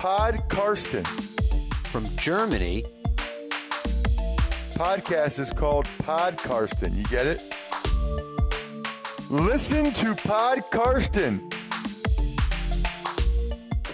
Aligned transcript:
Pod 0.00 0.48
Karsten. 0.48 1.04
From 1.92 2.06
Germany, 2.16 2.82
Podcast 4.72 5.38
is 5.38 5.52
called 5.52 5.86
Pod 5.98 6.38
Karsten. 6.38 6.96
You 6.96 7.04
get 7.10 7.26
it? 7.26 7.38
Listen 9.28 9.92
to 9.92 10.14
Pod 10.26 10.62
Karsten. 10.70 11.42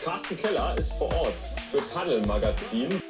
Carsten 0.04 0.36
Keller 0.36 0.78
ist 0.78 0.92
vor 0.92 1.12
Ort 1.12 1.34
für 1.72 1.82
Paddel 1.92 2.24
Magazin. 2.24 3.02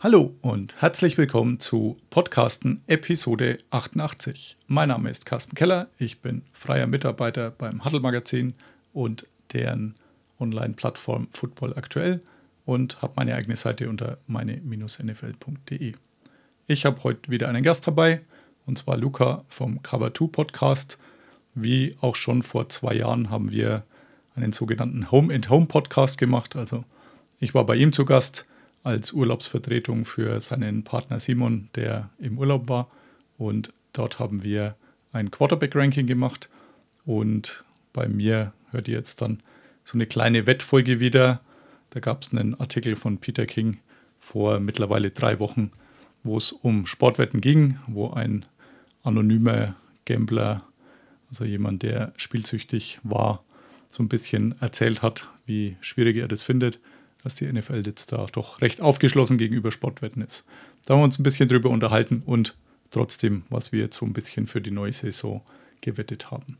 Hallo 0.00 0.34
und 0.40 0.80
herzlich 0.80 1.18
willkommen 1.18 1.60
zu 1.60 1.98
Podcasten 2.08 2.82
Episode 2.86 3.58
88. 3.68 4.56
Mein 4.66 4.88
Name 4.88 5.10
ist 5.10 5.26
Carsten 5.26 5.54
Keller, 5.54 5.88
ich 5.98 6.22
bin 6.22 6.46
freier 6.52 6.86
Mitarbeiter 6.86 7.50
beim 7.50 7.84
Huddle 7.84 8.00
Magazin 8.00 8.54
und 8.94 9.26
deren 9.52 9.94
Online-Plattform 10.42 11.28
Football 11.30 11.74
aktuell 11.76 12.20
und 12.64 13.00
habe 13.00 13.14
meine 13.16 13.34
eigene 13.34 13.56
Seite 13.56 13.88
unter 13.88 14.18
meine-nfl.de. 14.26 15.94
Ich 16.66 16.84
habe 16.84 17.04
heute 17.04 17.30
wieder 17.30 17.48
einen 17.48 17.62
Gast 17.62 17.86
dabei 17.86 18.20
und 18.66 18.78
zwar 18.78 18.96
Luca 18.96 19.44
vom 19.48 19.82
Cover 19.82 20.12
2 20.12 20.26
Podcast. 20.26 20.98
Wie 21.54 21.96
auch 22.00 22.16
schon 22.16 22.42
vor 22.42 22.68
zwei 22.68 22.94
Jahren 22.94 23.30
haben 23.30 23.50
wir 23.50 23.84
einen 24.34 24.52
sogenannten 24.52 25.10
Home 25.10 25.34
and 25.34 25.50
Home 25.50 25.66
Podcast 25.66 26.18
gemacht. 26.18 26.56
Also 26.56 26.84
ich 27.40 27.54
war 27.54 27.66
bei 27.66 27.76
ihm 27.76 27.92
zu 27.92 28.04
Gast 28.04 28.46
als 28.82 29.12
Urlaubsvertretung 29.12 30.04
für 30.04 30.40
seinen 30.40 30.84
Partner 30.84 31.20
Simon, 31.20 31.68
der 31.74 32.10
im 32.18 32.38
Urlaub 32.38 32.68
war. 32.68 32.90
Und 33.38 33.72
dort 33.92 34.18
haben 34.18 34.42
wir 34.42 34.76
ein 35.12 35.30
Quarterback-Ranking 35.30 36.06
gemacht. 36.06 36.48
Und 37.04 37.64
bei 37.92 38.08
mir 38.08 38.52
hört 38.70 38.88
ihr 38.88 38.94
jetzt 38.94 39.20
dann 39.20 39.42
so 39.92 39.96
eine 39.96 40.06
kleine 40.06 40.46
Wettfolge 40.46 41.00
wieder. 41.00 41.40
Da 41.90 42.00
gab 42.00 42.22
es 42.22 42.32
einen 42.32 42.58
Artikel 42.58 42.96
von 42.96 43.18
Peter 43.18 43.44
King 43.46 43.78
vor 44.18 44.58
mittlerweile 44.58 45.10
drei 45.10 45.38
Wochen, 45.38 45.70
wo 46.22 46.38
es 46.38 46.50
um 46.50 46.86
Sportwetten 46.86 47.40
ging, 47.40 47.78
wo 47.86 48.10
ein 48.10 48.46
anonymer 49.02 49.76
Gambler, 50.06 50.64
also 51.28 51.44
jemand, 51.44 51.82
der 51.82 52.12
spielsüchtig 52.16 53.00
war, 53.02 53.44
so 53.88 54.02
ein 54.02 54.08
bisschen 54.08 54.54
erzählt 54.60 55.02
hat, 55.02 55.28
wie 55.44 55.76
schwierig 55.80 56.16
er 56.16 56.28
das 56.28 56.42
findet 56.42 56.80
dass 57.22 57.34
die 57.36 57.50
NFL 57.50 57.82
jetzt 57.86 58.12
da 58.12 58.26
doch 58.32 58.60
recht 58.60 58.80
aufgeschlossen 58.80 59.38
gegenüber 59.38 59.72
Sportwetten 59.72 60.22
ist. 60.22 60.44
Da 60.84 60.94
haben 60.94 61.00
wir 61.00 61.04
uns 61.04 61.18
ein 61.18 61.22
bisschen 61.22 61.48
drüber 61.48 61.70
unterhalten 61.70 62.22
und 62.24 62.56
trotzdem, 62.90 63.44
was 63.48 63.72
wir 63.72 63.80
jetzt 63.80 63.96
so 63.96 64.06
ein 64.06 64.12
bisschen 64.12 64.46
für 64.46 64.60
die 64.60 64.70
neue 64.70 64.92
Saison 64.92 65.40
gewettet 65.80 66.30
haben. 66.30 66.58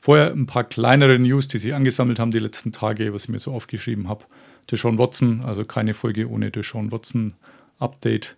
Vorher 0.00 0.32
ein 0.32 0.46
paar 0.46 0.64
kleinere 0.64 1.18
News, 1.18 1.48
die 1.48 1.58
sich 1.58 1.74
angesammelt 1.74 2.18
haben 2.18 2.30
die 2.30 2.38
letzten 2.38 2.72
Tage, 2.72 3.12
was 3.12 3.24
ich 3.24 3.28
mir 3.30 3.38
so 3.38 3.52
aufgeschrieben 3.52 4.08
habe. 4.08 4.24
Deshaun 4.70 4.98
Watson, 4.98 5.40
also 5.44 5.64
keine 5.64 5.94
Folge 5.94 6.28
ohne 6.28 6.50
Deshaun 6.50 6.92
Watson 6.92 7.34
Update. 7.78 8.36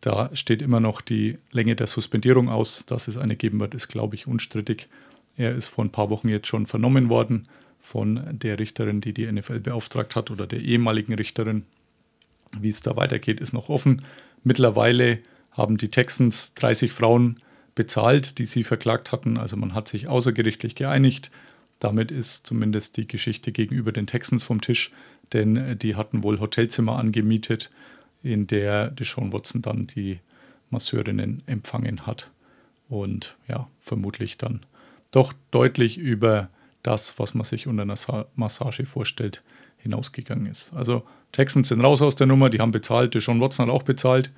Da 0.00 0.30
steht 0.34 0.62
immer 0.62 0.80
noch 0.80 1.00
die 1.00 1.38
Länge 1.50 1.76
der 1.76 1.86
Suspendierung 1.86 2.48
aus. 2.48 2.84
Dass 2.86 3.08
es 3.08 3.16
eine 3.16 3.36
geben 3.36 3.60
wird, 3.60 3.74
ist, 3.74 3.88
glaube 3.88 4.14
ich, 4.14 4.26
unstrittig. 4.26 4.88
Er 5.36 5.54
ist 5.54 5.66
vor 5.66 5.84
ein 5.84 5.90
paar 5.90 6.10
Wochen 6.10 6.28
jetzt 6.28 6.46
schon 6.46 6.66
vernommen 6.66 7.08
worden 7.08 7.48
von 7.80 8.20
der 8.30 8.58
Richterin, 8.58 9.00
die 9.00 9.12
die 9.12 9.30
NFL 9.30 9.60
beauftragt 9.60 10.14
hat 10.16 10.30
oder 10.30 10.46
der 10.46 10.60
ehemaligen 10.60 11.14
Richterin. 11.14 11.64
Wie 12.58 12.68
es 12.68 12.80
da 12.80 12.96
weitergeht, 12.96 13.40
ist 13.40 13.52
noch 13.52 13.68
offen. 13.68 14.04
Mittlerweile 14.44 15.18
haben 15.52 15.76
die 15.76 15.88
Texans 15.88 16.54
30 16.54 16.92
Frauen 16.92 17.40
bezahlt, 17.74 18.38
die 18.38 18.44
sie 18.44 18.64
verklagt 18.64 19.12
hatten. 19.12 19.36
Also 19.36 19.56
man 19.56 19.74
hat 19.74 19.88
sich 19.88 20.08
außergerichtlich 20.08 20.74
geeinigt. 20.74 21.30
Damit 21.78 22.10
ist 22.10 22.46
zumindest 22.46 22.96
die 22.96 23.06
Geschichte 23.06 23.52
gegenüber 23.52 23.92
den 23.92 24.06
Texans 24.06 24.42
vom 24.42 24.60
Tisch, 24.60 24.92
denn 25.32 25.78
die 25.78 25.96
hatten 25.96 26.22
wohl 26.22 26.40
Hotelzimmer 26.40 26.98
angemietet, 26.98 27.70
in 28.22 28.46
der 28.46 28.90
Deshaun 28.90 29.32
Watson 29.32 29.62
dann 29.62 29.86
die 29.86 30.20
Masseurinnen 30.68 31.42
empfangen 31.46 32.06
hat. 32.06 32.30
Und 32.88 33.36
ja, 33.48 33.68
vermutlich 33.80 34.36
dann 34.36 34.60
doch 35.10 35.32
deutlich 35.50 35.96
über 35.96 36.50
das, 36.82 37.18
was 37.18 37.34
man 37.34 37.44
sich 37.44 37.66
unter 37.66 37.82
einer 37.82 38.26
Massage 38.34 38.84
vorstellt, 38.84 39.42
hinausgegangen 39.78 40.46
ist. 40.46 40.72
Also 40.74 41.04
Texans 41.32 41.68
sind 41.68 41.80
raus 41.80 42.02
aus 42.02 42.16
der 42.16 42.26
Nummer, 42.26 42.50
die 42.50 42.60
haben 42.60 42.72
bezahlt, 42.72 43.14
John 43.14 43.40
Watson 43.40 43.66
hat 43.66 43.74
auch 43.74 43.82
bezahlt, 43.82 44.30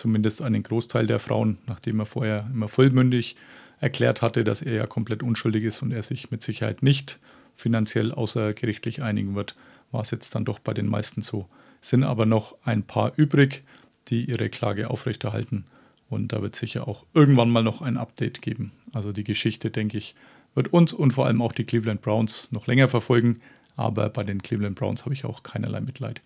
zumindest 0.00 0.42
einen 0.42 0.62
Großteil 0.62 1.06
der 1.06 1.18
Frauen, 1.18 1.58
nachdem 1.66 2.00
er 2.00 2.06
vorher 2.06 2.48
immer 2.52 2.68
vollmündig 2.68 3.36
erklärt 3.80 4.22
hatte, 4.22 4.44
dass 4.44 4.62
er 4.62 4.74
ja 4.74 4.86
komplett 4.86 5.22
unschuldig 5.22 5.64
ist 5.64 5.82
und 5.82 5.92
er 5.92 6.02
sich 6.02 6.30
mit 6.30 6.42
Sicherheit 6.42 6.82
nicht 6.82 7.20
finanziell 7.56 8.12
außergerichtlich 8.12 9.02
einigen 9.02 9.34
wird, 9.34 9.54
war 9.90 10.02
es 10.02 10.10
jetzt 10.10 10.34
dann 10.34 10.44
doch 10.44 10.58
bei 10.58 10.74
den 10.74 10.86
meisten 10.86 11.22
so. 11.22 11.48
Sind 11.80 12.04
aber 12.04 12.26
noch 12.26 12.56
ein 12.64 12.82
paar 12.82 13.12
übrig, 13.16 13.62
die 14.08 14.24
ihre 14.24 14.48
Klage 14.48 14.90
aufrechterhalten 14.90 15.64
und 16.10 16.32
da 16.32 16.42
wird 16.42 16.56
sicher 16.56 16.88
auch 16.88 17.06
irgendwann 17.14 17.50
mal 17.50 17.62
noch 17.62 17.80
ein 17.80 17.96
Update 17.96 18.42
geben. 18.42 18.72
Also 18.92 19.12
die 19.12 19.24
Geschichte, 19.24 19.70
denke 19.70 19.96
ich, 19.96 20.16
wird 20.54 20.72
uns 20.72 20.92
und 20.92 21.12
vor 21.12 21.26
allem 21.26 21.40
auch 21.40 21.52
die 21.52 21.64
Cleveland 21.64 22.02
Browns 22.02 22.50
noch 22.50 22.66
länger 22.66 22.88
verfolgen. 22.88 23.40
Aber 23.76 24.08
bei 24.08 24.24
den 24.24 24.42
Cleveland 24.42 24.76
Browns 24.76 25.04
habe 25.04 25.14
ich 25.14 25.24
auch 25.24 25.44
keinerlei 25.44 25.80
Mitleid. 25.80 26.20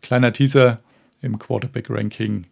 Kleiner 0.00 0.32
Teaser 0.32 0.80
im 1.20 1.38
Quarterback-Ranking 1.38 2.46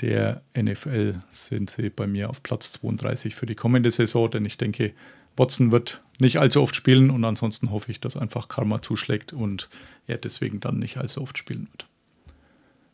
der 0.00 0.42
NFL 0.56 1.20
sind 1.30 1.70
sie 1.70 1.90
bei 1.90 2.06
mir 2.06 2.30
auf 2.30 2.42
Platz 2.42 2.72
32 2.72 3.34
für 3.34 3.46
die 3.46 3.54
kommende 3.54 3.90
Saison, 3.90 4.30
denn 4.30 4.44
ich 4.44 4.56
denke, 4.56 4.92
Watson 5.36 5.72
wird 5.72 6.02
nicht 6.18 6.38
allzu 6.38 6.62
oft 6.62 6.74
spielen 6.74 7.10
und 7.10 7.24
ansonsten 7.24 7.70
hoffe 7.70 7.90
ich, 7.90 8.00
dass 8.00 8.16
einfach 8.16 8.48
Karma 8.48 8.82
zuschlägt 8.82 9.32
und 9.32 9.68
er 10.06 10.18
deswegen 10.18 10.60
dann 10.60 10.78
nicht 10.78 10.96
allzu 10.98 11.22
oft 11.22 11.38
spielen 11.38 11.68
wird. 11.70 11.86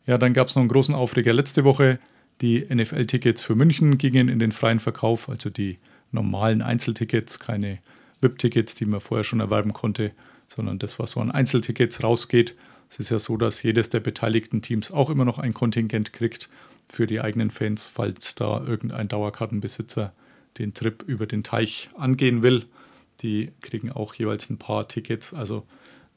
Ja, 0.05 0.17
dann 0.17 0.33
gab 0.33 0.47
es 0.47 0.55
noch 0.55 0.61
einen 0.61 0.69
großen 0.69 0.95
Aufreger 0.95 1.33
letzte 1.33 1.63
Woche. 1.63 1.99
Die 2.41 2.65
NFL-Tickets 2.73 3.41
für 3.41 3.55
München 3.55 3.97
gingen 3.97 4.29
in 4.29 4.39
den 4.39 4.51
freien 4.51 4.79
Verkauf, 4.79 5.27
also 5.27 5.49
die 5.49 5.79
normalen 6.11 6.61
Einzeltickets, 6.61 7.39
keine 7.39 7.79
VIP-Tickets, 8.21 8.75
die 8.75 8.85
man 8.85 9.01
vorher 9.01 9.23
schon 9.23 9.39
erwerben 9.39 9.73
konnte, 9.73 10.11
sondern 10.47 10.79
das, 10.79 10.99
was 10.99 11.11
so 11.11 11.19
an 11.19 11.31
Einzeltickets 11.31 12.03
rausgeht. 12.03 12.55
Es 12.89 12.99
ist 12.99 13.09
ja 13.09 13.19
so, 13.19 13.35
dass 13.35 13.63
jedes 13.63 13.89
der 13.89 13.99
beteiligten 13.99 14.61
Teams 14.61 14.91
auch 14.91 15.09
immer 15.09 15.25
noch 15.25 15.39
ein 15.39 15.53
Kontingent 15.53 16.13
kriegt 16.13 16.49
für 16.89 17.07
die 17.07 17.21
eigenen 17.21 17.51
Fans, 17.51 17.87
falls 17.87 18.35
da 18.35 18.63
irgendein 18.63 19.07
Dauerkartenbesitzer 19.07 20.13
den 20.57 20.73
Trip 20.73 21.03
über 21.03 21.25
den 21.25 21.43
Teich 21.43 21.89
angehen 21.95 22.43
will. 22.43 22.65
Die 23.21 23.51
kriegen 23.61 23.91
auch 23.91 24.13
jeweils 24.13 24.49
ein 24.49 24.57
paar 24.57 24.87
Tickets. 24.87 25.33
Also 25.33 25.65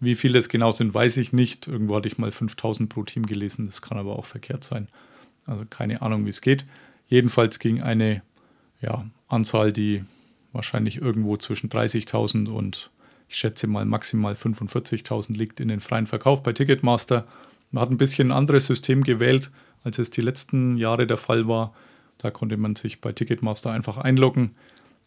wie 0.00 0.14
viele 0.14 0.38
es 0.38 0.48
genau 0.48 0.72
sind, 0.72 0.94
weiß 0.94 1.16
ich 1.18 1.32
nicht. 1.32 1.66
Irgendwo 1.66 1.96
hatte 1.96 2.08
ich 2.08 2.18
mal 2.18 2.32
5000 2.32 2.88
pro 2.88 3.02
Team 3.04 3.26
gelesen. 3.26 3.66
Das 3.66 3.82
kann 3.82 3.98
aber 3.98 4.18
auch 4.18 4.26
verkehrt 4.26 4.64
sein. 4.64 4.88
Also 5.46 5.64
keine 5.68 6.02
Ahnung, 6.02 6.24
wie 6.24 6.30
es 6.30 6.40
geht. 6.40 6.64
Jedenfalls 7.08 7.58
ging 7.58 7.82
eine 7.82 8.22
ja, 8.80 9.04
Anzahl, 9.28 9.72
die 9.72 10.04
wahrscheinlich 10.52 11.00
irgendwo 11.00 11.36
zwischen 11.36 11.68
30.000 11.68 12.48
und 12.48 12.90
ich 13.28 13.36
schätze 13.36 13.66
mal 13.66 13.84
maximal 13.84 14.34
45.000 14.34 15.36
liegt 15.36 15.60
in 15.60 15.68
den 15.68 15.80
freien 15.80 16.06
Verkauf 16.06 16.42
bei 16.42 16.52
Ticketmaster. 16.52 17.26
Man 17.70 17.82
hat 17.82 17.90
ein 17.90 17.98
bisschen 17.98 18.28
ein 18.28 18.36
anderes 18.36 18.66
System 18.66 19.04
gewählt, 19.04 19.50
als 19.84 19.98
es 19.98 20.10
die 20.10 20.20
letzten 20.20 20.76
Jahre 20.76 21.06
der 21.06 21.16
Fall 21.16 21.48
war. 21.48 21.74
Da 22.18 22.30
konnte 22.30 22.56
man 22.56 22.76
sich 22.76 23.00
bei 23.00 23.12
Ticketmaster 23.12 23.70
einfach 23.70 23.96
einloggen 23.96 24.52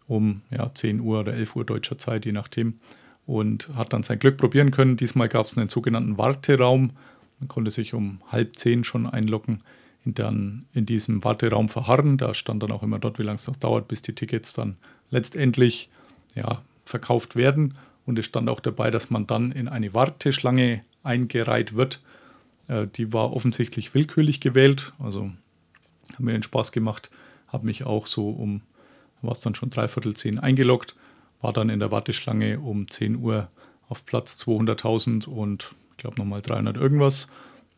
um 0.07 0.41
ja, 0.51 0.73
10 0.73 0.99
Uhr 0.99 1.21
oder 1.21 1.33
11 1.33 1.55
Uhr 1.55 1.65
deutscher 1.65 1.97
Zeit, 1.97 2.25
je 2.25 2.33
nachdem, 2.33 2.79
und 3.25 3.69
hat 3.75 3.93
dann 3.93 4.03
sein 4.03 4.19
Glück 4.19 4.37
probieren 4.37 4.71
können. 4.71 4.97
Diesmal 4.97 5.29
gab 5.29 5.45
es 5.45 5.57
einen 5.57 5.69
sogenannten 5.69 6.17
Warteraum. 6.17 6.91
Man 7.39 7.47
konnte 7.47 7.71
sich 7.71 7.93
um 7.93 8.19
halb 8.29 8.57
zehn 8.57 8.83
schon 8.83 9.07
einloggen 9.07 9.61
dann 10.05 10.65
in 10.73 10.85
diesem 10.85 11.23
Warteraum 11.23 11.69
verharren. 11.69 12.17
Da 12.17 12.33
stand 12.33 12.63
dann 12.63 12.71
auch 12.71 12.83
immer 12.83 12.99
dort, 12.99 13.19
wie 13.19 13.23
lange 13.23 13.37
es 13.37 13.47
noch 13.47 13.55
dauert, 13.55 13.87
bis 13.87 14.01
die 14.01 14.13
Tickets 14.13 14.53
dann 14.53 14.77
letztendlich 15.09 15.89
ja, 16.35 16.61
verkauft 16.85 17.35
werden. 17.35 17.75
Und 18.05 18.19
es 18.19 18.25
stand 18.25 18.49
auch 18.49 18.59
dabei, 18.59 18.91
dass 18.91 19.09
man 19.09 19.27
dann 19.27 19.51
in 19.51 19.67
eine 19.67 19.93
Warteschlange 19.93 20.83
eingereiht 21.03 21.75
wird. 21.75 22.01
Äh, 22.67 22.87
die 22.87 23.13
war 23.13 23.33
offensichtlich 23.33 23.93
willkürlich 23.93 24.39
gewählt. 24.39 24.93
Also 24.99 25.31
hat 26.11 26.19
mir 26.19 26.33
den 26.33 26.43
Spaß 26.43 26.71
gemacht. 26.71 27.09
Habe 27.47 27.65
mich 27.65 27.85
auch 27.85 28.07
so 28.07 28.29
um, 28.29 28.61
war 29.21 29.31
es 29.31 29.39
dann 29.39 29.55
schon 29.55 29.69
dreiviertel 29.69 30.15
zehn 30.15 30.39
eingeloggt. 30.39 30.95
War 31.41 31.53
dann 31.53 31.69
in 31.69 31.79
der 31.79 31.91
Warteschlange 31.91 32.59
um 32.59 32.89
10 32.89 33.17
Uhr 33.17 33.49
auf 33.89 34.05
Platz 34.05 34.35
200.000 34.41 35.27
und 35.27 35.75
ich 35.91 35.97
glaube 35.97 36.17
nochmal 36.17 36.41
300 36.41 36.77
irgendwas. 36.77 37.27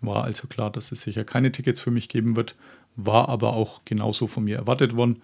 War 0.01 0.23
also 0.23 0.47
klar, 0.47 0.71
dass 0.71 0.91
es 0.91 1.01
sicher 1.01 1.23
keine 1.23 1.51
Tickets 1.51 1.81
für 1.81 1.91
mich 1.91 2.09
geben 2.09 2.35
wird, 2.35 2.55
war 2.95 3.27
aber 3.29 3.53
auch 3.53 3.81
genauso 3.85 4.27
von 4.27 4.43
mir 4.43 4.57
erwartet 4.57 4.95
worden. 4.95 5.21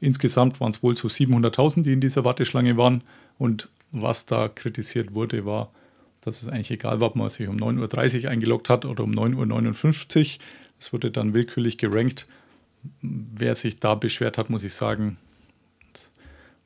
Insgesamt 0.00 0.60
waren 0.60 0.70
es 0.70 0.82
wohl 0.82 0.96
so 0.96 1.08
700.000, 1.08 1.82
die 1.82 1.92
in 1.92 2.00
dieser 2.00 2.24
Warteschlange 2.24 2.76
waren. 2.76 3.02
Und 3.38 3.68
was 3.92 4.24
da 4.26 4.48
kritisiert 4.48 5.14
wurde, 5.14 5.44
war, 5.44 5.70
dass 6.20 6.42
es 6.42 6.48
eigentlich 6.48 6.70
egal 6.70 7.02
ob 7.02 7.16
man 7.16 7.30
sich 7.30 7.48
um 7.48 7.56
9.30 7.56 8.24
Uhr 8.24 8.30
eingeloggt 8.30 8.68
hat 8.68 8.84
oder 8.84 9.04
um 9.04 9.12
9.59 9.12 10.18
Uhr. 10.18 10.40
Es 10.78 10.92
wurde 10.92 11.10
dann 11.10 11.34
willkürlich 11.34 11.78
gerankt. 11.78 12.26
Wer 13.02 13.54
sich 13.54 13.78
da 13.78 13.94
beschwert 13.94 14.38
hat, 14.38 14.50
muss 14.50 14.64
ich 14.64 14.74
sagen, 14.74 15.18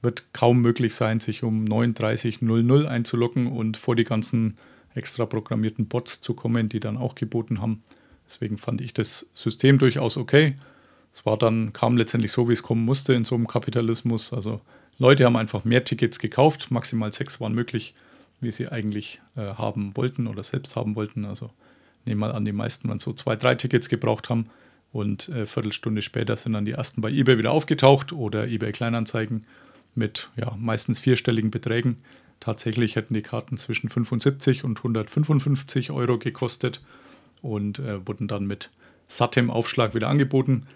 wird 0.02 0.32
kaum 0.32 0.60
möglich 0.60 0.94
sein, 0.94 1.18
sich 1.18 1.42
um 1.42 1.64
9.30 1.64 2.86
einzuloggen 2.86 3.48
und 3.48 3.76
vor 3.76 3.96
die 3.96 4.04
ganzen 4.04 4.56
extra 4.94 5.26
programmierten 5.26 5.86
Bots 5.86 6.20
zu 6.20 6.34
kommen, 6.34 6.68
die 6.68 6.78
dann 6.78 6.96
auch 6.96 7.16
geboten 7.16 7.60
haben. 7.60 7.82
Deswegen 8.26 8.58
fand 8.58 8.80
ich 8.80 8.94
das 8.94 9.26
System 9.34 9.78
durchaus 9.78 10.16
okay. 10.16 10.56
Es 11.12 11.26
war 11.26 11.36
dann, 11.36 11.72
kam 11.72 11.96
letztendlich 11.96 12.32
so, 12.32 12.48
wie 12.48 12.52
es 12.52 12.62
kommen 12.62 12.84
musste 12.84 13.14
in 13.14 13.24
so 13.24 13.34
einem 13.34 13.46
Kapitalismus. 13.46 14.32
Also 14.32 14.60
Leute 14.98 15.24
haben 15.24 15.36
einfach 15.36 15.64
mehr 15.64 15.84
Tickets 15.84 16.18
gekauft, 16.18 16.70
maximal 16.70 17.12
sechs 17.12 17.40
waren 17.40 17.54
möglich, 17.54 17.94
wie 18.44 18.52
sie 18.52 18.68
eigentlich 18.68 19.20
äh, 19.36 19.40
haben 19.40 19.96
wollten 19.96 20.26
oder 20.26 20.42
selbst 20.42 20.76
haben 20.76 20.94
wollten. 20.94 21.24
Also 21.24 21.50
nehmen 22.04 22.20
mal 22.20 22.32
an, 22.32 22.44
die 22.44 22.52
meisten 22.52 22.88
waren 22.88 22.98
so 22.98 23.12
zwei, 23.12 23.36
drei 23.36 23.54
Tickets 23.54 23.88
gebraucht 23.88 24.30
haben 24.30 24.50
und 24.92 25.28
äh, 25.30 25.46
Viertelstunde 25.46 26.02
später 26.02 26.36
sind 26.36 26.52
dann 26.52 26.64
die 26.64 26.72
ersten 26.72 27.00
bei 27.00 27.10
eBay 27.10 27.38
wieder 27.38 27.50
aufgetaucht 27.50 28.12
oder 28.12 28.46
eBay 28.46 28.72
Kleinanzeigen 28.72 29.44
mit 29.94 30.30
ja, 30.36 30.54
meistens 30.58 30.98
vierstelligen 30.98 31.50
Beträgen. 31.50 31.96
Tatsächlich 32.40 32.96
hätten 32.96 33.14
die 33.14 33.22
Karten 33.22 33.56
zwischen 33.56 33.88
75 33.88 34.64
und 34.64 34.78
155 34.78 35.90
Euro 35.90 36.18
gekostet 36.18 36.82
und 37.42 37.78
äh, 37.78 38.06
wurden 38.06 38.28
dann 38.28 38.46
mit 38.46 38.70
sattem 39.08 39.50
Aufschlag 39.50 39.94
wieder 39.94 40.08
angeboten. 40.08 40.66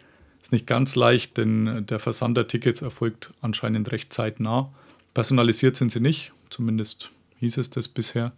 Ist 0.43 0.53
nicht 0.53 0.67
ganz 0.67 0.94
leicht, 0.94 1.37
denn 1.37 1.85
der 1.87 1.99
Versand 1.99 2.37
der 2.37 2.49
Tickets 2.49 2.82
erfolgt 2.82 3.32
anscheinend 3.41 3.91
recht 3.91 4.12
zeitnah. 4.12 4.70
Personalisiert 5.15 5.76
sind 5.76 5.91
sie 5.91 6.00
nicht, 6.00 6.32
zumindest 6.49 7.11
hieß 7.38 7.58
es 7.58 7.70
das 7.70 7.88
bisher. 7.88 8.32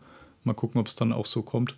Mal 0.44 0.55
gucken, 0.55 0.81
ob 0.81 0.88
es 0.88 0.97
dann 0.97 1.12
auch 1.12 1.26
so 1.26 1.43
kommt. 1.43 1.76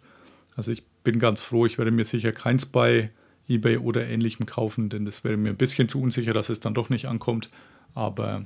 Also 0.56 0.70
ich 0.70 0.84
bin 1.04 1.18
ganz 1.18 1.40
froh, 1.40 1.66
ich 1.66 1.78
werde 1.78 1.90
mir 1.90 2.04
sicher 2.04 2.32
keins 2.32 2.66
bei 2.66 3.10
eBay 3.48 3.78
oder 3.78 4.06
ähnlichem 4.06 4.46
kaufen, 4.46 4.88
denn 4.88 5.04
das 5.04 5.24
wäre 5.24 5.36
mir 5.36 5.50
ein 5.50 5.56
bisschen 5.56 5.88
zu 5.88 6.00
unsicher, 6.00 6.32
dass 6.32 6.48
es 6.48 6.60
dann 6.60 6.74
doch 6.74 6.90
nicht 6.90 7.06
ankommt. 7.06 7.50
Aber 7.94 8.44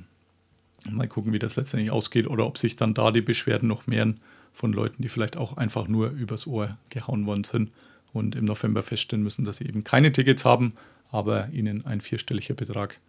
Mal 0.91 1.07
gucken, 1.07 1.33
wie 1.33 1.39
das 1.39 1.55
letztendlich 1.55 1.91
ausgeht 1.91 2.27
oder 2.27 2.45
ob 2.45 2.57
sich 2.57 2.75
dann 2.75 2.93
da 2.93 3.11
die 3.11 3.21
Beschwerden 3.21 3.67
noch 3.67 3.87
mehren 3.87 4.19
von 4.53 4.73
Leuten, 4.73 5.01
die 5.01 5.09
vielleicht 5.09 5.37
auch 5.37 5.57
einfach 5.57 5.87
nur 5.87 6.09
übers 6.09 6.47
Ohr 6.47 6.77
gehauen 6.89 7.25
worden 7.25 7.43
sind 7.43 7.71
und 8.13 8.35
im 8.35 8.45
November 8.45 8.83
feststellen 8.83 9.23
müssen, 9.23 9.45
dass 9.45 9.57
sie 9.57 9.65
eben 9.65 9.83
keine 9.83 10.11
Tickets 10.11 10.45
haben, 10.45 10.73
aber 11.11 11.49
ihnen 11.49 11.85
ein 11.85 12.01
vierstelliger 12.01 12.53
Betrag 12.53 12.99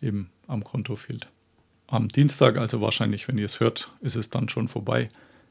eben 0.00 0.30
am 0.46 0.64
Konto 0.64 0.96
fehlt. 0.96 1.28
Am 1.86 2.08
Dienstag, 2.08 2.56
also 2.56 2.80
wahrscheinlich, 2.80 3.28
wenn 3.28 3.38
ihr 3.38 3.44
es 3.44 3.60
hört, 3.60 3.90
ist 4.00 4.16
es 4.16 4.30
dann 4.30 4.48
schon 4.48 4.68
vorbei, 4.68 5.10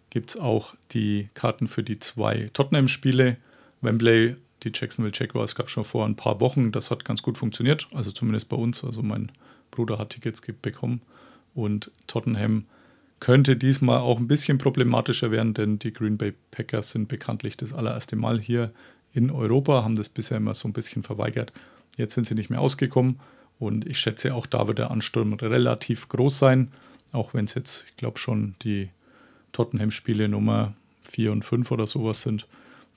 gibt 0.10 0.32
es 0.32 0.38
auch 0.38 0.74
die 0.92 1.30
Karten 1.34 1.68
für 1.68 1.84
die 1.84 2.00
zwei 2.00 2.50
Tottenham-Spiele. 2.54 3.38
Wembley, 3.82 4.36
die 4.64 4.72
Jacksonville 4.74 5.14
Jaguars 5.16 5.56
gab 5.56 5.68
es 5.68 5.72
schon 5.72 5.86
vor 5.86 6.06
ein 6.06 6.16
paar 6.16 6.42
Wochen. 6.42 6.72
Das 6.72 6.90
hat 6.90 7.06
ganz 7.06 7.22
gut 7.22 7.38
funktioniert, 7.38 7.88
also 7.94 8.12
zumindest 8.12 8.50
bei 8.50 8.58
uns. 8.58 8.84
Also 8.84 9.04
mein 9.04 9.32
Bruder 9.72 9.98
hat 9.98 10.12
Tickets 10.12 10.42
bekommen 10.42 11.02
und 11.54 11.92
Tottenham 12.08 12.66
könnte 13.20 13.56
diesmal 13.56 14.00
auch 14.00 14.20
ein 14.20 14.28
bisschen 14.28 14.58
problematischer 14.58 15.32
werden, 15.32 15.54
denn 15.54 15.80
die 15.80 15.94
Green 15.94 16.18
Bay 16.18 16.34
Packers 16.52 16.90
sind 16.90 17.08
bekanntlich 17.08 17.56
das 17.58 17.74
allererste 17.74 18.16
Mal 18.16 18.40
hier 18.40 18.72
in 19.14 19.32
Europa, 19.32 19.84
haben 19.84 19.96
das 19.96 20.10
bisher 20.10 20.38
immer 20.38 20.56
so 20.56 20.68
ein 20.68 20.74
bisschen 20.74 21.04
verweigert. 21.04 21.54
Jetzt 21.96 22.16
sind 22.16 22.26
sie 22.26 22.36
nicht 22.36 22.50
mehr 22.50 22.60
ausgekommen 22.60 23.20
und 23.60 23.86
ich 23.88 24.00
schätze 24.00 24.34
auch 24.34 24.46
da 24.46 24.68
wird 24.68 24.80
der 24.80 24.92
Ansturm 24.92 25.34
relativ 25.34 26.10
groß 26.10 26.38
sein, 26.38 26.72
auch 27.12 27.34
wenn 27.34 27.46
es 27.46 27.54
jetzt, 27.54 27.86
ich 27.88 27.98
glaube 27.98 28.20
schon 28.20 28.56
die 28.64 28.90
Tottenham-Spiele 29.52 30.28
Nummer 30.28 30.74
4 31.04 31.32
und 31.32 31.46
5 31.46 31.72
oder 31.72 31.88
sowas 31.88 32.22
sind, 32.22 32.48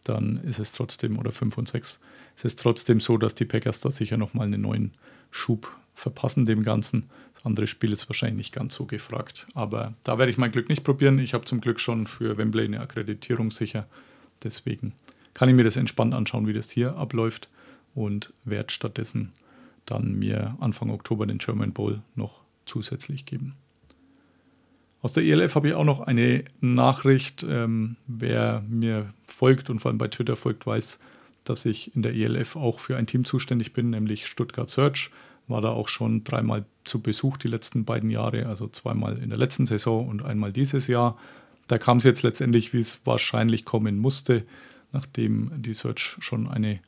dann 0.05 0.38
ist 0.44 0.58
es 0.58 0.73
trotzdem, 0.73 1.19
oder 1.19 1.32
5 1.32 1.58
und 1.58 1.69
6, 1.69 2.00
ist 2.37 2.44
es 2.44 2.56
trotzdem 2.56 3.00
so, 3.00 3.19
dass 3.19 3.35
die 3.35 3.44
Packers 3.44 3.81
da 3.81 3.91
sicher 3.91 4.17
nochmal 4.17 4.47
einen 4.47 4.62
neuen 4.62 4.93
Schub 5.31 5.75
verpassen 5.94 6.44
dem 6.44 6.62
Ganzen 6.62 7.08
andere 7.47 7.69
Spiel 7.69 7.93
ist 7.93 8.08
wahrscheinlich 8.11 8.37
nicht 8.37 8.53
ganz 8.53 8.75
so 8.75 8.85
gefragt. 8.85 9.47
Aber 9.55 9.94
da 10.05 10.19
werde 10.19 10.31
ich 10.31 10.37
mein 10.37 10.50
Glück 10.50 10.69
nicht 10.69 10.85
probieren. 10.85 11.19
Ich 11.19 11.32
habe 11.32 11.44
zum 11.44 11.61
Glück 11.61 11.81
schon 11.81 12.06
für 12.06 12.37
Wembley 12.37 12.64
eine 12.64 12.81
Akkreditierung 12.81 13.53
sicher. 13.53 13.87
Deswegen 14.43 14.93
kann 15.32 15.49
ich 15.49 15.55
mir 15.55 15.64
das 15.64 15.76
entspannt 15.76 16.12
anschauen, 16.12 16.47
wie 16.47 16.53
das 16.53 16.70
hier 16.70 16.97
abläuft 16.97 17.49
und 17.94 18.32
werde 18.44 18.73
stattdessen 18.73 19.32
dann 19.87 20.15
mir 20.15 20.56
Anfang 20.61 20.91
Oktober 20.91 21.27
den 21.27 21.38
German 21.38 21.73
Bowl 21.73 22.03
noch 22.15 22.41
zusätzlich 22.67 23.25
geben. 23.25 23.55
Aus 25.03 25.12
der 25.12 25.25
ELF 25.25 25.55
habe 25.55 25.69
ich 25.69 25.75
auch 25.75 25.85
noch 25.85 26.00
eine 26.00 26.44
Nachricht. 26.61 27.47
Ähm, 27.49 27.97
wer 28.06 28.65
mir 28.69 29.12
folgt 29.27 29.71
und 29.71 29.79
vor 29.79 29.91
allem 29.91 29.99
bei 29.99 30.09
Twitter 30.09 30.37
folgt, 30.37 30.67
weiß, 30.67 30.99
dass 31.44 31.65
ich 31.65 31.94
in 31.94 32.03
der 32.03 32.15
ELF 32.15 32.56
auch 32.56 32.81
für 32.81 32.97
ein 32.97 33.06
Team 33.06 33.25
zuständig 33.25 33.73
bin, 33.73 33.91
nämlich 33.91 34.27
Stuttgart 34.27 34.69
Search 34.69 35.11
war 35.49 35.61
da 35.61 35.71
auch 35.71 35.89
schon 35.89 36.25
dreimal 36.25 36.65
zu 36.85 37.00
Besuch 37.00 37.37
die 37.37 37.49
letzten 37.49 37.85
beiden 37.85 38.11
Jahre, 38.11 38.47
also 38.47 38.67
zweimal 38.69 39.19
in 39.19 39.29
der 39.29 39.39
letzten 39.39 39.67
Saison 39.67 40.09
und 40.09 40.25
einmal 40.25 40.53
dieses 40.53 40.87
Jahr. 40.87 41.17
Da 41.69 41.79
kam 41.79 41.99
es 41.99 42.05
jetzt 42.05 42.23
letztendlich, 42.23 42.73
wie 42.73 42.81
es 42.81 43.00
wahrscheinlich 43.05 43.65
kommen 43.65 43.99
musste, 43.99 44.44
nachdem 44.93 45.50
die 45.62 45.75
Search 45.75 46.17
schon 46.21 46.49
eine 46.49 46.81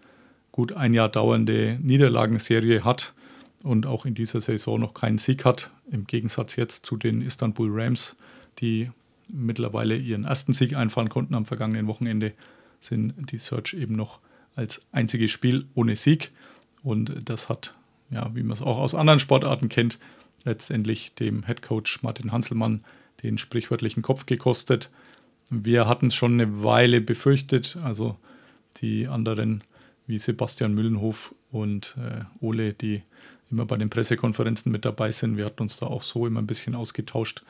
gut 0.58 0.72
ein 0.72 0.92
Jahr 0.92 1.08
dauernde 1.08 1.78
Niederlagenserie 1.80 2.82
hat 2.82 3.14
und 3.62 3.86
auch 3.86 4.04
in 4.04 4.14
dieser 4.14 4.40
Saison 4.40 4.80
noch 4.80 4.92
keinen 4.92 5.18
Sieg 5.18 5.44
hat, 5.44 5.70
im 5.88 6.08
Gegensatz 6.08 6.56
jetzt 6.56 6.84
zu 6.84 6.96
den 6.96 7.22
Istanbul 7.22 7.70
Rams, 7.70 8.16
die 8.58 8.90
mittlerweile 9.32 9.96
ihren 9.96 10.24
ersten 10.24 10.52
Sieg 10.52 10.74
einfahren 10.74 11.10
konnten 11.10 11.36
am 11.36 11.44
vergangenen 11.44 11.86
Wochenende, 11.86 12.32
sind 12.80 13.14
die 13.30 13.38
Search 13.38 13.74
eben 13.74 13.94
noch 13.94 14.18
als 14.56 14.82
einziges 14.90 15.30
Spiel 15.30 15.66
ohne 15.76 15.94
Sieg. 15.94 16.32
Und 16.82 17.14
das 17.24 17.48
hat 17.48 17.76
ja, 18.10 18.28
wie 18.34 18.42
man 18.42 18.56
es 18.56 18.60
auch 18.60 18.78
aus 18.78 18.96
anderen 18.96 19.20
Sportarten 19.20 19.68
kennt, 19.68 20.00
letztendlich 20.44 21.14
dem 21.14 21.46
Head 21.46 21.62
Coach 21.62 22.02
Martin 22.02 22.32
Hanselmann 22.32 22.84
den 23.22 23.38
sprichwörtlichen 23.38 24.02
Kopf 24.02 24.26
gekostet. 24.26 24.90
Wir 25.50 25.86
hatten 25.86 26.08
es 26.08 26.16
schon 26.16 26.32
eine 26.32 26.64
Weile 26.64 27.00
befürchtet, 27.00 27.78
also 27.84 28.16
die 28.80 29.06
anderen 29.06 29.62
wie 30.08 30.18
Sebastian 30.18 30.74
Müllenhof 30.74 31.32
und 31.52 31.96
äh, 31.98 32.24
Ole, 32.44 32.72
die 32.72 33.02
immer 33.50 33.64
bei 33.64 33.76
den 33.76 33.90
Pressekonferenzen 33.90 34.72
mit 34.72 34.84
dabei 34.84 35.12
sind. 35.12 35.36
Wir 35.36 35.44
hatten 35.44 35.62
uns 35.62 35.78
da 35.78 35.86
auch 35.86 36.02
so 36.02 36.26
immer 36.26 36.42
ein 36.42 36.46
bisschen 36.46 36.74
ausgetauscht. 36.74 37.44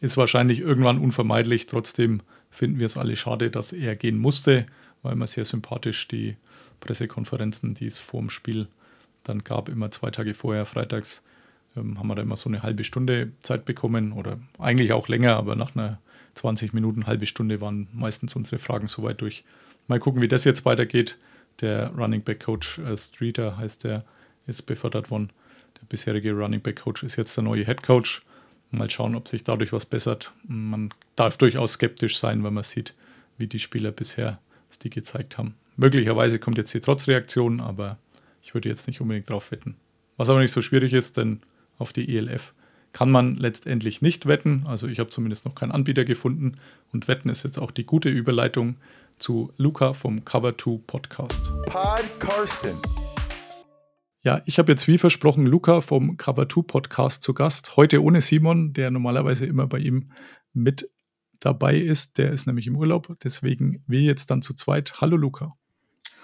Ist 0.00 0.16
wahrscheinlich 0.16 0.60
irgendwann 0.60 0.98
unvermeidlich. 0.98 1.66
Trotzdem 1.66 2.22
finden 2.50 2.78
wir 2.78 2.86
es 2.86 2.96
alle 2.96 3.16
schade, 3.16 3.50
dass 3.50 3.72
er 3.72 3.94
gehen 3.96 4.18
musste, 4.18 4.66
weil 5.02 5.16
man 5.16 5.28
sehr 5.28 5.44
sympathisch 5.44 6.08
die 6.08 6.36
Pressekonferenzen, 6.80 7.74
die 7.74 7.86
es 7.86 8.00
vor 8.00 8.20
dem 8.20 8.30
Spiel 8.30 8.68
dann 9.24 9.42
gab 9.42 9.68
immer 9.68 9.90
zwei 9.90 10.10
Tage 10.10 10.34
vorher, 10.34 10.66
freitags, 10.66 11.24
ähm, 11.76 11.98
haben 11.98 12.06
wir 12.06 12.14
da 12.14 12.22
immer 12.22 12.36
so 12.36 12.48
eine 12.48 12.62
halbe 12.62 12.84
Stunde 12.84 13.32
Zeit 13.40 13.64
bekommen 13.64 14.12
oder 14.12 14.38
eigentlich 14.58 14.92
auch 14.92 15.08
länger, 15.08 15.36
aber 15.36 15.56
nach 15.56 15.74
einer 15.74 15.98
20 16.34 16.72
Minuten, 16.74 17.06
halbe 17.06 17.26
Stunde 17.26 17.60
waren 17.60 17.88
meistens 17.92 18.36
unsere 18.36 18.58
Fragen 18.58 18.86
soweit 18.86 19.20
durch. 19.20 19.44
Mal 19.88 20.00
gucken, 20.00 20.22
wie 20.22 20.28
das 20.28 20.44
jetzt 20.44 20.64
weitergeht. 20.64 21.16
Der 21.60 21.90
Running 21.90 22.22
Back 22.22 22.40
Coach 22.40 22.78
äh, 22.78 22.96
Streeter 22.96 23.56
heißt 23.56 23.84
der, 23.84 24.04
ist 24.46 24.62
befördert 24.62 25.10
worden. 25.10 25.30
Der 25.80 25.86
bisherige 25.88 26.32
Running 26.32 26.60
Back 26.60 26.82
Coach 26.82 27.02
ist 27.02 27.16
jetzt 27.16 27.36
der 27.36 27.44
neue 27.44 27.64
Head 27.64 27.82
Coach. 27.82 28.22
Mal 28.70 28.90
schauen, 28.90 29.14
ob 29.14 29.28
sich 29.28 29.44
dadurch 29.44 29.72
was 29.72 29.86
bessert. 29.86 30.32
Man 30.46 30.92
darf 31.16 31.36
durchaus 31.36 31.74
skeptisch 31.74 32.18
sein, 32.18 32.42
wenn 32.42 32.54
man 32.54 32.64
sieht, 32.64 32.94
wie 33.38 33.46
die 33.46 33.60
Spieler 33.60 33.92
bisher 33.92 34.40
es 34.70 34.78
die 34.78 34.90
gezeigt 34.90 35.38
haben. 35.38 35.54
Möglicherweise 35.76 36.38
kommt 36.38 36.58
jetzt 36.58 36.74
die 36.74 36.80
Trotzreaktion, 36.80 37.60
aber 37.60 37.98
ich 38.42 38.54
würde 38.54 38.68
jetzt 38.68 38.86
nicht 38.86 39.00
unbedingt 39.00 39.30
drauf 39.30 39.50
wetten. 39.52 39.76
Was 40.16 40.28
aber 40.28 40.40
nicht 40.40 40.52
so 40.52 40.62
schwierig 40.62 40.92
ist, 40.92 41.16
denn 41.16 41.40
auf 41.78 41.92
die 41.92 42.16
ELF 42.16 42.52
kann 42.92 43.10
man 43.10 43.36
letztendlich 43.36 44.02
nicht 44.02 44.26
wetten. 44.26 44.64
Also 44.66 44.86
ich 44.86 45.00
habe 45.00 45.10
zumindest 45.10 45.44
noch 45.44 45.54
keinen 45.56 45.72
Anbieter 45.72 46.04
gefunden. 46.04 46.58
Und 46.92 47.08
wetten 47.08 47.28
ist 47.28 47.42
jetzt 47.42 47.58
auch 47.58 47.72
die 47.72 47.84
gute 47.84 48.08
Überleitung 48.08 48.76
zu 49.18 49.52
Luca 49.56 49.92
vom 49.92 50.24
Cover 50.24 50.56
2 50.56 50.80
Podcast. 50.86 51.52
Pod 51.66 52.04
Karsten. 52.18 52.76
Ja, 54.22 54.42
ich 54.46 54.58
habe 54.58 54.72
jetzt 54.72 54.88
wie 54.88 54.98
versprochen 54.98 55.46
Luca 55.46 55.80
vom 55.80 56.16
Cover 56.16 56.48
2 56.48 56.62
Podcast 56.62 57.22
zu 57.22 57.34
Gast. 57.34 57.76
Heute 57.76 58.02
ohne 58.02 58.20
Simon, 58.20 58.72
der 58.72 58.90
normalerweise 58.90 59.46
immer 59.46 59.66
bei 59.66 59.78
ihm 59.78 60.10
mit 60.52 60.90
dabei 61.40 61.76
ist. 61.76 62.18
Der 62.18 62.32
ist 62.32 62.46
nämlich 62.46 62.66
im 62.66 62.76
Urlaub. 62.76 63.16
Deswegen 63.22 63.82
wir 63.86 64.00
jetzt 64.00 64.30
dann 64.30 64.42
zu 64.42 64.54
zweit. 64.54 65.00
Hallo 65.00 65.16
Luca. 65.16 65.56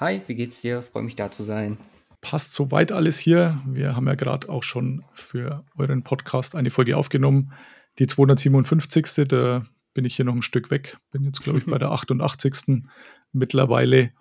Hi, 0.00 0.20
wie 0.26 0.34
geht's 0.34 0.60
dir? 0.60 0.82
Freue 0.82 1.02
mich 1.02 1.16
da 1.16 1.30
zu 1.30 1.42
sein 1.42 1.78
passt 2.20 2.52
soweit 2.52 2.92
alles 2.92 3.18
hier. 3.18 3.60
Wir 3.66 3.96
haben 3.96 4.06
ja 4.06 4.14
gerade 4.14 4.48
auch 4.48 4.62
schon 4.62 5.04
für 5.12 5.64
euren 5.76 6.02
Podcast 6.02 6.54
eine 6.54 6.70
Folge 6.70 6.96
aufgenommen. 6.96 7.52
Die 7.98 8.06
257. 8.06 9.28
Da 9.28 9.66
bin 9.94 10.04
ich 10.04 10.16
hier 10.16 10.24
noch 10.24 10.34
ein 10.34 10.42
Stück 10.42 10.70
weg. 10.70 10.98
Bin 11.10 11.24
jetzt, 11.24 11.42
glaube 11.42 11.58
ich, 11.58 11.66
bei 11.66 11.78
der 11.78 11.90
88. 11.90 12.84
mittlerweile. 13.32 14.12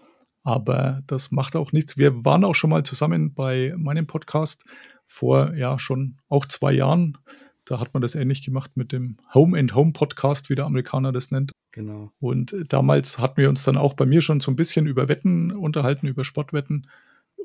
Aber 0.44 1.02
das 1.06 1.32
macht 1.32 1.56
auch 1.56 1.72
nichts. 1.72 1.98
Wir 1.98 2.26
waren 2.26 2.44
auch 2.44 2.56
schon 2.56 2.70
mal 2.70 2.84
zusammen 2.84 3.34
bei 3.34 3.74
meinem 3.78 4.08
Podcast 4.08 4.66
vor 5.06 5.54
ja 5.56 5.78
schon 5.80 6.18
auch 6.30 6.46
zwei 6.46 6.72
Jahren. 6.72 7.18
Da 7.66 7.80
hat 7.80 7.94
man 7.94 8.02
das 8.02 8.16
ähnlich 8.16 8.44
gemacht 8.44 8.78
mit 8.78 8.92
dem 8.92 9.18
Home 9.34 9.58
and 9.60 9.76
Home 9.76 9.92
Podcast, 9.92 10.50
wie 10.50 10.56
der 10.56 10.66
Amerikaner 10.66 11.12
das 11.12 11.30
nennt. 11.30 11.52
Genau. 11.72 12.12
Und 12.20 12.56
damals 12.70 13.20
hatten 13.20 13.38
wir 13.38 13.50
uns 13.50 13.64
dann 13.64 13.78
auch 13.78 13.94
bei 13.94 14.06
mir 14.06 14.22
schon 14.22 14.40
so 14.40 14.50
ein 14.52 14.56
bisschen 14.56 14.88
über 14.88 15.08
Wetten 15.08 15.52
unterhalten, 15.52 16.08
über 16.08 16.24
Sportwetten. 16.24 16.88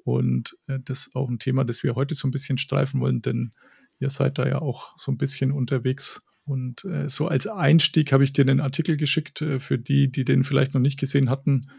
Und 0.04 0.56
äh, 0.66 0.78
das 0.82 1.06
ist 1.06 1.16
auch 1.16 1.28
ein 1.28 1.38
Thema, 1.38 1.64
das 1.64 1.82
wir 1.82 1.94
heute 1.94 2.14
so 2.14 2.28
ein 2.28 2.30
bisschen 2.30 2.58
streifen 2.58 3.00
wollen, 3.00 3.22
denn 3.22 3.52
ihr 3.98 4.10
seid 4.10 4.38
da 4.38 4.46
ja 4.46 4.60
auch 4.60 4.96
so 4.96 5.12
ein 5.12 5.18
bisschen 5.18 5.52
unterwegs. 5.52 6.24
Und 6.44 6.84
äh, 6.84 7.08
so 7.08 7.28
als 7.28 7.46
Einstieg 7.46 8.12
habe 8.12 8.24
ich 8.24 8.32
dir 8.32 8.44
den 8.44 8.60
Artikel 8.60 8.96
geschickt 8.96 9.40
äh, 9.40 9.60
für 9.60 9.78
die, 9.78 10.10
die 10.10 10.24
den 10.24 10.44
vielleicht 10.44 10.74
noch 10.74 10.80
nicht 10.80 11.00
gesehen 11.00 11.30
hatten. 11.30 11.70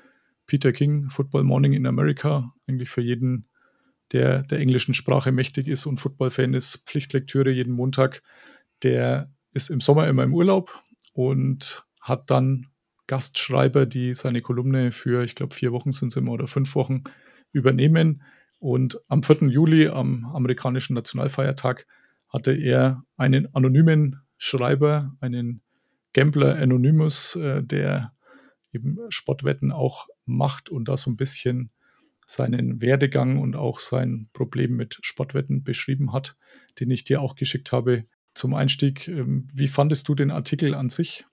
Peter 0.48 0.72
King, 0.72 1.10
Football 1.10 1.44
Morning 1.44 1.74
in 1.74 1.86
America, 1.86 2.54
eigentlich 2.68 2.90
für 2.90 3.02
jeden, 3.02 3.48
der 4.12 4.44
der 4.44 4.60
englischen 4.60 4.94
Sprache 4.94 5.32
mächtig 5.32 5.68
ist 5.68 5.86
und 5.86 6.00
Football-Fan 6.00 6.54
ist, 6.54 6.84
Pflichtlektüre 6.88 7.52
jeden 7.52 7.74
Montag. 7.74 8.22
Der 8.84 9.32
ist 9.54 9.70
im 9.70 9.82
Sommer 9.82 10.08
immer 10.08 10.24
im 10.24 10.34
Urlaub 10.34 10.82
und 11.14 11.86
hat 12.02 12.30
dann 12.30 12.68
Gastschreiber, 13.08 13.86
die 13.86 14.14
seine 14.14 14.42
Kolumne 14.42 14.92
für, 14.92 15.24
ich 15.24 15.36
glaube, 15.36 15.54
vier 15.54 15.72
Wochen 15.72 15.92
sind 15.92 16.10
es 16.10 16.18
immer 16.18 16.32
oder 16.32 16.48
fünf 16.48 16.76
Wochen 16.76 17.04
übernehmen. 17.52 18.24
Und 18.60 19.00
am 19.10 19.22
4. 19.22 19.48
Juli, 19.50 19.88
am 19.88 20.26
amerikanischen 20.26 20.96
Nationalfeiertag, 20.96 21.86
hatte 22.30 22.54
er 22.54 23.04
einen 23.16 23.54
anonymen 23.54 24.22
Schreiber, 24.38 25.16
einen 25.20 25.62
Gambler 26.14 26.56
Anonymous, 26.56 27.36
äh, 27.36 27.64
der 27.64 28.14
eben 28.74 29.00
Sportwetten 29.10 29.72
auch 29.72 30.08
macht 30.26 30.70
und 30.70 30.88
da 30.88 30.98
so 30.98 31.10
ein 31.10 31.18
bisschen 31.18 31.72
seinen 32.28 32.82
Werdegang 32.82 33.40
und 33.40 33.56
auch 33.56 33.80
sein 33.80 34.30
Problem 34.34 34.76
mit 34.76 34.98
Sportwetten 35.02 35.64
beschrieben 35.64 36.12
hat, 36.12 36.36
den 36.80 36.90
ich 36.90 37.04
dir 37.04 37.22
auch 37.22 37.36
geschickt 37.36 37.72
habe 37.72 38.06
zum 38.34 38.54
Einstieg. 38.54 39.08
Ähm, 39.08 39.48
wie 39.54 39.68
fandest 39.68 40.08
du 40.08 40.16
den 40.16 40.32
Artikel 40.32 40.74
an 40.74 40.90
sich? 40.90 41.26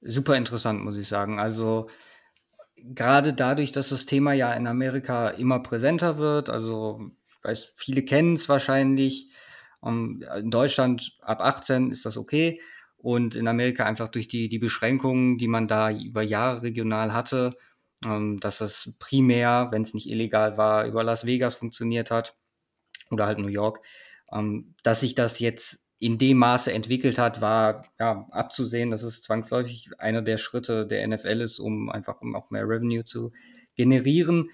Super 0.00 0.36
interessant, 0.36 0.84
muss 0.84 0.96
ich 0.96 1.06
sagen. 1.06 1.38
Also 1.38 1.88
gerade 2.76 3.34
dadurch, 3.34 3.72
dass 3.72 3.90
das 3.90 4.06
Thema 4.06 4.32
ja 4.32 4.52
in 4.54 4.66
Amerika 4.66 5.28
immer 5.28 5.60
präsenter 5.60 6.18
wird, 6.18 6.50
also 6.50 7.10
ich 7.28 7.44
weiß, 7.44 7.72
viele 7.76 8.02
kennen 8.02 8.34
es 8.34 8.48
wahrscheinlich. 8.48 9.30
Um, 9.82 10.22
in 10.38 10.50
Deutschland 10.50 11.16
ab 11.20 11.40
18 11.40 11.90
ist 11.90 12.06
das 12.06 12.16
okay. 12.16 12.60
Und 12.96 13.34
in 13.34 13.48
Amerika 13.48 13.84
einfach 13.84 14.08
durch 14.08 14.28
die, 14.28 14.48
die 14.48 14.60
Beschränkungen, 14.60 15.36
die 15.36 15.48
man 15.48 15.66
da 15.66 15.90
über 15.90 16.22
Jahre 16.22 16.62
regional 16.62 17.12
hatte, 17.12 17.50
ähm, 18.04 18.38
dass 18.40 18.58
das 18.58 18.92
primär, 19.00 19.68
wenn 19.72 19.82
es 19.82 19.92
nicht 19.92 20.08
illegal 20.08 20.56
war, 20.56 20.86
über 20.86 21.02
Las 21.02 21.26
Vegas 21.26 21.56
funktioniert 21.56 22.10
hat 22.12 22.36
oder 23.10 23.26
halt 23.26 23.38
New 23.38 23.48
York, 23.48 23.80
ähm, 24.32 24.74
dass 24.84 25.00
sich 25.00 25.16
das 25.16 25.40
jetzt 25.40 25.84
in 25.98 26.18
dem 26.18 26.38
Maße 26.38 26.72
entwickelt 26.72 27.18
hat, 27.18 27.40
war 27.40 27.84
ja 27.98 28.26
abzusehen, 28.30 28.90
dass 28.90 29.02
es 29.02 29.22
zwangsläufig 29.22 29.90
einer 29.98 30.22
der 30.22 30.38
Schritte 30.38 30.86
der 30.86 31.06
NFL 31.06 31.40
ist, 31.40 31.58
um 31.60 31.90
einfach 31.90 32.20
um 32.20 32.34
auch 32.34 32.50
mehr 32.50 32.68
Revenue 32.68 33.04
zu 33.04 33.32
generieren. 33.76 34.50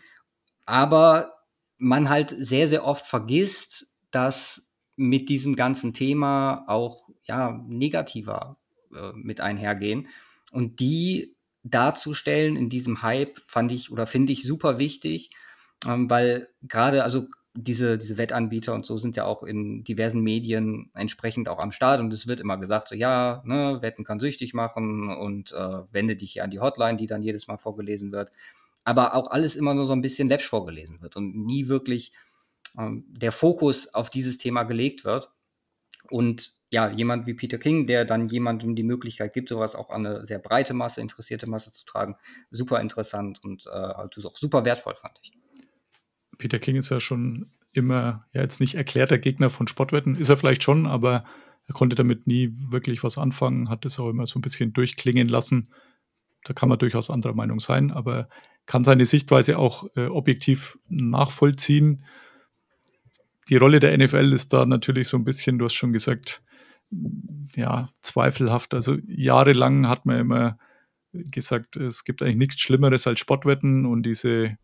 Aber 0.66 1.38
man 1.78 2.10
halt 2.10 2.36
sehr, 2.38 2.68
sehr 2.68 2.84
oft 2.84 3.06
vergisst, 3.06 3.90
dass 4.10 4.67
mit 4.98 5.28
diesem 5.28 5.54
ganzen 5.54 5.94
Thema 5.94 6.64
auch 6.66 7.08
ja 7.24 7.64
negativer 7.68 8.56
äh, 8.94 9.12
mit 9.14 9.40
einhergehen. 9.40 10.08
Und 10.50 10.80
die 10.80 11.36
darzustellen 11.62 12.56
in 12.56 12.68
diesem 12.68 13.02
Hype 13.02 13.40
fand 13.46 13.70
ich 13.70 13.92
oder 13.92 14.06
finde 14.06 14.32
ich 14.32 14.42
super 14.42 14.78
wichtig, 14.78 15.30
ähm, 15.86 16.10
weil 16.10 16.48
gerade 16.62 17.04
also 17.04 17.28
diese, 17.54 17.96
diese 17.96 18.18
Wettanbieter 18.18 18.74
und 18.74 18.86
so 18.86 18.96
sind 18.96 19.16
ja 19.16 19.24
auch 19.24 19.44
in 19.44 19.84
diversen 19.84 20.22
Medien 20.22 20.90
entsprechend 20.94 21.48
auch 21.48 21.60
am 21.60 21.72
Start 21.72 22.00
und 22.00 22.12
es 22.12 22.26
wird 22.26 22.40
immer 22.40 22.58
gesagt, 22.58 22.88
so 22.88 22.96
ja, 22.96 23.42
ne, 23.44 23.78
Wetten 23.80 24.04
kann 24.04 24.20
süchtig 24.20 24.54
machen 24.54 25.16
und 25.16 25.52
äh, 25.52 25.82
wende 25.92 26.16
dich 26.16 26.34
ja 26.34 26.44
an 26.44 26.50
die 26.50 26.60
Hotline, 26.60 26.96
die 26.96 27.06
dann 27.06 27.22
jedes 27.22 27.46
Mal 27.46 27.58
vorgelesen 27.58 28.10
wird. 28.10 28.32
Aber 28.84 29.14
auch 29.14 29.30
alles 29.30 29.54
immer 29.54 29.74
nur 29.74 29.86
so 29.86 29.92
ein 29.92 30.02
bisschen 30.02 30.28
läppsch 30.28 30.48
vorgelesen 30.48 31.00
wird 31.02 31.16
und 31.16 31.36
nie 31.36 31.68
wirklich 31.68 32.12
der 33.08 33.32
Fokus 33.32 33.92
auf 33.94 34.10
dieses 34.10 34.38
Thema 34.38 34.62
gelegt 34.62 35.04
wird. 35.04 35.30
Und 36.10 36.52
ja, 36.70 36.90
jemand 36.90 37.26
wie 37.26 37.34
Peter 37.34 37.58
King, 37.58 37.86
der 37.86 38.04
dann 38.04 38.26
jemandem 38.26 38.74
die 38.74 38.82
Möglichkeit 38.82 39.32
gibt, 39.34 39.48
sowas 39.48 39.74
auch 39.74 39.90
an 39.90 40.06
eine 40.06 40.26
sehr 40.26 40.38
breite 40.38 40.74
Masse, 40.74 41.00
interessierte 41.00 41.48
Masse 41.48 41.72
zu 41.72 41.84
tragen, 41.84 42.16
super 42.50 42.80
interessant 42.80 43.42
und 43.42 43.66
äh, 43.66 43.70
halt 43.70 44.16
auch 44.24 44.36
super 44.36 44.64
wertvoll, 44.64 44.94
fand 44.94 45.18
ich. 45.22 45.32
Peter 46.38 46.58
King 46.58 46.76
ist 46.76 46.90
ja 46.90 47.00
schon 47.00 47.50
immer, 47.72 48.26
ja, 48.32 48.42
jetzt 48.42 48.60
nicht 48.60 48.74
erklärter 48.74 49.18
Gegner 49.18 49.50
von 49.50 49.66
Sportwetten, 49.66 50.14
ist 50.14 50.28
er 50.28 50.36
vielleicht 50.36 50.62
schon, 50.62 50.86
aber 50.86 51.24
er 51.66 51.74
konnte 51.74 51.96
damit 51.96 52.26
nie 52.26 52.54
wirklich 52.70 53.02
was 53.02 53.18
anfangen, 53.18 53.68
hat 53.68 53.84
es 53.84 53.98
auch 53.98 54.08
immer 54.08 54.26
so 54.26 54.38
ein 54.38 54.42
bisschen 54.42 54.72
durchklingen 54.72 55.28
lassen. 55.28 55.68
Da 56.44 56.54
kann 56.54 56.68
man 56.68 56.78
durchaus 56.78 57.10
anderer 57.10 57.34
Meinung 57.34 57.60
sein, 57.60 57.90
aber 57.90 58.28
kann 58.66 58.84
seine 58.84 59.04
Sichtweise 59.04 59.58
auch 59.58 59.84
äh, 59.96 60.06
objektiv 60.06 60.78
nachvollziehen 60.88 62.04
die 63.48 63.56
Rolle 63.56 63.80
der 63.80 63.96
NFL 63.96 64.32
ist 64.32 64.52
da 64.52 64.66
natürlich 64.66 65.08
so 65.08 65.16
ein 65.16 65.24
bisschen, 65.24 65.58
du 65.58 65.64
hast 65.64 65.74
schon 65.74 65.92
gesagt, 65.92 66.42
ja, 67.56 67.88
zweifelhaft. 68.00 68.74
Also 68.74 68.96
jahrelang 69.06 69.88
hat 69.88 70.06
man 70.06 70.18
immer 70.18 70.58
gesagt, 71.12 71.76
es 71.76 72.04
gibt 72.04 72.22
eigentlich 72.22 72.36
nichts 72.36 72.60
Schlimmeres 72.60 73.06
als 73.06 73.20
Sportwetten 73.20 73.86
und 73.86 74.04
diese, 74.04 74.58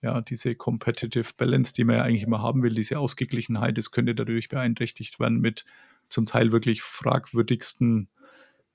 ja, 0.00 0.20
diese 0.20 0.54
Competitive 0.54 1.30
Balance, 1.36 1.74
die 1.74 1.84
man 1.84 1.96
ja 1.96 2.02
eigentlich 2.02 2.22
immer 2.22 2.42
haben 2.42 2.62
will, 2.62 2.74
diese 2.74 2.98
Ausgeglichenheit, 2.98 3.76
das 3.76 3.90
könnte 3.90 4.14
dadurch 4.14 4.48
beeinträchtigt 4.48 5.20
werden 5.20 5.40
mit 5.40 5.64
zum 6.08 6.26
Teil 6.26 6.52
wirklich 6.52 6.82
fragwürdigsten 6.82 8.08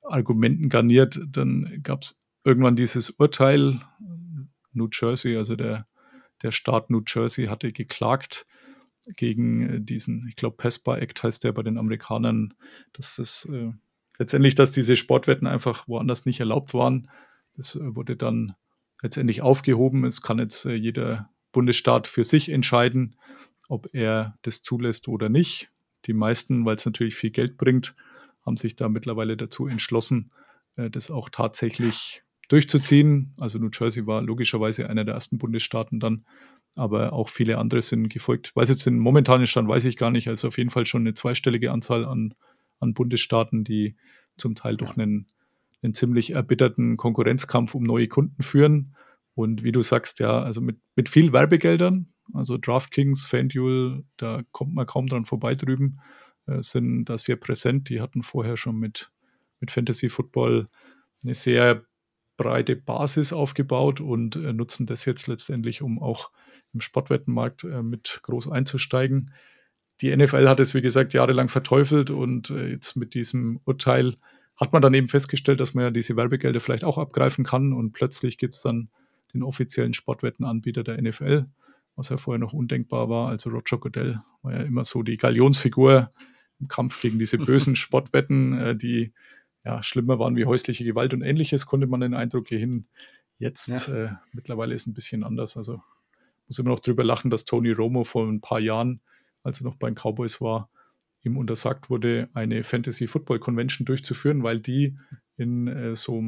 Argumenten 0.01 0.69
garniert. 0.69 1.19
Dann 1.27 1.79
gab 1.83 2.03
es 2.03 2.19
irgendwann 2.43 2.75
dieses 2.75 3.09
Urteil, 3.11 3.79
New 4.73 4.89
Jersey, 4.91 5.35
also 5.35 5.55
der, 5.55 5.87
der 6.43 6.51
Staat 6.51 6.89
New 6.89 7.01
Jersey 7.05 7.47
hatte 7.47 7.71
geklagt 7.71 8.45
gegen 9.15 9.69
äh, 9.69 9.81
diesen, 9.81 10.27
ich 10.27 10.35
glaube, 10.35 10.57
PESPA 10.57 10.97
Act 10.97 11.23
heißt 11.23 11.43
der 11.43 11.53
bei 11.53 11.63
den 11.63 11.77
Amerikanern, 11.77 12.53
dass 12.93 13.15
das 13.15 13.47
äh, 13.51 13.71
letztendlich, 14.19 14.55
dass 14.55 14.71
diese 14.71 14.95
Sportwetten 14.95 15.47
einfach 15.47 15.87
woanders 15.87 16.25
nicht 16.25 16.39
erlaubt 16.39 16.73
waren. 16.73 17.09
Das 17.55 17.75
äh, 17.75 17.95
wurde 17.95 18.15
dann 18.15 18.55
letztendlich 19.01 19.41
aufgehoben. 19.41 20.05
Es 20.05 20.21
kann 20.21 20.39
jetzt 20.39 20.65
äh, 20.65 20.73
jeder 20.73 21.29
Bundesstaat 21.51 22.07
für 22.07 22.23
sich 22.23 22.49
entscheiden, 22.49 23.15
ob 23.69 23.89
er 23.93 24.37
das 24.41 24.61
zulässt 24.61 25.07
oder 25.07 25.29
nicht. 25.29 25.71
Die 26.05 26.13
meisten, 26.13 26.65
weil 26.65 26.75
es 26.75 26.85
natürlich 26.85 27.15
viel 27.15 27.31
Geld 27.31 27.57
bringt, 27.57 27.95
haben 28.45 28.57
sich 28.57 28.75
da 28.75 28.89
mittlerweile 28.89 29.37
dazu 29.37 29.67
entschlossen, 29.67 30.31
äh, 30.75 30.89
das 30.89 31.11
auch 31.11 31.29
tatsächlich 31.29 32.23
durchzuziehen. 32.47 33.33
Also 33.37 33.59
New 33.59 33.69
Jersey 33.73 34.07
war 34.07 34.21
logischerweise 34.21 34.89
einer 34.89 35.03
der 35.03 35.15
ersten 35.15 35.37
Bundesstaaten 35.37 35.99
dann, 35.99 36.25
aber 36.77 37.13
auch 37.13 37.29
viele 37.29 37.57
andere 37.57 37.81
sind 37.81 38.09
gefolgt. 38.09 38.55
Weiß 38.55 38.69
jetzt 38.69 38.85
den 38.85 38.99
momentanen 38.99 39.47
Stand, 39.47 39.67
weiß 39.67 39.85
ich 39.85 39.97
gar 39.97 40.11
nicht. 40.11 40.27
Also 40.27 40.47
auf 40.47 40.57
jeden 40.57 40.69
Fall 40.69 40.85
schon 40.85 41.01
eine 41.01 41.13
zweistellige 41.13 41.71
Anzahl 41.71 42.05
an, 42.05 42.35
an 42.79 42.93
Bundesstaaten, 42.93 43.63
die 43.63 43.95
zum 44.37 44.55
Teil 44.55 44.77
durch 44.77 44.97
einen, 44.97 45.27
einen 45.81 45.93
ziemlich 45.93 46.31
erbitterten 46.31 46.95
Konkurrenzkampf 46.97 47.73
um 47.73 47.83
neue 47.83 48.07
Kunden 48.07 48.43
führen. 48.43 48.95
Und 49.33 49.63
wie 49.63 49.71
du 49.71 49.81
sagst, 49.81 50.19
ja, 50.19 50.41
also 50.41 50.61
mit, 50.61 50.77
mit 50.95 51.09
viel 51.09 51.33
Werbegeldern, 51.33 52.13
also 52.33 52.57
DraftKings, 52.57 53.25
FanDuel, 53.25 54.03
da 54.17 54.43
kommt 54.51 54.73
man 54.73 54.85
kaum 54.85 55.07
dran 55.07 55.25
vorbei 55.25 55.55
drüben, 55.55 55.99
äh, 56.45 56.61
sind 56.61 57.05
da 57.05 57.17
sehr 57.17 57.37
präsent. 57.37 57.89
Die 57.89 58.01
hatten 58.01 58.21
vorher 58.21 58.57
schon 58.57 58.77
mit, 58.77 59.11
mit 59.59 59.71
Fantasy 59.71 60.09
Football 60.09 60.69
eine 61.23 61.33
sehr 61.33 61.86
breite 62.37 62.75
Basis 62.75 63.33
aufgebaut 63.33 63.99
und 63.99 64.35
äh, 64.35 64.53
nutzen 64.53 64.85
das 64.85 65.03
jetzt 65.05 65.27
letztendlich, 65.27 65.81
um 65.81 66.01
auch 66.01 66.31
im 66.73 66.79
Sportwettenmarkt 66.79 67.63
äh, 67.63 67.81
mit 67.81 68.19
groß 68.23 68.49
einzusteigen. 68.49 69.33
Die 70.01 70.15
NFL 70.15 70.47
hat 70.47 70.59
es, 70.59 70.75
wie 70.75 70.81
gesagt, 70.81 71.13
jahrelang 71.13 71.49
verteufelt 71.49 72.11
und 72.11 72.51
äh, 72.51 72.69
jetzt 72.69 72.95
mit 72.95 73.15
diesem 73.15 73.59
Urteil 73.65 74.15
hat 74.55 74.71
man 74.71 74.81
dann 74.81 74.93
eben 74.93 75.09
festgestellt, 75.09 75.59
dass 75.59 75.73
man 75.73 75.85
ja 75.85 75.91
diese 75.91 76.15
Werbegelder 76.15 76.61
vielleicht 76.61 76.83
auch 76.83 76.97
abgreifen 76.97 77.43
kann 77.43 77.73
und 77.73 77.91
plötzlich 77.91 78.37
gibt 78.37 78.55
es 78.55 78.61
dann 78.61 78.89
den 79.33 79.43
offiziellen 79.43 79.93
Sportwettenanbieter 79.93 80.83
der 80.83 81.01
NFL, 81.01 81.47
was 81.95 82.09
ja 82.09 82.17
vorher 82.17 82.39
noch 82.39 82.53
undenkbar 82.53 83.09
war. 83.09 83.29
Also 83.29 83.49
Roger 83.49 83.77
Goodell 83.77 84.21
war 84.41 84.53
ja 84.53 84.61
immer 84.61 84.85
so 84.85 85.03
die 85.03 85.17
Galionsfigur 85.17 86.09
im 86.59 86.67
Kampf 86.67 87.01
gegen 87.01 87.19
diese 87.19 87.37
bösen 87.37 87.75
Sportwetten, 87.75 88.77
die 88.77 89.13
ja 89.67 89.83
schlimmer 89.83 90.17
waren 90.17 90.37
wie 90.37 90.45
häusliche 90.45 90.85
Gewalt 90.85 91.13
und 91.13 91.21
ähnliches, 91.21 91.65
konnte 91.65 91.87
man 91.87 91.99
den 91.99 92.13
Eindruck 92.13 92.47
gewinnen. 92.47 92.87
Jetzt 93.37 93.87
ja. 93.87 94.05
äh, 94.05 94.09
mittlerweile 94.31 94.73
ist 94.73 94.83
es 94.83 94.87
ein 94.87 94.93
bisschen 94.93 95.25
anders. 95.25 95.57
Also 95.57 95.81
muss 96.47 96.57
immer 96.57 96.69
noch 96.69 96.79
drüber 96.79 97.03
lachen, 97.03 97.29
dass 97.29 97.43
Tony 97.43 97.71
Romo 97.71 98.05
vor 98.05 98.25
ein 98.25 98.39
paar 98.39 98.61
Jahren, 98.61 99.01
als 99.43 99.59
er 99.59 99.65
noch 99.65 99.75
bei 99.75 99.89
den 99.89 99.95
Cowboys 99.95 100.39
war, 100.39 100.69
ihm 101.23 101.37
untersagt 101.37 101.89
wurde, 101.89 102.29
eine 102.33 102.63
Fantasy 102.63 103.07
Football 103.07 103.39
Convention 103.39 103.85
durchzuführen, 103.85 104.41
weil 104.41 104.59
die 104.59 104.97
in 105.35 105.67
äh, 105.67 105.95
so 105.97 106.23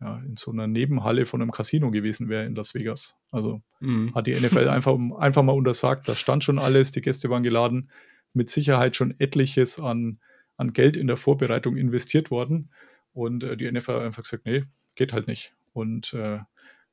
ja, 0.00 0.18
in 0.18 0.36
so 0.36 0.52
einer 0.52 0.66
Nebenhalle 0.66 1.26
von 1.26 1.40
einem 1.40 1.50
Casino 1.50 1.90
gewesen 1.90 2.28
wäre 2.28 2.44
in 2.44 2.54
Las 2.54 2.74
Vegas. 2.74 3.16
Also 3.30 3.62
mhm. 3.80 4.14
hat 4.14 4.26
die 4.26 4.34
NFL 4.34 4.68
einfach, 4.68 4.96
einfach 5.18 5.42
mal 5.42 5.52
untersagt, 5.52 6.06
da 6.06 6.14
stand 6.14 6.44
schon 6.44 6.58
alles, 6.58 6.92
die 6.92 7.00
Gäste 7.00 7.30
waren 7.30 7.42
geladen, 7.42 7.90
mit 8.34 8.50
Sicherheit 8.50 8.94
schon 8.94 9.18
etliches 9.18 9.80
an, 9.80 10.20
an 10.58 10.74
Geld 10.74 10.98
in 10.98 11.06
der 11.06 11.16
Vorbereitung 11.16 11.78
investiert 11.78 12.30
worden. 12.30 12.70
Und 13.14 13.42
äh, 13.42 13.56
die 13.56 13.70
NFL 13.70 13.94
hat 13.94 14.02
einfach 14.02 14.22
gesagt, 14.24 14.44
nee, 14.44 14.64
geht 14.94 15.14
halt 15.14 15.26
nicht. 15.26 15.54
Und 15.72 16.12
äh, 16.12 16.40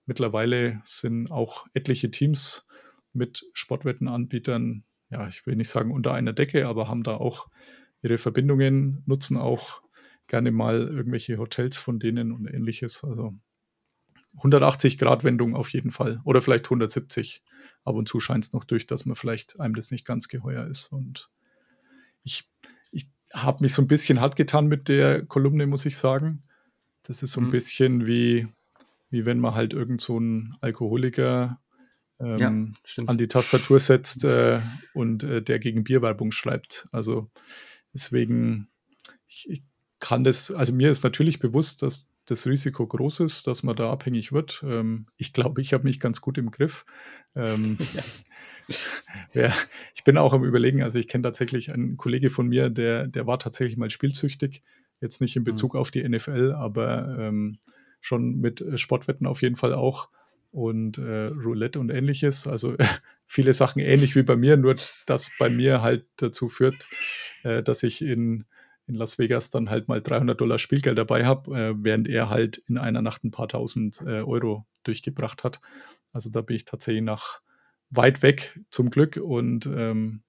Mittlerweile 0.07 0.81
sind 0.84 1.31
auch 1.31 1.65
etliche 1.74 2.12
Teams 2.12 2.67
mit 3.13 3.43
Sportwettenanbietern 3.53 4.84
ja, 5.10 5.27
ich 5.27 5.45
will 5.45 5.55
nicht 5.55 5.69
sagen 5.69 5.91
unter 5.91 6.13
einer 6.13 6.34
Decke, 6.34 6.67
aber 6.67 6.88
haben 6.88 7.03
da 7.03 7.15
auch 7.15 7.48
ihre 8.01 8.17
Verbindungen, 8.17 9.03
nutzen 9.05 9.38
auch 9.38 9.81
gerne 10.27 10.51
mal 10.51 10.88
irgendwelche 10.88 11.38
Hotels 11.38 11.77
von 11.77 12.00
denen 12.00 12.31
und 12.31 12.48
ähnliches. 12.48 13.03
Also 13.03 13.34
180 14.38 14.98
Grad 14.98 15.24
Wendung 15.24 15.55
auf 15.55 15.69
jeden 15.69 15.91
Fall 15.91 16.22
oder 16.24 16.41
vielleicht 16.41 16.65
170. 16.65 17.43
Ab 17.84 17.95
und 17.95 18.07
zu 18.07 18.19
scheint 18.19 18.45
es 18.45 18.53
noch 18.53 18.63
durch, 18.63 18.88
dass 18.88 19.05
man 19.05 19.15
vielleicht 19.15 19.60
einem 19.60 19.75
das 19.75 19.91
nicht 19.91 20.05
ganz 20.05 20.27
geheuer 20.27 20.65
ist. 20.67 20.91
Und 20.91 21.29
ich, 22.24 22.50
habe 23.36 23.63
mich 23.63 23.74
so 23.74 23.82
ein 23.82 23.88
bisschen 23.88 24.22
hart 24.22 24.36
getan 24.36 24.68
mit 24.68 24.88
der 24.88 25.25
Kolumne, 25.25 25.68
muss 25.68 25.86
ich 25.86 25.98
sagen. 25.98 26.44
Das 27.04 27.22
ist 27.22 27.34
so 27.34 27.42
ein 27.42 27.48
Mhm. 27.48 27.51
bisschen 27.51 28.08
wie, 28.08 28.48
wie 29.10 29.25
wenn 29.25 29.39
man 29.39 29.54
halt 29.54 29.74
irgend 29.74 30.01
so 30.01 30.18
einen 30.18 30.56
Alkoholiker 30.62 31.60
Ja, 32.20 32.50
ähm, 32.50 32.74
stimmt. 32.84 33.10
an 33.10 33.18
die 33.18 33.27
Tastatur 33.27 33.80
setzt 33.80 34.24
äh, 34.24 34.62
und 34.94 35.24
äh, 35.24 35.42
der 35.42 35.60
gegen 35.60 35.84
Bierwerbung 35.84 36.32
schreibt. 36.32 36.88
Also 36.92 37.30
deswegen, 37.94 38.70
ich, 39.27 39.50
ich 39.50 39.63
kann 40.00 40.24
das, 40.24 40.50
also 40.51 40.74
mir 40.74 40.89
ist 40.92 41.04
natürlich 41.04 41.39
bewusst, 41.39 41.82
dass 41.82 42.10
das 42.25 42.48
Risiko 42.48 42.86
groß 42.88 43.22
ist, 43.22 43.48
dass 43.48 43.63
man 43.63 43.75
da 43.75 43.91
abhängig 43.91 44.32
wird. 44.32 44.63
Ähm, 44.65 45.08
ich 45.17 45.34
glaube, 45.34 45.62
ich 45.62 45.74
habe 45.74 45.84
mich 45.84 46.00
ganz 46.00 46.22
gut 46.22 46.38
im 46.38 46.51
Griff. 46.51 46.86
Ähm, 47.36 47.77
ja, 49.34 49.53
ich 49.94 50.03
bin 50.03 50.17
auch 50.17 50.34
am 50.34 50.44
Überlegen, 50.44 50.82
also 50.82 50.98
ich 50.98 51.08
kenne 51.08 51.24
tatsächlich 51.24 51.72
einen 51.72 51.98
Kollege 51.98 52.29
von 52.29 52.48
mir, 52.48 52.70
der, 52.70 53.08
der 53.08 53.27
war 53.27 53.39
tatsächlich 53.39 53.77
mal 53.77 53.89
spielsüchtig. 53.89 54.63
Jetzt 55.01 55.22
nicht 55.22 55.36
in 55.36 55.41
Mhm. 55.41 55.46
Bezug 55.46 55.75
auf 55.75 55.91
die 55.91 56.08
NFL, 56.08 56.53
aber 56.53 57.17
ähm, 57.20 57.60
schon 58.00 58.39
mit 58.39 58.62
äh, 58.62 58.77
Sportwetten 58.77 59.27
auf 59.27 59.41
jeden 59.41 59.55
Fall 59.55 59.74
auch 59.74 60.10
und 60.51 60.98
äh, 60.98 61.25
Roulette 61.25 61.79
und 61.79 61.89
ähnliches. 61.89 62.48
Also 62.48 62.75
viele 63.25 63.53
Sachen 63.53 63.82
ähnlich 63.82 64.15
wie 64.15 64.24
bei 64.24 64.36
mir, 64.36 64.58
nur 64.58 64.75
dass 65.05 65.32
bei 65.38 65.50
mir 65.50 65.82
halt 65.82 66.05
dazu 66.15 66.48
führt, 66.50 66.88
äh, 67.44 67.62
dass 67.62 67.84
ich 67.84 68.01
in, 68.01 68.46
in 68.88 68.96
Las 68.96 69.18
Vegas 69.18 69.50
dann 69.50 69.70
halt 69.70 69.88
mal 69.88 70.01
300 70.01 70.39
Dollar 70.39 70.60
Spielgeld 70.60 70.98
dabei 70.98 71.25
habe, 71.25 71.58
äh, 71.58 71.74
während 71.77 72.08
er 72.08 72.30
halt 72.30 72.58
in 72.68 72.77
einer 72.77 73.01
Nacht 73.01 73.24
ein 73.24 73.32
paar 73.32 73.48
tausend 73.48 74.01
äh, 74.01 74.22
Euro 74.22 74.65
durchgebracht 74.84 75.44
hat. 75.44 75.60
Also 76.12 76.30
da 76.30 76.42
bin 76.42 76.56
ich 76.56 76.65
tatsächlich 76.65 77.04
nach 77.04 77.42
weit 77.89 78.22
weg 78.22 78.60
zum 78.70 78.89
Glück 78.89 79.18
und 79.18 79.65
ähm, 79.65 80.22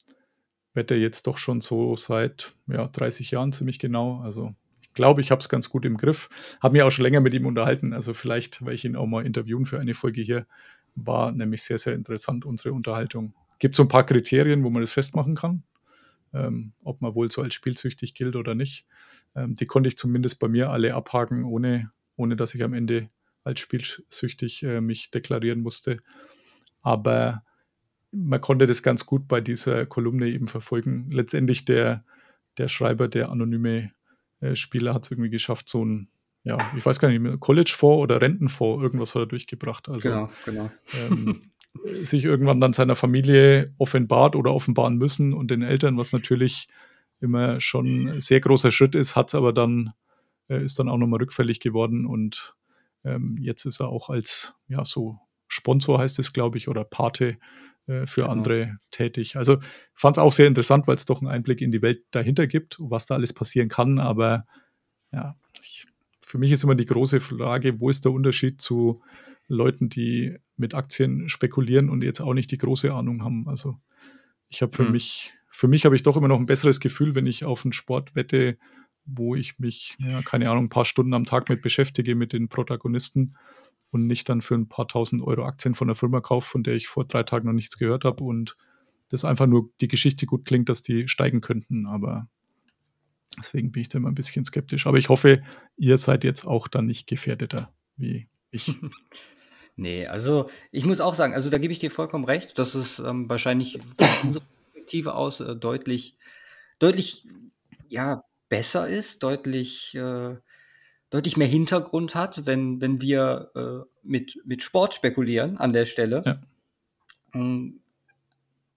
wette 0.74 0.94
jetzt 0.94 1.26
doch 1.26 1.38
schon 1.38 1.60
so 1.60 1.96
seit 1.96 2.54
ja, 2.66 2.86
30 2.86 3.30
Jahren 3.30 3.52
ziemlich 3.52 3.78
genau. 3.78 4.20
Also 4.20 4.54
ich 4.80 4.92
glaube, 4.92 5.20
ich 5.20 5.30
habe 5.30 5.40
es 5.40 5.48
ganz 5.48 5.68
gut 5.68 5.84
im 5.84 5.96
Griff. 5.96 6.28
Habe 6.60 6.72
mich 6.72 6.82
auch 6.82 6.90
schon 6.90 7.04
länger 7.04 7.20
mit 7.20 7.34
ihm 7.34 7.46
unterhalten. 7.46 7.92
Also 7.92 8.14
vielleicht 8.14 8.62
werde 8.62 8.74
ich 8.74 8.84
ihn 8.84 8.96
auch 8.96 9.06
mal 9.06 9.26
interviewen 9.26 9.66
für 9.66 9.78
eine 9.80 9.94
Folge 9.94 10.22
hier. 10.22 10.46
War 10.94 11.32
nämlich 11.32 11.62
sehr, 11.62 11.78
sehr 11.78 11.94
interessant, 11.94 12.44
unsere 12.46 12.72
Unterhaltung. 12.72 13.34
Gibt 13.58 13.76
so 13.76 13.82
ein 13.82 13.88
paar 13.88 14.04
Kriterien, 14.06 14.64
wo 14.64 14.70
man 14.70 14.82
das 14.82 14.90
festmachen 14.90 15.34
kann. 15.34 15.62
Ähm, 16.34 16.72
ob 16.82 17.00
man 17.00 17.14
wohl 17.14 17.30
so 17.30 17.42
als 17.42 17.54
spielsüchtig 17.54 18.14
gilt 18.14 18.36
oder 18.36 18.54
nicht. 18.54 18.86
Ähm, 19.34 19.54
die 19.54 19.66
konnte 19.66 19.88
ich 19.88 19.96
zumindest 19.96 20.38
bei 20.38 20.48
mir 20.48 20.70
alle 20.70 20.94
abhaken, 20.94 21.44
ohne, 21.44 21.90
ohne 22.16 22.36
dass 22.36 22.54
ich 22.54 22.62
am 22.62 22.74
Ende 22.74 23.08
als 23.44 23.60
spielsüchtig 23.60 24.62
äh, 24.64 24.80
mich 24.80 25.10
deklarieren 25.10 25.60
musste. 25.60 25.98
Aber 26.82 27.42
man 28.10 28.40
konnte 28.40 28.66
das 28.66 28.82
ganz 28.82 29.06
gut 29.06 29.28
bei 29.28 29.40
dieser 29.40 29.86
Kolumne 29.86 30.28
eben 30.28 30.48
verfolgen. 30.48 31.10
Letztendlich 31.10 31.64
der, 31.64 32.04
der 32.58 32.68
Schreiber, 32.68 33.08
der 33.08 33.30
anonyme 33.30 33.92
äh, 34.40 34.56
Spieler, 34.56 34.94
hat 34.94 35.04
es 35.04 35.10
irgendwie 35.10 35.30
geschafft, 35.30 35.68
so 35.68 35.84
ein, 35.84 36.08
ja, 36.44 36.58
ich 36.76 36.84
weiß 36.84 36.98
gar 36.98 37.08
nicht 37.08 37.20
mehr, 37.20 37.36
College-Fonds 37.36 38.02
oder 38.02 38.20
Rentenfonds, 38.20 38.82
irgendwas 38.82 39.14
hat 39.14 39.22
er 39.22 39.26
durchgebracht. 39.26 39.88
Also 39.88 40.08
Genau, 40.08 40.30
genau. 40.44 40.70
ähm, 40.94 41.40
sich 42.02 42.24
irgendwann 42.24 42.60
dann 42.60 42.72
seiner 42.72 42.96
Familie 42.96 43.74
offenbart 43.78 44.36
oder 44.36 44.54
offenbaren 44.54 44.96
müssen 44.96 45.32
und 45.32 45.50
den 45.50 45.62
Eltern, 45.62 45.96
was 45.96 46.12
natürlich 46.12 46.68
immer 47.20 47.60
schon 47.60 48.08
ein 48.08 48.20
sehr 48.20 48.40
großer 48.40 48.70
Schritt 48.70 48.94
ist, 48.94 49.16
hat 49.16 49.28
es 49.28 49.34
aber 49.34 49.52
dann, 49.52 49.92
äh, 50.48 50.62
ist 50.62 50.78
dann 50.78 50.88
auch 50.88 50.98
nochmal 50.98 51.20
rückfällig 51.20 51.60
geworden 51.60 52.06
und 52.06 52.54
ähm, 53.04 53.36
jetzt 53.40 53.64
ist 53.64 53.80
er 53.80 53.88
auch 53.88 54.10
als, 54.10 54.54
ja, 54.68 54.84
so 54.84 55.18
Sponsor 55.48 55.98
heißt 55.98 56.18
es, 56.18 56.32
glaube 56.32 56.58
ich, 56.58 56.68
oder 56.68 56.84
Pate 56.84 57.38
äh, 57.86 58.06
für 58.06 58.22
Genau. 58.22 58.32
andere 58.32 58.78
tätig. 58.90 59.36
Also 59.36 59.58
fand 59.94 60.16
es 60.16 60.22
auch 60.22 60.32
sehr 60.32 60.48
interessant, 60.48 60.86
weil 60.86 60.96
es 60.96 61.06
doch 61.06 61.20
einen 61.20 61.30
Einblick 61.30 61.60
in 61.60 61.70
die 61.70 61.82
Welt 61.82 62.02
dahinter 62.10 62.46
gibt, 62.46 62.76
was 62.80 63.06
da 63.06 63.14
alles 63.14 63.32
passieren 63.32 63.68
kann. 63.68 63.98
Aber 63.98 64.44
ja, 65.12 65.36
ich, 65.60 65.86
für 66.20 66.38
mich 66.38 66.50
ist 66.50 66.64
immer 66.64 66.74
die 66.74 66.86
große 66.86 67.20
Frage, 67.20 67.80
wo 67.80 67.88
ist 67.88 68.04
der 68.04 68.12
Unterschied 68.12 68.60
zu 68.60 69.02
Leuten, 69.48 69.88
die 69.88 70.36
mit 70.56 70.74
Aktien 70.74 71.28
spekulieren 71.28 71.90
und 71.90 72.02
jetzt 72.02 72.20
auch 72.20 72.34
nicht 72.34 72.50
die 72.50 72.58
große 72.58 72.92
Ahnung 72.92 73.22
haben. 73.22 73.48
Also 73.48 73.78
ich 74.48 74.62
habe 74.62 74.74
für 74.74 74.84
Hm. 74.84 74.92
mich, 74.92 75.34
für 75.50 75.68
mich 75.68 75.84
habe 75.84 75.96
ich 75.96 76.02
doch 76.02 76.16
immer 76.16 76.28
noch 76.28 76.38
ein 76.38 76.46
besseres 76.46 76.80
Gefühl, 76.80 77.14
wenn 77.14 77.26
ich 77.26 77.44
auf 77.44 77.64
einen 77.64 77.72
Sport 77.72 78.14
wette, 78.14 78.58
wo 79.04 79.34
ich 79.36 79.58
mich, 79.58 79.96
ja, 79.98 80.22
keine 80.22 80.50
Ahnung, 80.50 80.64
ein 80.64 80.70
paar 80.70 80.84
Stunden 80.84 81.14
am 81.14 81.24
Tag 81.24 81.48
mit 81.48 81.62
beschäftige, 81.62 82.14
mit 82.14 82.32
den 82.32 82.48
Protagonisten 82.48 83.36
und 83.90 84.06
nicht 84.06 84.28
dann 84.28 84.42
für 84.42 84.56
ein 84.56 84.68
paar 84.68 84.88
tausend 84.88 85.22
Euro 85.22 85.44
Aktien 85.44 85.74
von 85.74 85.88
einer 85.88 85.94
Firma 85.94 86.20
kaufe, 86.20 86.50
von 86.50 86.64
der 86.64 86.74
ich 86.74 86.88
vor 86.88 87.04
drei 87.04 87.22
Tagen 87.22 87.46
noch 87.46 87.52
nichts 87.52 87.78
gehört 87.78 88.04
habe 88.04 88.24
und 88.24 88.56
das 89.08 89.24
einfach 89.24 89.46
nur 89.46 89.70
die 89.80 89.88
Geschichte 89.88 90.26
gut 90.26 90.44
klingt, 90.44 90.68
dass 90.68 90.82
die 90.82 91.06
steigen 91.06 91.40
könnten. 91.40 91.86
Aber 91.86 92.28
deswegen 93.38 93.70
bin 93.70 93.82
ich 93.82 93.88
da 93.88 93.98
immer 93.98 94.08
ein 94.08 94.16
bisschen 94.16 94.44
skeptisch. 94.44 94.86
Aber 94.86 94.98
ich 94.98 95.08
hoffe, 95.08 95.42
ihr 95.76 95.98
seid 95.98 96.24
jetzt 96.24 96.44
auch 96.44 96.66
dann 96.66 96.86
nicht 96.86 97.06
gefährdeter 97.06 97.72
wie 97.96 98.28
ich. 98.50 98.72
Nee, 99.76 100.06
also 100.06 100.48
ich 100.70 100.84
muss 100.86 101.00
auch 101.00 101.14
sagen, 101.14 101.34
also 101.34 101.50
da 101.50 101.58
gebe 101.58 101.72
ich 101.72 101.78
dir 101.78 101.90
vollkommen 101.90 102.24
recht, 102.24 102.58
dass 102.58 102.74
es 102.74 102.98
ähm, 102.98 103.28
wahrscheinlich 103.28 103.78
von 103.98 104.08
unserer 104.24 104.44
Perspektive 104.72 105.14
aus 105.14 105.40
äh, 105.40 105.54
deutlich, 105.54 106.16
deutlich 106.78 107.26
ja, 107.88 108.24
besser 108.48 108.88
ist, 108.88 109.22
deutlich, 109.22 109.94
äh, 109.94 110.36
deutlich 111.10 111.36
mehr 111.36 111.46
Hintergrund 111.46 112.14
hat, 112.14 112.46
wenn, 112.46 112.80
wenn 112.80 113.00
wir 113.00 113.50
äh, 113.54 113.88
mit, 114.02 114.40
mit 114.44 114.62
Sport 114.62 114.94
spekulieren 114.94 115.58
an 115.58 115.72
der 115.72 115.84
Stelle. 115.84 116.22
Ja. 116.24 116.40
Ähm, 117.34 117.80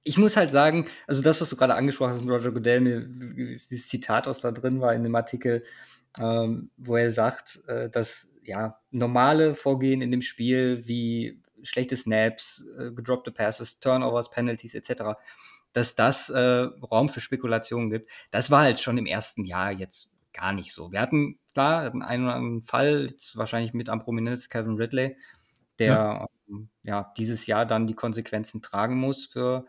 Ich 0.04 0.18
muss 0.18 0.38
halt 0.38 0.52
sagen, 0.52 0.88
also 1.08 1.22
das, 1.22 1.40
was 1.40 1.50
du 1.50 1.56
gerade 1.56 1.76
angesprochen 1.76 2.12
hast 2.12 2.22
mit 2.22 2.30
Roger 2.30 2.52
Goodell, 2.52 2.82
mir, 2.82 3.02
dieses 3.60 3.88
Zitat, 3.88 4.28
was 4.28 4.42
da 4.42 4.52
drin 4.52 4.82
war 4.82 4.94
in 4.94 5.04
dem 5.04 5.16
Artikel, 5.16 5.64
ähm, 6.20 6.72
wo 6.78 6.98
er 6.98 7.12
sagt, 7.12 7.62
äh, 7.68 7.90
dass 7.90 8.28
ja 8.50 8.80
normale 8.92 9.56
Vorgehen 9.56 10.02
in 10.02 10.12
dem 10.12 10.22
Spiel 10.22 10.84
wie 10.86 11.42
schlechte 11.64 11.96
Snaps, 11.96 12.66
äh, 12.78 12.92
gedroppte 12.92 13.32
Passes, 13.32 13.80
Turnovers, 13.80 14.30
Penalties 14.30 14.76
etc., 14.76 15.16
dass 15.74 15.96
das 15.96 16.30
äh, 16.30 16.68
Raum 16.92 17.10
für 17.10 17.22
Spekulationen 17.22 17.90
gibt. 17.90 18.10
Das 18.32 18.50
war 18.52 18.62
halt 18.62 18.80
schon 18.80 18.98
im 18.98 19.06
ersten 19.06 19.46
Jahr 19.46 19.72
jetzt 19.72 20.16
gar 20.34 20.54
nicht 20.54 20.74
so. 20.74 20.92
Wir 20.92 21.02
hatten, 21.02 21.40
klar, 21.54 21.84
hatten 21.84 22.02
einen 22.02 22.26
oder 22.26 22.36
anderen 22.36 22.62
Fall, 22.64 23.08
jetzt 23.10 23.38
wahrscheinlich 23.38 23.74
mit 23.74 23.90
am 23.90 24.00
prominentesten 24.00 24.50
Kevin 24.50 24.78
Ridley, 24.78 25.16
der 25.78 25.88
ja. 25.88 26.28
Ähm, 26.50 26.70
ja 26.86 27.14
dieses 27.18 27.46
Jahr 27.46 27.66
dann 27.66 27.88
die 27.88 27.94
Konsequenzen 27.94 28.62
tragen 28.62 28.96
muss 28.96 29.28
für, 29.28 29.66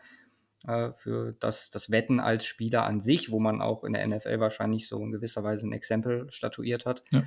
äh, 0.67 0.91
für 0.93 1.33
das, 1.39 1.69
das 1.69 1.91
Wetten 1.91 2.19
als 2.19 2.45
Spieler 2.45 2.85
an 2.85 3.01
sich, 3.01 3.31
wo 3.31 3.39
man 3.39 3.61
auch 3.61 3.83
in 3.83 3.93
der 3.93 4.05
NFL 4.07 4.39
wahrscheinlich 4.39 4.87
so 4.87 4.97
in 5.03 5.11
gewisser 5.11 5.43
Weise 5.43 5.67
ein 5.67 5.73
Exempel 5.73 6.31
statuiert 6.31 6.85
hat. 6.85 7.03
Ja. 7.13 7.23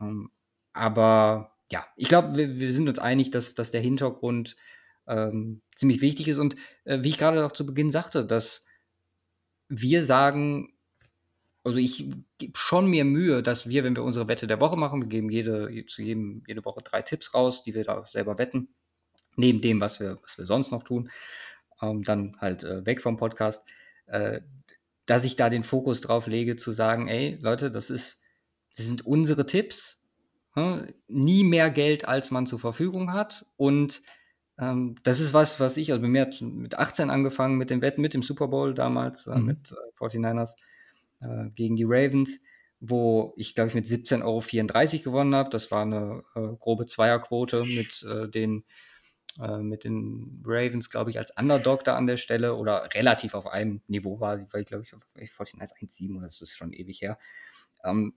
Ähm, 0.00 0.30
aber 0.72 1.52
ja, 1.70 1.86
ich 1.96 2.08
glaube, 2.08 2.36
wir, 2.36 2.60
wir, 2.60 2.72
sind 2.72 2.88
uns 2.88 2.98
einig, 2.98 3.30
dass, 3.30 3.54
dass 3.54 3.70
der 3.70 3.80
Hintergrund 3.80 4.56
ähm, 5.06 5.62
ziemlich 5.74 6.00
wichtig 6.00 6.28
ist. 6.28 6.38
Und 6.38 6.56
äh, 6.84 6.98
wie 7.02 7.08
ich 7.08 7.18
gerade 7.18 7.44
auch 7.44 7.52
zu 7.52 7.66
Beginn 7.66 7.90
sagte, 7.90 8.24
dass 8.24 8.64
wir 9.68 10.02
sagen, 10.02 10.72
also 11.64 11.78
ich 11.78 12.10
gebe 12.38 12.56
schon 12.56 12.86
mir 12.86 13.04
Mühe, 13.04 13.42
dass 13.42 13.68
wir, 13.68 13.84
wenn 13.84 13.96
wir 13.96 14.02
unsere 14.04 14.28
Wette 14.28 14.46
der 14.46 14.60
Woche 14.60 14.76
machen, 14.76 15.02
wir 15.02 15.08
geben 15.08 15.28
jede, 15.28 15.84
zu 15.86 16.02
jedem, 16.02 16.42
jede 16.46 16.64
Woche 16.64 16.82
drei 16.82 17.02
Tipps 17.02 17.34
raus, 17.34 17.62
die 17.62 17.74
wir 17.74 17.84
da 17.84 18.06
selber 18.06 18.38
wetten, 18.38 18.68
neben 19.36 19.60
dem, 19.60 19.80
was 19.80 20.00
wir, 20.00 20.18
was 20.22 20.38
wir 20.38 20.46
sonst 20.46 20.70
noch 20.70 20.82
tun, 20.82 21.10
ähm, 21.82 22.02
dann 22.02 22.36
halt 22.40 22.64
äh, 22.64 22.86
weg 22.86 23.02
vom 23.02 23.16
Podcast, 23.16 23.64
äh, 24.06 24.40
dass 25.06 25.24
ich 25.24 25.36
da 25.36 25.50
den 25.50 25.64
Fokus 25.64 26.00
drauf 26.00 26.26
lege, 26.26 26.56
zu 26.56 26.70
sagen, 26.70 27.08
ey, 27.08 27.38
Leute, 27.40 27.70
das 27.70 27.90
ist, 27.90 28.20
das 28.76 28.86
sind 28.86 29.04
unsere 29.04 29.46
Tipps, 29.46 30.02
hm? 30.58 30.94
nie 31.08 31.44
mehr 31.44 31.70
Geld, 31.70 32.06
als 32.06 32.30
man 32.30 32.46
zur 32.46 32.58
Verfügung 32.58 33.12
hat 33.12 33.46
und 33.56 34.02
ähm, 34.58 34.96
das 35.04 35.20
ist 35.20 35.32
was, 35.34 35.60
was 35.60 35.76
ich, 35.76 35.92
also 35.92 36.02
bei 36.02 36.08
mir 36.08 36.22
hat 36.22 36.40
mit 36.40 36.78
18 36.78 37.10
angefangen 37.10 37.58
mit 37.58 37.70
dem 37.70 37.80
Wetten, 37.80 38.02
mit 38.02 38.14
dem 38.14 38.22
Super 38.22 38.48
Bowl 38.48 38.74
damals, 38.74 39.26
äh, 39.26 39.36
mhm. 39.36 39.46
mit 39.46 39.72
äh, 39.72 40.04
49ers 40.04 40.56
äh, 41.20 41.50
gegen 41.54 41.76
die 41.76 41.86
Ravens, 41.86 42.40
wo 42.80 43.34
ich, 43.36 43.54
glaube 43.54 43.68
ich, 43.68 43.74
mit 43.74 43.86
17,34 43.86 44.24
Euro 44.24 45.02
gewonnen 45.04 45.34
habe. 45.34 45.50
Das 45.50 45.70
war 45.70 45.82
eine 45.82 46.22
äh, 46.34 46.56
grobe 46.58 46.86
Zweierquote 46.86 47.64
mit 47.64 48.02
äh, 48.02 48.28
den 48.28 48.64
äh, 49.40 49.58
mit 49.58 49.84
den 49.84 50.42
Ravens, 50.44 50.90
glaube 50.90 51.10
ich, 51.10 51.18
als 51.18 51.32
Underdog 51.38 51.84
da 51.84 51.96
an 51.96 52.06
der 52.06 52.16
Stelle 52.16 52.56
oder 52.56 52.88
relativ 52.94 53.34
auf 53.34 53.46
einem 53.46 53.80
Niveau 53.86 54.18
war, 54.18 54.38
weil 54.52 54.62
ich, 54.62 54.66
glaube 54.66 54.82
ich, 54.82 54.92
49ers 55.30 55.76
1,7 55.76 56.16
oder 56.16 56.26
das 56.26 56.42
ist 56.42 56.56
schon 56.56 56.72
ewig 56.72 57.00
her. 57.00 57.18
Ähm, 57.84 58.14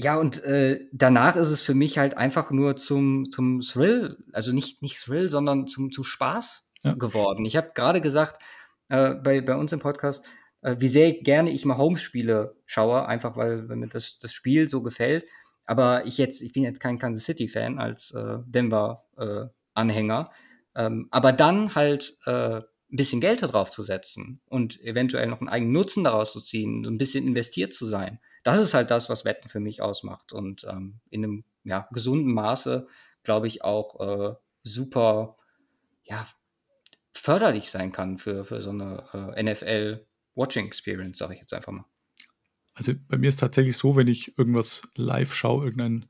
ja, 0.00 0.16
und 0.16 0.44
äh, 0.44 0.86
danach 0.92 1.34
ist 1.34 1.50
es 1.50 1.62
für 1.62 1.74
mich 1.74 1.98
halt 1.98 2.16
einfach 2.16 2.52
nur 2.52 2.76
zum, 2.76 3.30
zum 3.32 3.60
Thrill, 3.62 4.16
also 4.32 4.52
nicht, 4.52 4.80
nicht 4.80 4.96
Thrill, 4.96 5.28
sondern 5.28 5.66
zum, 5.66 5.90
zum 5.90 6.04
Spaß 6.04 6.64
ja. 6.84 6.92
geworden. 6.94 7.44
Ich 7.44 7.56
habe 7.56 7.72
gerade 7.74 8.00
gesagt, 8.00 8.40
äh, 8.88 9.14
bei, 9.14 9.40
bei 9.40 9.56
uns 9.56 9.72
im 9.72 9.80
Podcast, 9.80 10.24
äh, 10.62 10.76
wie 10.78 10.86
sehr 10.86 11.12
gerne 11.14 11.50
ich 11.50 11.64
mal 11.64 11.78
Holmes-Spiele 11.78 12.54
schaue, 12.64 13.06
einfach 13.06 13.36
weil, 13.36 13.68
weil 13.68 13.76
mir 13.76 13.88
das, 13.88 14.20
das 14.20 14.32
Spiel 14.32 14.68
so 14.68 14.82
gefällt. 14.82 15.26
Aber 15.66 16.06
ich 16.06 16.16
jetzt, 16.16 16.42
ich 16.42 16.52
bin 16.52 16.62
jetzt 16.62 16.80
kein 16.80 17.00
Kansas 17.00 17.24
City-Fan 17.24 17.80
als 17.80 18.12
äh, 18.12 18.38
Denver-Anhänger. 18.46 20.30
Ähm, 20.76 21.08
aber 21.10 21.32
dann 21.32 21.74
halt 21.74 22.16
äh, 22.24 22.60
ein 22.60 22.96
bisschen 22.96 23.20
Geld 23.20 23.42
darauf 23.42 23.72
zu 23.72 23.82
setzen 23.82 24.40
und 24.46 24.80
eventuell 24.80 25.26
noch 25.26 25.40
einen 25.40 25.48
eigenen 25.48 25.72
Nutzen 25.72 26.04
daraus 26.04 26.32
zu 26.32 26.40
ziehen, 26.40 26.84
so 26.84 26.90
ein 26.90 26.98
bisschen 26.98 27.26
investiert 27.26 27.74
zu 27.74 27.86
sein. 27.86 28.20
Das 28.42 28.60
ist 28.60 28.74
halt 28.74 28.90
das, 28.90 29.08
was 29.10 29.24
Wetten 29.24 29.48
für 29.48 29.60
mich 29.60 29.82
ausmacht. 29.82 30.32
Und 30.32 30.64
ähm, 30.68 31.00
in 31.10 31.24
einem 31.24 31.44
ja, 31.64 31.88
gesunden 31.92 32.32
Maße, 32.32 32.86
glaube 33.22 33.46
ich, 33.46 33.64
auch 33.64 34.00
äh, 34.00 34.34
super 34.62 35.36
ja, 36.04 36.26
förderlich 37.12 37.70
sein 37.70 37.92
kann 37.92 38.18
für, 38.18 38.44
für 38.44 38.62
so 38.62 38.70
eine 38.70 39.04
äh, 39.12 39.42
NFL-Watching-Experience, 39.42 41.18
sage 41.18 41.34
ich 41.34 41.40
jetzt 41.40 41.52
einfach 41.52 41.72
mal. 41.72 41.84
Also 42.74 42.92
bei 43.08 43.18
mir 43.18 43.28
ist 43.28 43.40
tatsächlich 43.40 43.76
so, 43.76 43.96
wenn 43.96 44.06
ich 44.06 44.38
irgendwas 44.38 44.82
live 44.94 45.34
schaue, 45.34 45.64
irgendein 45.64 46.06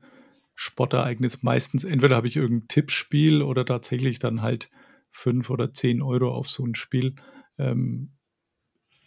Sportereignis, 0.53 1.41
meistens 1.41 1.83
entweder 1.83 2.15
habe 2.15 2.27
ich 2.27 2.35
irgendein 2.35 2.67
Tippspiel 2.67 3.41
oder 3.41 3.65
tatsächlich 3.65 4.19
dann 4.19 4.41
halt 4.41 4.69
fünf 5.09 5.49
oder 5.49 5.73
zehn 5.73 6.01
Euro 6.01 6.31
auf 6.31 6.49
so 6.49 6.65
ein 6.65 6.75
Spiel. 6.75 7.15
Ähm, 7.57 8.11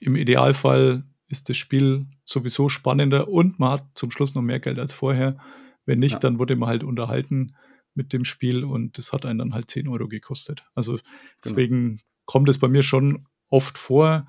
Im 0.00 0.16
Idealfall 0.16 1.04
ist 1.32 1.48
das 1.48 1.56
Spiel 1.56 2.06
sowieso 2.24 2.68
spannender 2.68 3.26
und 3.26 3.58
man 3.58 3.72
hat 3.72 3.86
zum 3.94 4.10
Schluss 4.10 4.34
noch 4.34 4.42
mehr 4.42 4.60
Geld 4.60 4.78
als 4.78 4.92
vorher. 4.92 5.38
Wenn 5.86 5.98
nicht, 5.98 6.12
ja. 6.12 6.18
dann 6.18 6.38
wurde 6.38 6.54
man 6.54 6.68
halt 6.68 6.84
unterhalten 6.84 7.56
mit 7.94 8.12
dem 8.12 8.24
Spiel 8.24 8.64
und 8.64 8.98
das 8.98 9.12
hat 9.12 9.26
einen 9.26 9.38
dann 9.38 9.54
halt 9.54 9.70
10 9.70 9.88
Euro 9.88 10.08
gekostet. 10.08 10.62
Also 10.74 10.92
genau. 10.92 11.04
deswegen 11.44 11.88
genau. 11.88 12.02
kommt 12.26 12.48
es 12.50 12.58
bei 12.58 12.68
mir 12.68 12.82
schon 12.82 13.26
oft 13.48 13.78
vor. 13.78 14.28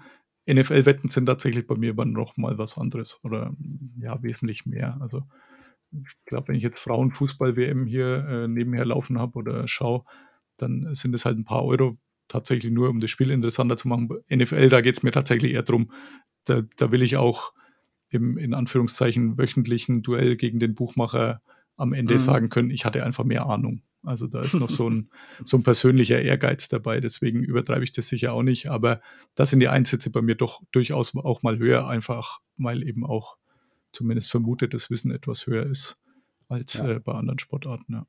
NFL-Wetten 0.49 1.09
sind 1.09 1.25
tatsächlich 1.25 1.67
bei 1.67 1.75
mir 1.75 1.91
aber 1.91 2.05
noch 2.05 2.37
mal 2.37 2.57
was 2.57 2.77
anderes 2.77 3.19
oder 3.23 3.53
ja, 3.99 4.21
wesentlich 4.23 4.65
mehr. 4.65 4.97
Also 5.01 5.23
ich 5.91 6.15
glaube, 6.25 6.47
wenn 6.47 6.55
ich 6.55 6.63
jetzt 6.63 6.79
Frauenfußball-WM 6.79 7.85
hier 7.85 8.27
äh, 8.27 8.47
nebenher 8.47 8.85
laufen 8.85 9.19
habe 9.19 9.37
oder 9.37 9.67
schaue, 9.67 10.05
dann 10.57 10.93
sind 10.93 11.13
es 11.13 11.25
halt 11.25 11.37
ein 11.37 11.45
paar 11.45 11.65
Euro 11.65 11.97
tatsächlich 12.27 12.71
nur, 12.71 12.89
um 12.89 12.99
das 12.99 13.11
Spiel 13.11 13.29
interessanter 13.29 13.77
zu 13.77 13.87
machen. 13.87 14.09
NFL, 14.29 14.69
da 14.69 14.81
geht 14.81 14.95
es 14.95 15.03
mir 15.03 15.11
tatsächlich 15.11 15.53
eher 15.53 15.63
darum, 15.63 15.91
da, 16.45 16.61
da 16.77 16.91
will 16.91 17.03
ich 17.03 17.17
auch 17.17 17.53
im 18.09 18.37
in 18.37 18.53
Anführungszeichen 18.53 19.37
wöchentlichen 19.37 20.03
Duell 20.03 20.35
gegen 20.35 20.59
den 20.59 20.75
Buchmacher 20.75 21.41
am 21.75 21.93
Ende 21.93 22.15
mhm. 22.15 22.19
sagen 22.19 22.49
können, 22.49 22.69
ich 22.69 22.85
hatte 22.85 23.03
einfach 23.03 23.23
mehr 23.23 23.47
Ahnung. 23.47 23.81
Also 24.03 24.27
da 24.27 24.41
ist 24.41 24.55
noch 24.55 24.69
so 24.69 24.89
ein, 24.89 25.09
so 25.45 25.57
ein 25.57 25.63
persönlicher 25.63 26.21
Ehrgeiz 26.21 26.67
dabei, 26.67 26.99
deswegen 26.99 27.43
übertreibe 27.43 27.83
ich 27.83 27.93
das 27.93 28.09
sicher 28.09 28.33
auch 28.33 28.43
nicht, 28.43 28.67
aber 28.69 29.01
da 29.33 29.45
sind 29.45 29.61
die 29.61 29.69
Einsätze 29.69 30.09
bei 30.11 30.21
mir 30.21 30.35
doch 30.35 30.61
durchaus 30.71 31.15
auch 31.15 31.41
mal 31.41 31.57
höher, 31.57 31.87
einfach 31.87 32.39
weil 32.57 32.83
eben 32.83 33.05
auch 33.05 33.37
zumindest 33.91 34.29
vermutet 34.29 34.73
das 34.73 34.89
Wissen 34.89 35.11
etwas 35.11 35.47
höher 35.47 35.65
ist 35.65 35.97
als 36.49 36.75
ja. 36.75 36.91
äh, 36.91 36.99
bei 36.99 37.13
anderen 37.13 37.39
Sportarten. 37.39 37.93
Ja. 37.93 38.07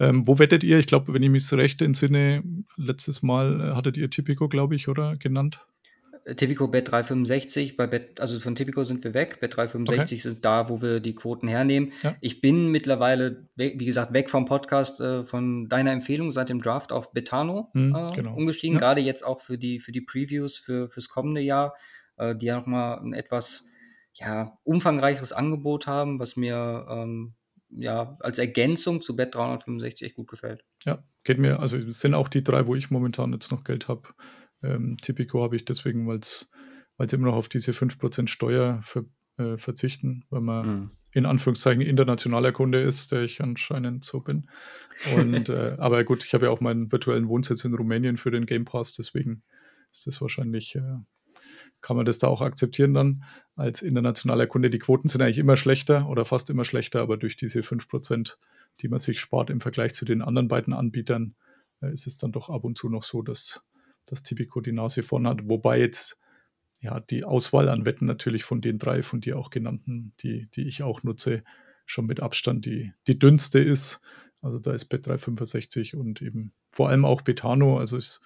Ähm, 0.00 0.26
wo 0.26 0.38
wettet 0.38 0.64
ihr? 0.64 0.78
Ich 0.78 0.86
glaube, 0.86 1.14
wenn 1.14 1.22
ich 1.22 1.30
mich 1.30 1.50
recht 1.52 1.80
entsinne, 1.80 2.42
letztes 2.76 3.22
Mal 3.22 3.60
äh, 3.60 3.74
hattet 3.74 3.96
ihr 3.96 4.10
Typico, 4.10 4.48
glaube 4.48 4.74
ich, 4.74 4.88
oder 4.88 5.16
genannt? 5.16 5.64
Tipico 6.36 6.68
Bet 6.68 6.90
365, 6.90 7.76
bei 7.76 7.86
Bet, 7.86 8.18
also 8.18 8.40
von 8.40 8.54
Tipico 8.54 8.82
sind 8.82 9.04
wir 9.04 9.12
weg. 9.12 9.40
Bet 9.40 9.56
365 9.56 10.20
okay. 10.20 10.28
sind 10.28 10.44
da, 10.44 10.70
wo 10.70 10.80
wir 10.80 11.00
die 11.00 11.14
Quoten 11.14 11.48
hernehmen. 11.48 11.92
Ja. 12.02 12.16
Ich 12.22 12.40
bin 12.40 12.68
mittlerweile, 12.70 13.46
wie 13.56 13.76
gesagt, 13.76 14.14
weg 14.14 14.30
vom 14.30 14.46
Podcast 14.46 15.00
äh, 15.00 15.24
von 15.24 15.68
deiner 15.68 15.92
Empfehlung 15.92 16.32
seit 16.32 16.48
dem 16.48 16.62
Draft 16.62 16.92
auf 16.92 17.12
Betano 17.12 17.70
hm, 17.74 17.94
äh, 17.94 18.14
genau. 18.14 18.34
umgestiegen. 18.34 18.76
Ja. 18.76 18.80
Gerade 18.80 19.02
jetzt 19.02 19.24
auch 19.24 19.40
für 19.40 19.58
die, 19.58 19.80
für 19.80 19.92
die 19.92 20.00
Previews 20.00 20.56
für, 20.56 20.88
fürs 20.88 21.10
kommende 21.10 21.42
Jahr, 21.42 21.74
äh, 22.16 22.34
die 22.34 22.46
ja 22.46 22.56
nochmal 22.56 23.00
ein 23.00 23.12
etwas 23.12 23.64
ja, 24.14 24.56
umfangreicheres 24.64 25.32
Angebot 25.32 25.86
haben, 25.86 26.18
was 26.20 26.36
mir 26.36 26.86
ähm, 26.88 27.34
ja, 27.68 28.16
als 28.20 28.38
Ergänzung 28.38 29.02
zu 29.02 29.14
Bet 29.14 29.34
365 29.34 30.06
echt 30.06 30.16
gut 30.16 30.28
gefällt. 30.28 30.64
Ja, 30.84 31.02
geht 31.22 31.38
mir, 31.38 31.60
also 31.60 31.76
es 31.76 32.00
sind 32.00 32.14
auch 32.14 32.28
die 32.28 32.42
drei, 32.42 32.66
wo 32.66 32.74
ich 32.74 32.90
momentan 32.90 33.32
jetzt 33.32 33.50
noch 33.50 33.64
Geld 33.64 33.88
habe. 33.88 34.08
Ähm, 34.64 34.96
Tipico 35.00 35.42
habe 35.42 35.56
ich 35.56 35.64
deswegen, 35.64 36.06
weil 36.06 36.18
es 36.18 36.48
immer 37.12 37.26
noch 37.26 37.34
auf 37.34 37.48
diese 37.48 37.72
5% 37.72 38.28
Steuer 38.28 38.80
ver, 38.82 39.04
äh, 39.36 39.58
verzichten, 39.58 40.24
weil 40.30 40.40
man 40.40 40.66
mhm. 40.66 40.90
in 41.12 41.26
Anführungszeichen 41.26 41.82
internationaler 41.82 42.52
Kunde 42.52 42.80
ist, 42.80 43.12
der 43.12 43.22
ich 43.22 43.40
anscheinend 43.40 44.04
so 44.04 44.20
bin. 44.20 44.48
Und, 45.16 45.48
äh, 45.48 45.76
aber 45.78 46.04
gut, 46.04 46.24
ich 46.24 46.34
habe 46.34 46.46
ja 46.46 46.50
auch 46.50 46.60
meinen 46.60 46.90
virtuellen 46.92 47.28
Wohnsitz 47.28 47.64
in 47.64 47.74
Rumänien 47.74 48.16
für 48.16 48.30
den 48.30 48.46
Game 48.46 48.64
Pass, 48.64 48.94
deswegen 48.94 49.42
ist 49.90 50.06
das 50.06 50.20
wahrscheinlich 50.20 50.74
äh, 50.76 50.98
kann 51.84 51.96
man 51.96 52.06
das 52.06 52.18
da 52.18 52.28
auch 52.28 52.40
akzeptieren 52.40 52.94
dann 52.94 53.24
als 53.56 53.82
internationaler 53.82 54.46
Kunde. 54.46 54.70
Die 54.70 54.78
Quoten 54.78 55.08
sind 55.08 55.20
eigentlich 55.20 55.38
immer 55.38 55.58
schlechter 55.58 56.08
oder 56.08 56.24
fast 56.24 56.48
immer 56.48 56.64
schlechter, 56.64 57.02
aber 57.02 57.18
durch 57.18 57.36
diese 57.36 57.60
5%, 57.60 58.36
die 58.80 58.88
man 58.88 58.98
sich 58.98 59.20
spart 59.20 59.50
im 59.50 59.60
Vergleich 59.60 59.92
zu 59.92 60.06
den 60.06 60.22
anderen 60.22 60.48
beiden 60.48 60.72
Anbietern, 60.72 61.34
äh, 61.82 61.92
ist 61.92 62.06
es 62.06 62.16
dann 62.16 62.32
doch 62.32 62.48
ab 62.48 62.64
und 62.64 62.78
zu 62.78 62.88
noch 62.88 63.02
so, 63.02 63.20
dass 63.20 63.62
das 64.06 64.22
Tipico 64.22 64.60
die 64.60 64.72
Nase 64.72 65.02
vorn 65.02 65.26
hat. 65.26 65.48
Wobei 65.48 65.80
jetzt 65.80 66.18
ja 66.80 67.00
die 67.00 67.24
Auswahl 67.24 67.68
an 67.68 67.86
Wetten 67.86 68.06
natürlich 68.06 68.44
von 68.44 68.60
den 68.60 68.78
drei, 68.78 69.02
von 69.02 69.20
dir 69.20 69.38
auch 69.38 69.50
genannten, 69.50 70.12
die, 70.20 70.48
die 70.54 70.66
ich 70.66 70.82
auch 70.82 71.02
nutze, 71.02 71.42
schon 71.86 72.06
mit 72.06 72.20
Abstand 72.20 72.66
die, 72.66 72.92
die 73.06 73.18
dünnste 73.18 73.58
ist. 73.58 74.00
Also 74.42 74.58
da 74.58 74.72
ist 74.72 74.92
Bet365 74.92 75.96
und 75.96 76.20
eben 76.22 76.52
vor 76.70 76.88
allem 76.88 77.04
auch 77.04 77.22
Betano. 77.22 77.78
Also 77.78 77.96
ich, 77.98 78.20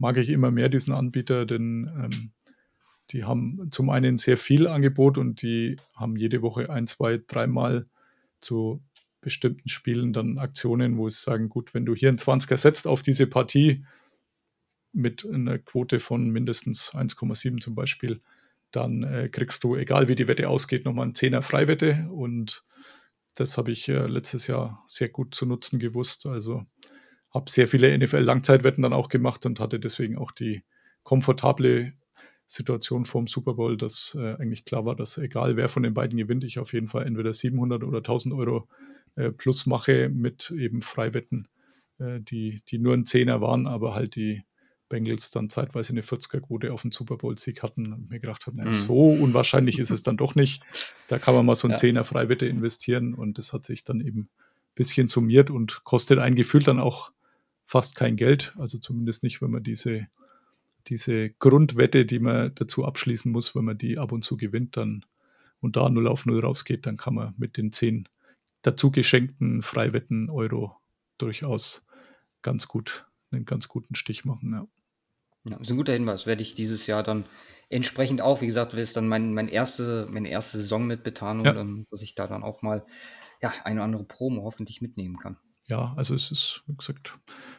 mag 0.00 0.16
ich 0.16 0.30
immer 0.30 0.50
mehr 0.50 0.68
diesen 0.68 0.94
Anbieter, 0.94 1.46
denn 1.46 1.90
ähm, 1.94 2.32
die 3.10 3.24
haben 3.24 3.68
zum 3.70 3.90
einen 3.90 4.18
sehr 4.18 4.38
viel 4.38 4.66
Angebot 4.66 5.18
und 5.18 5.42
die 5.42 5.76
haben 5.94 6.16
jede 6.16 6.42
Woche 6.42 6.70
ein, 6.70 6.86
zwei, 6.86 7.20
dreimal 7.24 7.86
zu 8.40 8.82
bestimmten 9.20 9.68
Spielen 9.68 10.12
dann 10.12 10.38
Aktionen, 10.38 10.96
wo 10.96 11.10
sie 11.10 11.20
sagen, 11.20 11.50
gut, 11.50 11.74
wenn 11.74 11.84
du 11.84 11.94
hier 11.94 12.08
ein 12.08 12.16
20er 12.16 12.56
setzt 12.56 12.86
auf 12.86 13.02
diese 13.02 13.26
Partie 13.26 13.84
mit 14.92 15.26
einer 15.26 15.58
Quote 15.58 16.00
von 16.00 16.30
mindestens 16.30 16.92
1,7 16.94 17.60
zum 17.60 17.74
Beispiel, 17.74 18.20
dann 18.70 19.02
äh, 19.02 19.28
kriegst 19.28 19.64
du, 19.64 19.76
egal 19.76 20.08
wie 20.08 20.14
die 20.14 20.28
Wette 20.28 20.48
ausgeht, 20.48 20.84
nochmal 20.84 21.04
einen 21.04 21.14
10er 21.14 21.42
Freiwette 21.42 22.08
und 22.10 22.64
das 23.34 23.56
habe 23.58 23.70
ich 23.70 23.88
äh, 23.88 24.06
letztes 24.06 24.46
Jahr 24.46 24.82
sehr 24.86 25.08
gut 25.08 25.34
zu 25.34 25.46
nutzen 25.46 25.78
gewusst. 25.78 26.26
Also 26.26 26.66
habe 27.32 27.50
sehr 27.50 27.68
viele 27.68 27.96
NFL-Langzeitwetten 27.96 28.82
dann 28.82 28.92
auch 28.92 29.08
gemacht 29.08 29.46
und 29.46 29.60
hatte 29.60 29.78
deswegen 29.78 30.18
auch 30.18 30.32
die 30.32 30.62
komfortable 31.02 31.92
Situation 32.46 33.04
vorm 33.04 33.28
Super 33.28 33.54
Bowl, 33.54 33.76
dass 33.76 34.16
äh, 34.18 34.34
eigentlich 34.34 34.64
klar 34.64 34.84
war, 34.84 34.96
dass 34.96 35.18
egal 35.18 35.56
wer 35.56 35.68
von 35.68 35.84
den 35.84 35.94
beiden 35.94 36.18
gewinnt, 36.18 36.42
ich 36.42 36.58
auf 36.58 36.72
jeden 36.72 36.88
Fall 36.88 37.06
entweder 37.06 37.32
700 37.32 37.84
oder 37.84 37.98
1000 37.98 38.34
Euro 38.34 38.68
äh, 39.14 39.30
plus 39.30 39.66
mache 39.66 40.08
mit 40.08 40.50
eben 40.50 40.82
Freiwetten, 40.82 41.46
äh, 41.98 42.20
die, 42.20 42.62
die 42.68 42.78
nur 42.78 42.94
ein 42.94 43.06
Zehner 43.06 43.40
waren, 43.40 43.68
aber 43.68 43.94
halt 43.94 44.16
die 44.16 44.42
Bengals 44.90 45.30
dann 45.30 45.48
zeitweise 45.48 45.92
eine 45.92 46.02
40er-Quote 46.02 46.70
auf 46.70 46.82
den 46.82 46.90
Super 46.90 47.16
Bowl-Sieg 47.16 47.62
hatten 47.62 47.94
und 47.94 48.10
mir 48.10 48.20
gedacht 48.20 48.46
habe, 48.46 48.62
mhm. 48.62 48.72
so 48.74 48.98
unwahrscheinlich 48.98 49.78
ist 49.78 49.90
es 49.90 50.02
dann 50.02 50.18
doch 50.18 50.34
nicht. 50.34 50.62
Da 51.08 51.18
kann 51.18 51.34
man 51.34 51.46
mal 51.46 51.54
so 51.54 51.66
ein 51.66 51.72
ja. 51.72 51.76
Zehner 51.78 52.04
Freiwette 52.04 52.44
investieren 52.44 53.14
und 53.14 53.38
das 53.38 53.54
hat 53.54 53.64
sich 53.64 53.84
dann 53.84 54.02
eben 54.02 54.20
ein 54.20 54.28
bisschen 54.74 55.08
summiert 55.08 55.48
und 55.48 55.84
kostet 55.84 56.18
ein 56.18 56.34
Gefühl 56.34 56.62
dann 56.62 56.78
auch 56.78 57.12
fast 57.64 57.96
kein 57.96 58.16
Geld. 58.16 58.54
Also 58.58 58.78
zumindest 58.78 59.22
nicht, 59.22 59.40
wenn 59.40 59.50
man 59.50 59.62
diese 59.62 60.08
diese 60.86 61.30
Grundwette, 61.30 62.06
die 62.06 62.18
man 62.18 62.54
dazu 62.54 62.84
abschließen 62.84 63.30
muss, 63.30 63.54
wenn 63.54 63.64
man 63.64 63.76
die 63.76 63.98
ab 63.98 64.12
und 64.12 64.22
zu 64.22 64.36
gewinnt, 64.36 64.76
dann 64.76 65.04
und 65.60 65.76
da 65.76 65.88
0 65.88 66.08
auf 66.08 66.24
0 66.24 66.40
rausgeht, 66.40 66.86
dann 66.86 66.96
kann 66.96 67.14
man 67.14 67.34
mit 67.36 67.56
den 67.56 67.70
10 67.70 68.08
dazu 68.62 68.90
geschenkten 68.90 69.62
Freiwetten 69.62 70.30
Euro 70.30 70.76
durchaus 71.18 71.84
ganz 72.42 72.66
gut, 72.66 73.06
einen 73.30 73.44
ganz 73.44 73.68
guten 73.68 73.94
Stich 73.94 74.24
machen. 74.24 74.52
Ja. 74.52 74.66
Ja, 75.50 75.56
das 75.56 75.68
ist 75.68 75.70
ein 75.72 75.76
guter 75.76 75.92
Hinweis. 75.92 76.26
Werde 76.26 76.42
ich 76.42 76.54
dieses 76.54 76.86
Jahr 76.86 77.02
dann 77.02 77.24
entsprechend 77.68 78.20
auch, 78.20 78.40
wie 78.40 78.46
gesagt, 78.46 78.74
ist 78.74 78.96
dann 78.96 79.08
mein, 79.08 79.32
mein 79.32 79.48
erste, 79.48 80.06
meine 80.10 80.28
erste 80.28 80.58
Saison 80.58 80.86
mit 80.86 81.02
Betanung, 81.02 81.46
ja. 81.46 81.52
dann, 81.52 81.86
dass 81.90 82.02
ich 82.02 82.14
da 82.14 82.26
dann 82.26 82.42
auch 82.42 82.62
mal 82.62 82.84
ja, 83.42 83.52
eine 83.64 83.76
oder 83.80 83.84
andere 83.84 84.04
Promo 84.04 84.42
hoffentlich 84.42 84.80
mitnehmen 84.80 85.18
kann. 85.18 85.38
Ja, 85.66 85.94
also 85.96 86.14
es 86.14 86.30
ist, 86.30 86.62
wie 86.66 86.76
gesagt, 86.76 87.16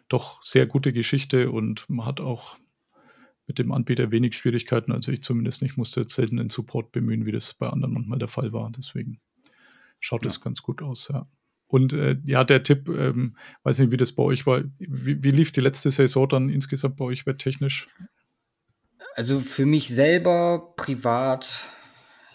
doch 0.09 0.43
sehr 0.43 0.67
gute 0.67 0.91
Geschichte 0.91 1.49
und 1.49 1.89
man 1.89 2.05
hat 2.05 2.19
auch 2.19 2.57
mit 3.47 3.57
dem 3.57 3.71
Anbieter 3.71 4.11
wenig 4.11 4.35
Schwierigkeiten. 4.35 4.91
Also 4.91 5.11
ich 5.11 5.23
zumindest 5.23 5.61
nicht, 5.61 5.77
musste 5.77 6.01
jetzt 6.01 6.15
selten 6.15 6.37
den 6.37 6.49
Support 6.49 6.91
bemühen, 6.91 7.25
wie 7.25 7.31
das 7.31 7.53
bei 7.53 7.69
anderen 7.69 7.93
manchmal 7.93 8.19
der 8.19 8.27
Fall 8.27 8.53
war. 8.53 8.69
Deswegen 8.71 9.21
schaut 9.99 10.25
es 10.25 10.35
ja. 10.35 10.43
ganz 10.43 10.61
gut 10.61 10.81
aus, 10.81 11.07
ja. 11.07 11.25
Und 11.71 11.93
äh, 11.93 12.17
ja, 12.25 12.43
der 12.43 12.63
Tipp, 12.63 12.89
ähm, 12.89 13.37
weiß 13.63 13.79
nicht, 13.79 13.93
wie 13.93 13.97
das 13.97 14.11
bei 14.11 14.23
euch 14.23 14.45
war. 14.45 14.61
Wie, 14.77 15.23
wie, 15.23 15.31
lief 15.31 15.53
die 15.53 15.61
letzte 15.61 15.89
Saison 15.89 16.27
dann 16.27 16.49
insgesamt 16.49 16.97
bei 16.97 17.05
euch 17.05 17.25
wetttechnisch? 17.25 17.87
Also 19.15 19.39
für 19.39 19.65
mich 19.65 19.87
selber 19.87 20.73
privat, 20.75 21.63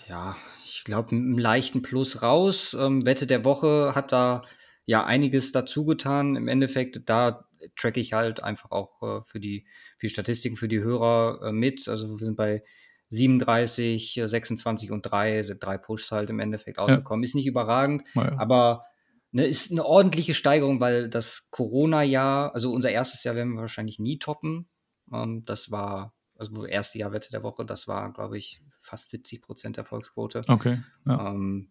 ja, 0.08 0.36
ich 0.64 0.84
glaube, 0.84 1.10
einen 1.10 1.36
leichten 1.36 1.82
Plus 1.82 2.22
raus. 2.22 2.74
Ähm, 2.80 3.04
Wette 3.04 3.26
der 3.26 3.44
Woche 3.44 3.92
hat 3.94 4.10
da 4.10 4.40
ja 4.86 5.04
einiges 5.04 5.52
dazu 5.52 5.84
getan. 5.84 6.36
Im 6.36 6.48
Endeffekt, 6.48 7.02
da 7.04 7.46
track 7.76 7.98
ich 7.98 8.14
halt 8.14 8.42
einfach 8.42 8.70
auch 8.70 9.02
äh, 9.02 9.22
für 9.26 9.38
die 9.38 9.66
für 9.98 10.08
Statistiken 10.08 10.56
für 10.56 10.68
die 10.68 10.80
Hörer 10.80 11.48
äh, 11.48 11.52
mit. 11.52 11.88
Also 11.88 12.18
wir 12.18 12.24
sind 12.24 12.36
bei 12.36 12.62
37, 13.10 14.18
26 14.24 14.92
und 14.92 15.02
3, 15.02 15.42
sind 15.42 15.62
drei 15.62 15.76
Pushs 15.76 16.10
halt 16.10 16.30
im 16.30 16.40
Endeffekt 16.40 16.78
ausgekommen. 16.78 17.22
Ja. 17.22 17.26
Ist 17.26 17.34
nicht 17.34 17.46
überragend, 17.46 18.02
ja. 18.14 18.32
aber 18.38 18.86
ne, 19.32 19.46
ist 19.46 19.70
eine 19.70 19.84
ordentliche 19.84 20.34
Steigerung, 20.34 20.80
weil 20.80 21.08
das 21.08 21.48
Corona-Jahr, 21.50 22.54
also 22.54 22.72
unser 22.72 22.90
erstes 22.90 23.24
Jahr 23.24 23.34
werden 23.34 23.54
wir 23.54 23.62
wahrscheinlich 23.62 23.98
nie 23.98 24.18
toppen. 24.18 24.68
Ähm, 25.12 25.44
das 25.44 25.70
war, 25.70 26.14
also 26.36 26.64
erste 26.64 26.98
Jahr 26.98 27.12
Wette 27.12 27.30
der 27.30 27.42
Woche, 27.42 27.64
das 27.64 27.88
war, 27.88 28.12
glaube 28.12 28.38
ich, 28.38 28.62
fast 28.78 29.10
70 29.10 29.42
Prozent 29.42 29.78
Erfolgsquote. 29.78 30.42
Okay. 30.48 30.82
Ja. 31.06 31.30
Ähm, 31.30 31.70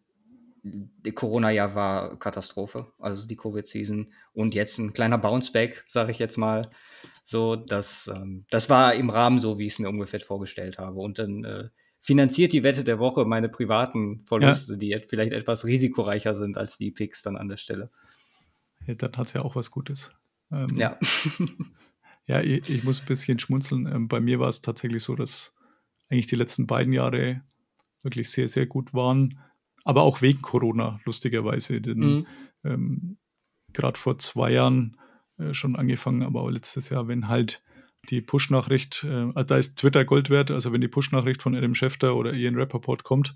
Corona-Jahr 1.14 1.76
war 1.76 2.18
Katastrophe, 2.18 2.92
also 3.00 3.28
die 3.28 3.36
Covid-Season. 3.36 4.12
Und 4.34 4.56
jetzt 4.56 4.80
ein 4.80 4.94
kleiner 4.94 5.18
Bounceback, 5.18 5.84
sage 5.88 6.12
ich 6.12 6.20
jetzt 6.20 6.38
mal. 6.38 6.70
So, 7.24 7.56
das, 7.56 8.10
ähm, 8.14 8.46
das 8.50 8.70
war 8.70 8.96
im 8.96 9.10
Rahmen 9.10 9.40
so, 9.40 9.60
wie 9.60 9.68
ich 9.68 9.74
es 9.74 9.80
mir 9.80 9.90
ungefähr 9.90 10.20
vorgestellt 10.20 10.80
habe. 10.80 11.00
Und 11.00 11.20
dann 11.20 11.44
äh, 11.44 11.70
finanziert 12.06 12.54
die 12.54 12.64
Wette 12.64 12.84
der 12.84 13.00
Woche 13.00 13.26
meine 13.26 13.50
privaten 13.50 14.24
Verluste, 14.26 14.74
ja. 14.74 15.00
die 15.00 15.08
vielleicht 15.08 15.34
etwas 15.34 15.66
risikoreicher 15.66 16.36
sind 16.36 16.58
als 16.58 16.78
die 16.78 16.92
Picks 16.92 17.24
dann 17.24 17.36
an 17.36 17.48
der 17.48 17.58
Stelle. 17.58 17.90
Ja, 18.86 18.94
dann 18.96 19.14
hat 19.14 19.28
es 19.28 19.34
ja 19.34 19.42
auch 19.42 19.56
was 19.56 19.72
Gutes. 19.72 20.12
Ähm, 20.52 20.76
ja. 20.76 21.00
ja, 22.28 22.42
ich, 22.42 22.70
ich, 22.70 22.84
muss 22.84 23.02
ein 23.02 23.08
bisschen 23.08 23.40
schmunzeln. 23.40 23.88
Ähm, 23.88 24.08
bei 24.08 24.20
mir 24.20 24.40
war 24.40 24.50
es 24.50 24.62
tatsächlich 24.62 25.04
so, 25.04 25.16
dass 25.16 25.56
eigentlich 26.10 26.28
die 26.28 26.36
letzten 26.36 26.68
beiden 26.68 26.94
Jahre 26.94 27.42
wirklich 28.04 28.30
sehr, 28.30 28.48
sehr 28.48 28.68
gut 28.68 28.94
waren 28.94 29.40
aber 29.86 30.02
auch 30.02 30.22
wegen 30.22 30.42
Corona, 30.42 31.00
lustigerweise. 31.06 31.80
Denn 31.80 32.00
mhm. 32.00 32.28
ähm, 32.66 33.18
gerade 33.72 33.98
vor 33.98 34.18
zwei 34.18 34.52
Jahren 34.52 34.98
äh, 35.38 35.54
schon 35.54 35.78
angefangen, 35.78 36.24
aber 36.24 36.42
auch 36.42 36.50
letztes 36.50 36.90
Jahr, 36.90 37.08
wenn 37.08 37.30
halt 37.30 37.64
die 38.06 38.22
Push-Nachricht, 38.22 39.04
äh, 39.04 39.32
also 39.34 39.48
da 39.48 39.58
ist 39.58 39.78
Twitter 39.78 40.06
Gold 40.06 40.30
wert, 40.30 40.52
also 40.52 40.72
wenn 40.72 40.82
die 40.82 40.88
Push-Nachricht 40.88 41.42
von 41.42 41.56
Adam 41.56 41.76
Schefter 41.76 42.16
oder 42.16 42.34
Ian 42.34 42.56
Rappaport 42.56 43.04
kommt, 43.04 43.36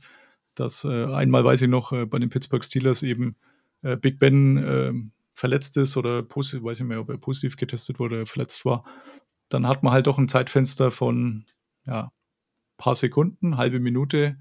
dass 0.55 0.84
äh, 0.84 1.05
einmal 1.05 1.43
weiß 1.43 1.62
ich 1.62 1.69
noch, 1.69 1.91
äh, 1.91 2.05
bei 2.05 2.19
den 2.19 2.29
Pittsburgh 2.29 2.63
Steelers 2.63 3.03
eben 3.03 3.36
äh, 3.82 3.95
Big 3.95 4.19
Ben 4.19 4.58
äh, 4.58 4.93
verletzt 5.34 5.77
ist 5.77 5.95
oder 5.97 6.23
positiv, 6.23 6.63
weiß 6.63 6.77
ich 6.77 6.82
nicht 6.82 6.89
mehr, 6.89 6.99
ob 6.99 7.10
er 7.10 7.17
positiv 7.17 7.55
getestet 7.55 7.99
wurde 7.99 8.15
oder 8.17 8.25
verletzt 8.25 8.65
war, 8.65 8.84
dann 9.47 9.67
hat 9.67 9.84
man 9.84 9.93
halt 9.93 10.08
doch 10.08 10.17
ein 10.17 10.27
Zeitfenster 10.27 10.91
von 10.91 11.45
ja, 11.86 12.12
paar 12.77 12.95
Sekunden, 12.95 13.58
halbe 13.58 13.79
Minute, 13.79 14.38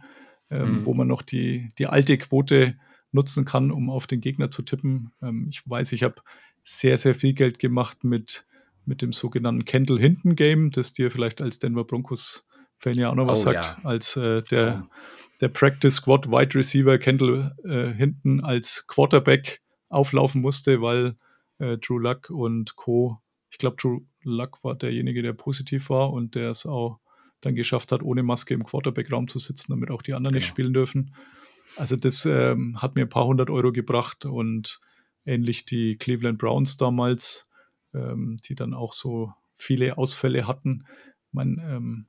ähm, 0.51 0.81
mhm. 0.81 0.87
wo 0.87 0.95
man 0.95 1.09
noch 1.09 1.23
die, 1.23 1.71
die 1.79 1.87
alte 1.87 2.19
Quote 2.19 2.77
nutzen 3.13 3.45
kann, 3.45 3.71
um 3.71 3.91
auf 3.91 4.07
den 4.07 4.21
Gegner 4.21 4.51
zu 4.51 4.63
tippen. 4.63 5.13
Ähm, 5.23 5.47
ich 5.49 5.69
weiß, 5.69 5.93
ich 5.93 6.03
habe 6.03 6.17
sehr, 6.65 6.99
sehr 6.99 7.15
viel 7.15 7.33
Geld 7.33 7.59
gemacht 7.59 8.05
mit, 8.05 8.47
mit 8.89 9.03
dem 9.03 9.13
sogenannten 9.13 9.65
Kendall 9.65 9.99
Hinton 9.99 10.35
Game, 10.35 10.71
das 10.71 10.93
dir 10.93 11.11
vielleicht 11.11 11.41
als 11.41 11.59
Denver 11.59 11.85
Broncos 11.85 12.45
Fan 12.79 12.95
ja 12.95 13.11
auch 13.11 13.15
noch 13.15 13.27
was 13.27 13.41
oh, 13.41 13.45
sagt, 13.45 13.67
ja. 13.67 13.79
als 13.85 14.17
äh, 14.17 14.43
der, 14.51 14.85
oh. 14.85 14.95
der 15.41 15.49
Practice 15.49 15.97
Squad 15.97 16.29
Wide 16.29 16.55
Receiver 16.55 16.97
Kendall 16.99 17.55
äh, 17.65 17.93
Hinton 17.93 18.41
als 18.41 18.87
Quarterback 18.87 19.61
auflaufen 19.89 20.41
musste, 20.41 20.81
weil 20.81 21.17
äh, 21.59 21.77
Drew 21.79 21.99
Luck 21.99 22.31
und 22.31 22.77
Co. 22.77 23.21
Ich 23.51 23.59
glaube, 23.59 23.77
Drew 23.77 24.01
Luck 24.23 24.63
war 24.63 24.77
derjenige, 24.77 25.23
der 25.23 25.33
positiv 25.33 25.91
war 25.91 26.13
und 26.13 26.35
der 26.35 26.51
es 26.51 26.67
auch 26.67 27.01
dann 27.41 27.55
geschafft 27.55 27.93
hat, 27.93 28.03
ohne 28.03 28.23
Maske 28.23 28.55
im 28.55 28.65
Quarterback-Raum 28.65 29.29
zu 29.29 29.39
sitzen, 29.39 29.73
damit 29.73 29.91
auch 29.91 30.03
die 30.03 30.15
anderen 30.15 30.35
genau. 30.35 30.39
nicht 30.39 30.49
spielen 30.49 30.73
dürfen. 30.73 31.15
Also 31.77 31.97
das 31.97 32.27
ähm, 32.27 32.81
hat 32.81 32.95
mir 32.95 33.03
ein 33.03 33.09
paar 33.09 33.27
hundert 33.27 33.51
Euro 33.51 33.73
gebracht 33.73 34.25
und 34.25 34.81
ähnlich 35.25 35.67
die 35.67 35.97
Cleveland 35.97 36.39
Browns 36.39 36.77
damals, 36.77 37.48
ähm, 37.95 38.39
die 38.45 38.55
dann 38.55 38.75
auch 38.75 38.93
so 38.93 39.33
viele 39.55 39.99
Ausfälle 39.99 40.47
hatten. 40.47 40.85
Man, 41.33 41.59
ähm, 41.63 42.07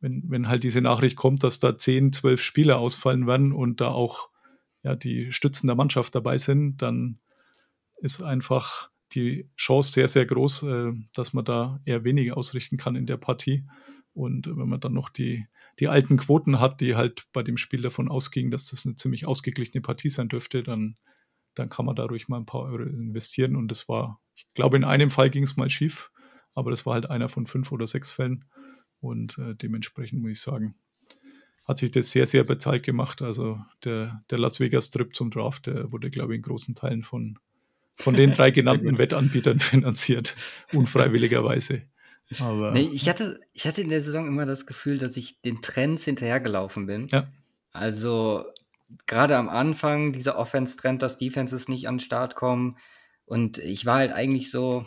wenn, 0.00 0.24
wenn 0.28 0.48
halt 0.48 0.64
diese 0.64 0.80
Nachricht 0.80 1.16
kommt, 1.16 1.42
dass 1.42 1.58
da 1.58 1.76
10, 1.76 2.12
12 2.12 2.42
Spieler 2.42 2.78
ausfallen 2.78 3.26
werden 3.26 3.52
und 3.52 3.80
da 3.80 3.88
auch 3.88 4.28
ja, 4.82 4.94
die 4.94 5.32
Stützen 5.32 5.66
der 5.66 5.76
Mannschaft 5.76 6.14
dabei 6.14 6.38
sind, 6.38 6.80
dann 6.82 7.18
ist 8.00 8.22
einfach 8.22 8.90
die 9.12 9.48
Chance 9.56 9.92
sehr, 9.92 10.08
sehr 10.08 10.26
groß, 10.26 10.62
äh, 10.64 10.92
dass 11.14 11.32
man 11.32 11.44
da 11.44 11.80
eher 11.84 12.04
weniger 12.04 12.36
ausrichten 12.36 12.76
kann 12.76 12.96
in 12.96 13.06
der 13.06 13.16
Partie. 13.16 13.64
Und 14.12 14.46
wenn 14.46 14.68
man 14.68 14.80
dann 14.80 14.94
noch 14.94 15.10
die, 15.10 15.46
die 15.78 15.88
alten 15.88 16.16
Quoten 16.16 16.60
hat, 16.60 16.80
die 16.80 16.96
halt 16.96 17.26
bei 17.32 17.42
dem 17.42 17.56
Spiel 17.56 17.82
davon 17.82 18.08
ausgingen, 18.08 18.50
dass 18.50 18.70
das 18.70 18.86
eine 18.86 18.96
ziemlich 18.96 19.26
ausgeglichene 19.26 19.82
Partie 19.82 20.08
sein 20.08 20.28
dürfte, 20.28 20.62
dann, 20.62 20.96
dann 21.54 21.68
kann 21.68 21.84
man 21.84 21.96
da 21.96 22.06
ruhig 22.06 22.28
mal 22.28 22.38
ein 22.38 22.46
paar 22.46 22.62
Euro 22.62 22.82
investieren. 22.82 23.56
Und 23.56 23.68
das 23.68 23.88
war, 23.88 24.20
ich 24.36 24.46
glaube, 24.54 24.76
in 24.76 24.84
einem 24.84 25.10
Fall 25.10 25.30
ging 25.30 25.42
es 25.42 25.56
mal 25.56 25.70
schief, 25.70 26.10
aber 26.54 26.70
das 26.70 26.86
war 26.86 26.94
halt 26.94 27.10
einer 27.10 27.28
von 27.28 27.46
fünf 27.46 27.72
oder 27.72 27.86
sechs 27.86 28.12
Fällen. 28.12 28.44
Und 29.00 29.38
äh, 29.38 29.54
dementsprechend 29.54 30.20
muss 30.20 30.32
ich 30.32 30.40
sagen, 30.40 30.74
hat 31.64 31.78
sich 31.78 31.90
das 31.90 32.10
sehr, 32.10 32.26
sehr 32.26 32.44
bezahlt 32.44 32.82
gemacht. 32.84 33.22
Also 33.22 33.60
der, 33.84 34.22
der 34.30 34.38
Las 34.38 34.60
Vegas 34.60 34.90
Trip 34.90 35.14
zum 35.14 35.30
Draft, 35.30 35.66
der 35.66 35.90
wurde, 35.90 36.10
glaube 36.10 36.34
ich, 36.34 36.38
in 36.38 36.42
großen 36.42 36.74
Teilen 36.74 37.02
von, 37.02 37.38
von 37.96 38.14
den 38.14 38.32
drei 38.32 38.50
genannten 38.50 38.98
Wettanbietern 38.98 39.60
finanziert, 39.60 40.36
unfreiwilligerweise. 40.72 41.82
Aber 42.40 42.72
nee, 42.72 42.88
ich, 42.92 43.08
hatte, 43.08 43.40
ich 43.52 43.66
hatte 43.66 43.82
in 43.82 43.88
der 43.88 44.00
Saison 44.00 44.26
immer 44.26 44.46
das 44.46 44.66
Gefühl, 44.66 44.98
dass 44.98 45.16
ich 45.16 45.40
den 45.42 45.62
Trends 45.62 46.04
hinterhergelaufen 46.04 46.86
bin. 46.86 47.06
Ja. 47.08 47.28
Also 47.72 48.44
gerade 49.06 49.36
am 49.36 49.48
Anfang 49.48 50.12
dieser 50.12 50.38
Offense-Trend, 50.38 51.02
dass 51.02 51.18
Defenses 51.18 51.68
nicht 51.68 51.88
an 51.88 51.96
den 51.96 52.00
Start 52.00 52.34
kommen. 52.34 52.76
Und 53.26 53.58
ich 53.58 53.84
war 53.86 53.96
halt 53.96 54.12
eigentlich 54.12 54.50
so, 54.50 54.86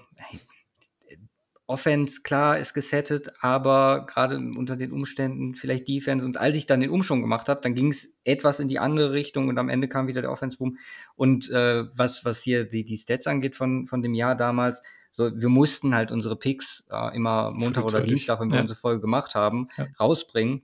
Offense, 1.69 2.21
klar, 2.23 2.57
ist 2.57 2.73
gesettet, 2.73 3.29
aber 3.41 4.07
gerade 4.07 4.37
unter 4.37 4.75
den 4.75 4.91
Umständen 4.91 5.53
vielleicht 5.53 5.87
Defense. 5.87 6.25
Und 6.25 6.35
als 6.35 6.57
ich 6.57 6.65
dann 6.65 6.79
den 6.79 6.89
Umschwung 6.89 7.21
gemacht 7.21 7.47
habe, 7.47 7.61
dann 7.61 7.75
ging 7.75 7.89
es 7.89 8.17
etwas 8.23 8.59
in 8.59 8.67
die 8.67 8.79
andere 8.79 9.11
Richtung 9.11 9.49
und 9.49 9.59
am 9.59 9.69
Ende 9.69 9.87
kam 9.87 10.07
wieder 10.07 10.21
der 10.21 10.31
Offense-Boom. 10.31 10.79
Und 11.15 11.51
äh, 11.51 11.85
was, 11.93 12.25
was 12.25 12.41
hier 12.41 12.65
die, 12.65 12.85
die 12.85 12.97
Stats 12.97 13.27
angeht 13.27 13.55
von, 13.55 13.85
von 13.85 14.01
dem 14.01 14.15
Jahr 14.15 14.35
damals, 14.35 14.81
so, 15.11 15.29
wir 15.35 15.49
mussten 15.49 15.93
halt 15.93 16.09
unsere 16.09 16.35
Picks 16.35 16.87
äh, 16.89 17.15
immer 17.15 17.51
Montag 17.51 17.85
oder 17.85 18.01
Dienstag, 18.01 18.39
wenn 18.39 18.49
wir 18.49 18.55
ja. 18.55 18.61
unsere 18.61 18.79
Folge 18.79 19.01
gemacht 19.01 19.35
haben, 19.35 19.69
ja. 19.77 19.85
rausbringen. 19.99 20.63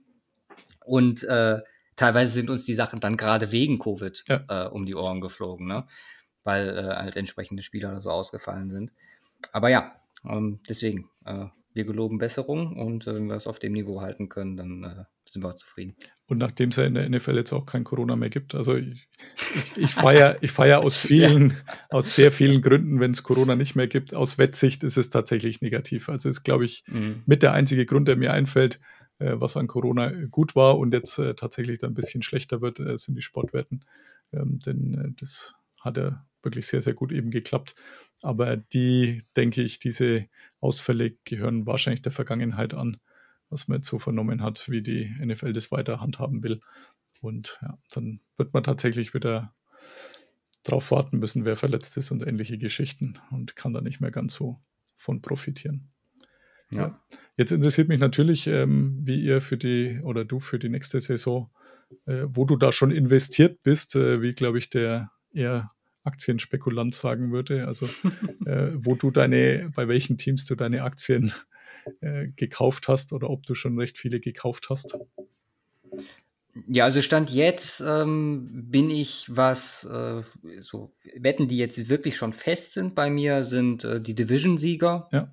Und 0.84 1.22
äh, 1.22 1.60
teilweise 1.94 2.32
sind 2.32 2.50
uns 2.50 2.64
die 2.64 2.74
Sachen 2.74 2.98
dann 2.98 3.16
gerade 3.16 3.52
wegen 3.52 3.78
Covid 3.78 4.24
ja. 4.26 4.44
äh, 4.48 4.68
um 4.68 4.84
die 4.84 4.96
Ohren 4.96 5.20
geflogen, 5.20 5.66
ne? 5.66 5.86
Weil 6.46 6.70
äh, 6.70 6.94
halt 6.96 7.16
entsprechende 7.16 7.62
Spieler 7.62 8.00
so 8.00 8.10
ausgefallen 8.10 8.70
sind. 8.70 8.92
Aber 9.52 9.68
ja, 9.68 9.92
ähm, 10.24 10.60
deswegen, 10.68 11.10
äh, 11.24 11.46
wir 11.74 11.84
geloben 11.84 12.18
Besserung 12.18 12.76
und 12.76 13.06
äh, 13.06 13.14
wenn 13.14 13.26
wir 13.26 13.34
es 13.34 13.46
auf 13.46 13.58
dem 13.58 13.74
Niveau 13.74 14.00
halten 14.00 14.30
können, 14.30 14.56
dann 14.56 14.84
äh, 14.84 15.04
sind 15.30 15.44
wir 15.44 15.54
zufrieden. 15.56 15.94
Und 16.26 16.38
nachdem 16.38 16.70
es 16.70 16.76
ja 16.76 16.84
in 16.84 16.94
der 16.94 17.08
NFL 17.08 17.36
jetzt 17.36 17.52
auch 17.52 17.66
kein 17.66 17.84
Corona 17.84 18.16
mehr 18.16 18.30
gibt, 18.30 18.54
also 18.54 18.74
ich, 18.76 19.08
ich, 19.54 19.76
ich 19.76 19.94
feiere 19.94 20.38
ich 20.40 20.50
feier 20.50 20.80
aus 20.80 20.98
vielen, 21.06 21.50
ja. 21.50 21.56
aus 21.90 22.16
sehr 22.16 22.32
vielen 22.32 22.62
Gründen, 22.62 22.98
wenn 22.98 23.10
es 23.12 23.22
Corona 23.22 23.54
nicht 23.54 23.76
mehr 23.76 23.86
gibt. 23.86 24.14
Aus 24.14 24.38
Wettsicht 24.38 24.82
ist 24.82 24.96
es 24.96 25.10
tatsächlich 25.10 25.60
negativ. 25.60 26.08
Also 26.08 26.28
ist, 26.28 26.42
glaube 26.42 26.64
ich, 26.64 26.84
mhm. 26.88 27.22
mit 27.26 27.42
der 27.42 27.52
einzige 27.52 27.86
Grund, 27.86 28.08
der 28.08 28.16
mir 28.16 28.32
einfällt, 28.32 28.80
äh, 29.18 29.34
was 29.34 29.56
an 29.56 29.68
Corona 29.68 30.10
gut 30.30 30.56
war 30.56 30.78
und 30.78 30.92
jetzt 30.92 31.18
äh, 31.18 31.34
tatsächlich 31.34 31.78
dann 31.78 31.92
ein 31.92 31.94
bisschen 31.94 32.22
schlechter 32.22 32.60
wird, 32.60 32.80
äh, 32.80 32.96
sind 32.96 33.14
die 33.16 33.22
Sportwetten. 33.22 33.84
Ähm, 34.32 34.58
denn 34.60 34.94
äh, 34.94 35.12
das 35.20 35.54
hat 35.80 35.96
ja 35.96 36.25
wirklich 36.46 36.66
sehr, 36.66 36.80
sehr 36.80 36.94
gut 36.94 37.12
eben 37.12 37.30
geklappt. 37.30 37.74
Aber 38.22 38.56
die, 38.56 39.24
denke 39.36 39.62
ich, 39.62 39.78
diese 39.78 40.26
Ausfälle 40.60 41.16
gehören 41.24 41.66
wahrscheinlich 41.66 42.00
der 42.00 42.12
Vergangenheit 42.12 42.72
an 42.72 42.96
was 43.50 43.68
man 43.68 43.78
jetzt 43.78 43.88
so 43.88 43.98
vernommen 43.98 44.42
hat, 44.42 44.68
wie 44.68 44.82
die 44.82 45.14
NFL 45.24 45.52
das 45.52 45.70
weiter 45.70 46.00
handhaben 46.00 46.42
will. 46.42 46.60
Und 47.20 47.58
ja, 47.62 47.78
dann 47.90 48.20
wird 48.36 48.52
man 48.52 48.62
tatsächlich 48.62 49.14
wieder 49.14 49.54
darauf 50.62 50.90
warten 50.90 51.18
müssen, 51.18 51.44
wer 51.44 51.56
verletzt 51.56 51.96
ist 51.96 52.10
und 52.10 52.26
ähnliche 52.26 52.58
Geschichten 52.58 53.18
und 53.30 53.56
kann 53.56 53.72
da 53.72 53.80
nicht 53.80 54.00
mehr 54.00 54.10
ganz 54.10 54.34
so 54.34 54.60
von 54.96 55.22
profitieren. 55.22 55.88
Ja. 56.70 56.78
ja. 56.78 57.00
Jetzt 57.36 57.52
interessiert 57.52 57.88
mich 57.88 58.00
natürlich, 58.00 58.46
ähm, 58.48 58.98
wie 59.02 59.22
ihr 59.22 59.40
für 59.40 59.56
die 59.56 60.00
oder 60.02 60.24
du 60.24 60.40
für 60.40 60.58
die 60.58 60.68
nächste 60.68 61.00
Saison, 61.00 61.50
äh, 62.06 62.24
wo 62.26 62.44
du 62.44 62.56
da 62.56 62.72
schon 62.72 62.90
investiert 62.90 63.62
bist, 63.62 63.94
äh, 63.94 64.20
wie 64.22 64.32
glaube 64.32 64.58
ich 64.58 64.68
der 64.68 65.12
eher 65.32 65.70
Aktienspekulant 66.06 66.94
sagen 66.94 67.32
würde, 67.32 67.66
also 67.66 67.86
äh, 68.46 68.70
wo 68.74 68.94
du 68.94 69.10
deine, 69.10 69.70
bei 69.74 69.88
welchen 69.88 70.18
Teams 70.18 70.44
du 70.44 70.54
deine 70.54 70.82
Aktien 70.82 71.32
äh, 72.00 72.28
gekauft 72.28 72.88
hast 72.88 73.12
oder 73.12 73.30
ob 73.30 73.44
du 73.44 73.54
schon 73.54 73.78
recht 73.78 73.98
viele 73.98 74.20
gekauft 74.20 74.68
hast. 74.70 74.96
Ja, 76.66 76.84
also 76.84 77.02
Stand 77.02 77.30
jetzt 77.30 77.82
ähm, 77.86 78.48
bin 78.70 78.88
ich, 78.90 79.26
was 79.28 79.84
äh, 79.84 80.22
so 80.60 80.94
Wetten, 81.14 81.48
die 81.48 81.58
jetzt 81.58 81.88
wirklich 81.88 82.16
schon 82.16 82.32
fest 82.32 82.72
sind 82.72 82.94
bei 82.94 83.10
mir, 83.10 83.44
sind 83.44 83.84
äh, 83.84 84.00
die 84.00 84.14
Division-Sieger. 84.14 85.08
Ja. 85.12 85.32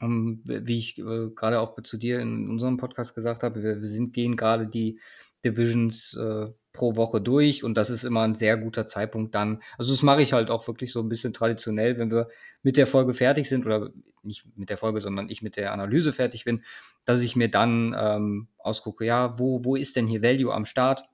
Ähm, 0.00 0.40
wie 0.44 0.78
ich 0.78 0.98
äh, 0.98 1.30
gerade 1.34 1.60
auch 1.60 1.80
zu 1.82 1.96
dir 1.96 2.20
in 2.20 2.48
unserem 2.48 2.76
Podcast 2.76 3.14
gesagt 3.14 3.42
habe, 3.42 3.62
wir, 3.62 3.80
wir 3.80 3.88
sind, 3.88 4.12
gehen 4.12 4.36
gerade 4.36 4.66
die 4.66 5.00
Divisions 5.44 6.14
äh, 6.14 6.50
pro 6.74 6.96
Woche 6.96 7.20
durch 7.20 7.64
und 7.64 7.78
das 7.78 7.88
ist 7.88 8.04
immer 8.04 8.22
ein 8.22 8.34
sehr 8.34 8.58
guter 8.58 8.86
Zeitpunkt 8.86 9.34
dann. 9.34 9.62
Also 9.78 9.92
das 9.92 10.02
mache 10.02 10.20
ich 10.20 10.34
halt 10.34 10.50
auch 10.50 10.66
wirklich 10.66 10.92
so 10.92 11.00
ein 11.00 11.08
bisschen 11.08 11.32
traditionell, 11.32 11.96
wenn 11.98 12.10
wir 12.10 12.28
mit 12.62 12.76
der 12.76 12.86
Folge 12.86 13.14
fertig 13.14 13.48
sind 13.48 13.64
oder 13.64 13.90
nicht 14.24 14.44
mit 14.56 14.70
der 14.70 14.76
Folge, 14.76 15.00
sondern 15.00 15.30
ich 15.30 15.40
mit 15.40 15.56
der 15.56 15.72
Analyse 15.72 16.12
fertig 16.12 16.44
bin, 16.44 16.64
dass 17.04 17.22
ich 17.22 17.36
mir 17.36 17.48
dann 17.48 17.96
ähm, 17.98 18.48
ausgucke, 18.58 19.06
ja, 19.06 19.38
wo, 19.38 19.64
wo 19.64 19.76
ist 19.76 19.94
denn 19.96 20.08
hier 20.08 20.22
Value 20.22 20.52
am 20.52 20.64
Start 20.64 21.04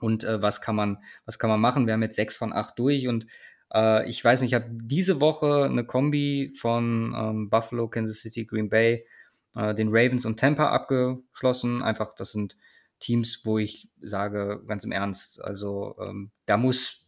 und 0.00 0.24
äh, 0.24 0.42
was 0.42 0.60
kann 0.60 0.74
man, 0.74 0.98
was 1.26 1.38
kann 1.38 1.48
man 1.48 1.60
machen? 1.60 1.86
Wir 1.86 1.94
haben 1.94 2.02
jetzt 2.02 2.16
sechs 2.16 2.36
von 2.36 2.52
acht 2.52 2.76
durch 2.76 3.06
und 3.06 3.26
äh, 3.72 4.08
ich 4.10 4.22
weiß 4.24 4.42
nicht, 4.42 4.50
ich 4.50 4.54
habe 4.54 4.66
diese 4.68 5.20
Woche 5.20 5.64
eine 5.64 5.84
Kombi 5.84 6.52
von 6.56 7.14
ähm, 7.16 7.50
Buffalo, 7.50 7.86
Kansas 7.86 8.18
City, 8.20 8.46
Green 8.46 8.68
Bay, 8.68 9.06
äh, 9.54 9.76
den 9.76 9.90
Ravens 9.90 10.26
und 10.26 10.40
Tampa 10.40 10.70
abgeschlossen. 10.70 11.84
Einfach, 11.84 12.14
das 12.14 12.32
sind 12.32 12.56
Teams, 13.02 13.40
wo 13.44 13.58
ich 13.58 13.88
sage, 14.00 14.62
ganz 14.66 14.84
im 14.84 14.92
Ernst, 14.92 15.42
also 15.42 15.96
ähm, 16.00 16.30
da 16.46 16.56
muss 16.56 17.04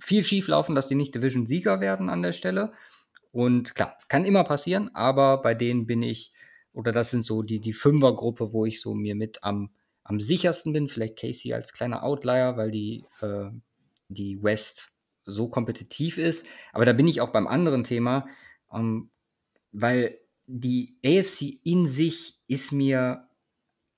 viel 0.00 0.24
schief 0.24 0.48
laufen, 0.48 0.74
dass 0.74 0.88
die 0.88 0.96
nicht 0.96 1.14
Division-Sieger 1.14 1.80
werden 1.80 2.10
an 2.10 2.22
der 2.22 2.32
Stelle. 2.32 2.72
Und 3.30 3.74
klar, 3.74 3.96
kann 4.08 4.24
immer 4.24 4.44
passieren, 4.44 4.90
aber 4.94 5.40
bei 5.40 5.54
denen 5.54 5.86
bin 5.86 6.02
ich, 6.02 6.32
oder 6.72 6.92
das 6.92 7.10
sind 7.10 7.24
so 7.24 7.42
die, 7.42 7.60
die 7.60 7.72
Fünfergruppe, 7.72 8.52
wo 8.52 8.66
ich 8.66 8.80
so 8.80 8.94
mir 8.94 9.14
mit 9.14 9.44
am, 9.44 9.70
am 10.02 10.18
sichersten 10.18 10.72
bin. 10.72 10.88
Vielleicht 10.88 11.18
Casey 11.18 11.52
als 11.52 11.72
kleiner 11.72 12.02
Outlier, 12.02 12.56
weil 12.56 12.70
die, 12.70 13.04
äh, 13.20 13.50
die 14.08 14.42
West 14.42 14.90
so 15.22 15.48
kompetitiv 15.48 16.18
ist. 16.18 16.46
Aber 16.72 16.84
da 16.84 16.92
bin 16.92 17.06
ich 17.06 17.20
auch 17.20 17.30
beim 17.30 17.46
anderen 17.46 17.84
Thema, 17.84 18.26
ähm, 18.72 19.10
weil 19.70 20.18
die 20.46 20.98
AFC 21.04 21.60
in 21.62 21.86
sich 21.86 22.40
ist 22.48 22.72
mir 22.72 23.27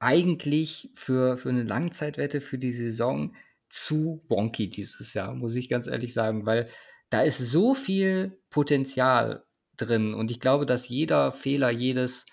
eigentlich 0.00 0.90
für, 0.94 1.38
für 1.38 1.50
eine 1.50 1.62
Langzeitwette 1.62 2.40
für 2.40 2.58
die 2.58 2.72
Saison 2.72 3.34
zu 3.68 4.24
wonky 4.28 4.68
dieses 4.68 5.14
Jahr, 5.14 5.34
muss 5.34 5.54
ich 5.54 5.68
ganz 5.68 5.86
ehrlich 5.86 6.12
sagen, 6.12 6.44
weil 6.46 6.68
da 7.10 7.22
ist 7.22 7.38
so 7.38 7.74
viel 7.74 8.40
Potenzial 8.50 9.44
drin 9.76 10.14
und 10.14 10.30
ich 10.30 10.40
glaube, 10.40 10.66
dass 10.66 10.88
jeder 10.88 11.32
Fehler, 11.32 11.70
jedes 11.70 12.26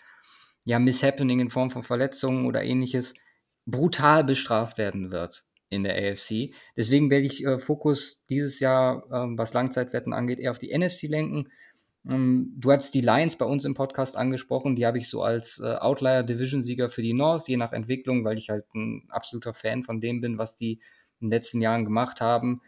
ja, 0.66 0.80
Mishappening 0.80 1.40
in 1.40 1.50
Form 1.50 1.70
von 1.70 1.84
Verletzungen 1.84 2.46
oder 2.46 2.64
ähnliches 2.64 3.14
brutal 3.66 4.24
bestraft 4.24 4.78
werden 4.78 5.12
wird 5.12 5.46
in 5.70 5.84
der 5.84 5.96
AFC. 5.96 6.54
Deswegen 6.76 7.10
werde 7.12 7.26
ich 7.26 7.46
äh, 7.46 7.60
Fokus 7.60 8.24
dieses 8.30 8.60
Jahr, 8.60 9.04
äh, 9.08 9.38
was 9.38 9.54
Langzeitwetten 9.54 10.14
angeht, 10.14 10.40
eher 10.40 10.52
auf 10.52 10.60
die 10.60 10.76
NFC 10.76 11.04
lenken 11.04 11.38
ähm, 11.38 11.52
du 12.04 12.72
hast 12.72 12.94
die 12.94 13.02
Lions 13.02 13.38
bei 13.38 13.46
uns 13.46 13.66
im 13.66 13.74
Podcast 13.74 14.16
angesprochen, 14.16 14.76
die 14.76 14.86
habe 14.86 14.98
ich 14.98 15.10
so 15.10 15.24
als 15.24 15.60
äh, 15.60 15.76
Outlier-Division-Sieger 15.76 16.90
für 16.90 17.02
die 17.02 17.14
North, 17.14 17.48
je 17.50 17.58
nach 17.58 17.74
Entwicklung, 17.74 18.24
weil 18.24 18.38
ich 18.38 18.50
halt 18.50 18.66
ein 18.74 19.08
absoluter 19.10 19.54
Fan 19.54 19.84
von 19.84 20.00
dem 20.00 20.22
bin, 20.22 20.38
was 20.38 20.56
die 20.56 20.80
in 21.20 21.28
den 21.28 21.32
letzten 21.32 21.62
Jahren 21.62 21.84
gemacht 21.84 22.22
haben. 22.22 22.62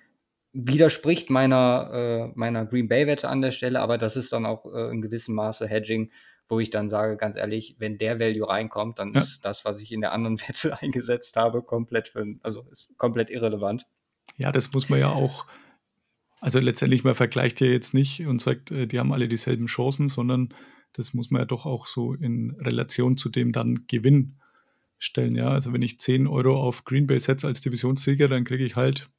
Widerspricht 0.51 1.29
meiner, 1.29 1.91
äh, 1.93 2.31
meiner 2.35 2.65
Green 2.65 2.89
Bay-Wette 2.89 3.29
an 3.29 3.41
der 3.41 3.51
Stelle, 3.51 3.79
aber 3.79 3.97
das 3.97 4.17
ist 4.17 4.33
dann 4.33 4.45
auch 4.45 4.65
äh, 4.73 4.91
in 4.91 5.01
gewissem 5.01 5.35
Maße 5.35 5.67
Hedging, 5.67 6.11
wo 6.49 6.59
ich 6.59 6.71
dann 6.71 6.89
sage, 6.89 7.15
ganz 7.15 7.37
ehrlich, 7.37 7.75
wenn 7.77 7.97
der 7.97 8.19
Value 8.19 8.49
reinkommt, 8.49 8.99
dann 8.99 9.13
ja. 9.13 9.19
ist 9.19 9.45
das, 9.45 9.63
was 9.63 9.81
ich 9.81 9.91
in 9.91 10.01
der 10.01 10.11
anderen 10.11 10.39
Wette 10.47 10.81
eingesetzt 10.81 11.37
habe, 11.37 11.61
komplett 11.61 12.09
für, 12.09 12.25
also 12.41 12.65
ist 12.71 12.97
komplett 12.97 13.29
irrelevant. 13.29 13.85
Ja, 14.37 14.51
das 14.51 14.73
muss 14.73 14.89
man 14.89 14.99
ja 14.99 15.11
auch 15.11 15.45
also 16.39 16.59
letztendlich, 16.59 17.03
man 17.03 17.15
vergleicht 17.15 17.61
ja 17.61 17.67
jetzt 17.67 17.93
nicht 17.93 18.25
und 18.25 18.41
sagt, 18.41 18.71
äh, 18.71 18.87
die 18.87 18.99
haben 18.99 19.11
alle 19.11 19.27
dieselben 19.27 19.67
Chancen, 19.67 20.07
sondern 20.07 20.53
das 20.93 21.13
muss 21.13 21.31
man 21.31 21.41
ja 21.41 21.45
doch 21.45 21.65
auch 21.65 21.85
so 21.87 22.13
in 22.13 22.51
Relation 22.59 23.17
zu 23.17 23.29
dem 23.29 23.51
dann 23.51 23.85
Gewinn 23.87 24.39
stellen. 24.97 25.35
Ja, 25.35 25.49
also 25.49 25.73
wenn 25.73 25.81
ich 25.81 25.99
10 25.99 26.27
Euro 26.27 26.61
auf 26.61 26.83
Green 26.83 27.07
Bay 27.07 27.19
setze 27.19 27.47
als 27.47 27.61
Divisionssieger, 27.61 28.27
dann 28.27 28.43
kriege 28.43 28.65
ich 28.65 28.75
halt, 28.75 29.09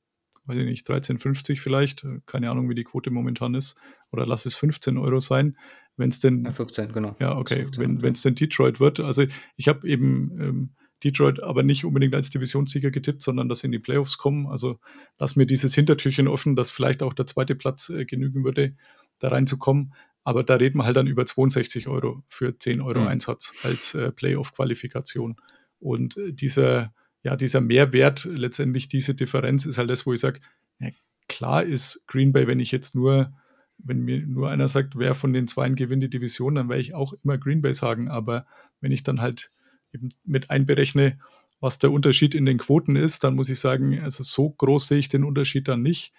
weiß 0.47 0.59
ich 0.59 0.65
nicht, 0.65 0.89
13,50 0.89 1.61
vielleicht, 1.61 2.07
keine 2.27 2.51
Ahnung, 2.51 2.69
wie 2.69 2.75
die 2.75 2.85
Quote 2.85 3.11
momentan 3.11 3.55
ist, 3.55 3.81
oder 4.11 4.27
lass 4.27 4.47
es 4.47 4.57
15 4.57 4.99
Euro 4.99 5.21
sein. 5.21 5.57
Wenn 5.97 6.09
es 6.09 6.21
denn. 6.21 6.45
Ja, 6.45 6.51
15, 6.51 6.93
genau. 6.93 7.15
Ja, 7.21 7.37
okay. 7.37 7.57
15, 7.57 8.03
wenn 8.03 8.13
es 8.13 8.23
denn 8.23 8.35
Detroit 8.35 8.81
wird. 8.81 9.01
Also 9.01 9.25
ich 9.57 9.69
habe 9.69 9.87
eben 9.87 10.41
ähm, 10.41 10.71
Detroit 11.03 11.43
aber 11.43 11.63
nicht 11.63 11.85
unbedingt 11.85 12.15
als 12.15 12.31
Divisionssieger 12.31 12.91
getippt, 12.91 13.23
sondern 13.23 13.49
dass 13.49 13.61
sie 13.61 13.67
in 13.67 13.73
die 13.73 13.79
Playoffs 13.79 14.19
kommen. 14.19 14.47
Also 14.47 14.79
lass 15.19 15.37
mir 15.37 15.47
dieses 15.47 15.75
Hintertürchen 15.75 16.29
offen, 16.29 16.57
dass 16.57 16.71
vielleicht 16.71 17.03
auch 17.03 17.15
der 17.15 17.27
zweite 17.27 17.55
Platz 17.55 17.89
äh, 17.89 18.05
genügen 18.05 18.45
würde, 18.45 18.75
da 19.19 19.29
reinzukommen. 19.29 19.95
Aber 20.25 20.45
da 20.45 20.57
reden 20.57 20.79
wir 20.79 20.85
halt 20.85 20.97
dann 20.97 21.07
über 21.07 21.25
62 21.25 21.89
Euro 21.89 22.23
für 22.29 22.57
10 22.57 22.81
Euro 22.81 23.01
mhm. 23.01 23.09
Einsatz 23.09 23.55
als 23.63 23.95
äh, 23.95 24.13
Playoff-Qualifikation. 24.13 25.37
Und 25.79 26.17
äh, 26.19 26.33
dieser, 26.33 26.93
ja, 27.23 27.37
dieser 27.37 27.61
Mehrwert, 27.61 28.25
letztendlich 28.25 28.89
diese 28.89 29.15
Differenz, 29.15 29.65
ist 29.65 29.79
halt 29.79 29.89
das, 29.89 30.07
wo 30.07 30.13
ich 30.13 30.21
sage, 30.21 30.41
ja, 30.79 30.91
klar 31.29 31.65
ist 31.65 32.05
Green 32.07 32.33
Bay, 32.33 32.47
wenn 32.47 32.61
ich 32.61 32.71
jetzt 32.71 32.95
nur, 32.95 33.33
wenn 33.79 34.03
mir 34.03 34.27
nur 34.27 34.51
einer 34.51 34.69
sagt, 34.69 34.99
wer 34.99 35.15
von 35.15 35.33
den 35.33 35.47
Zweien 35.47 35.75
gewinnt 35.75 36.03
die 36.03 36.11
Division, 36.11 36.55
dann 36.55 36.69
werde 36.69 36.83
ich 36.83 36.93
auch 36.93 37.15
immer 37.25 37.39
Green 37.39 37.63
Bay 37.63 37.73
sagen. 37.73 38.09
Aber 38.09 38.47
wenn 38.83 38.93
ich 38.93 39.03
dann 39.03 39.23
halt 39.23 39.51
eben 39.93 40.11
mit 40.25 40.51
einberechne, 40.51 41.19
was 41.61 41.79
der 41.79 41.93
Unterschied 41.93 42.35
in 42.35 42.47
den 42.47 42.59
Quoten 42.59 42.97
ist, 42.97 43.23
dann 43.23 43.35
muss 43.35 43.51
ich 43.51 43.61
sagen, 43.61 44.01
also 44.01 44.25
so 44.25 44.51
groß 44.51 44.89
sehe 44.89 44.99
ich 44.99 45.09
den 45.09 45.25
Unterschied 45.25 45.69
dann 45.69 45.83
nicht, 45.83 46.13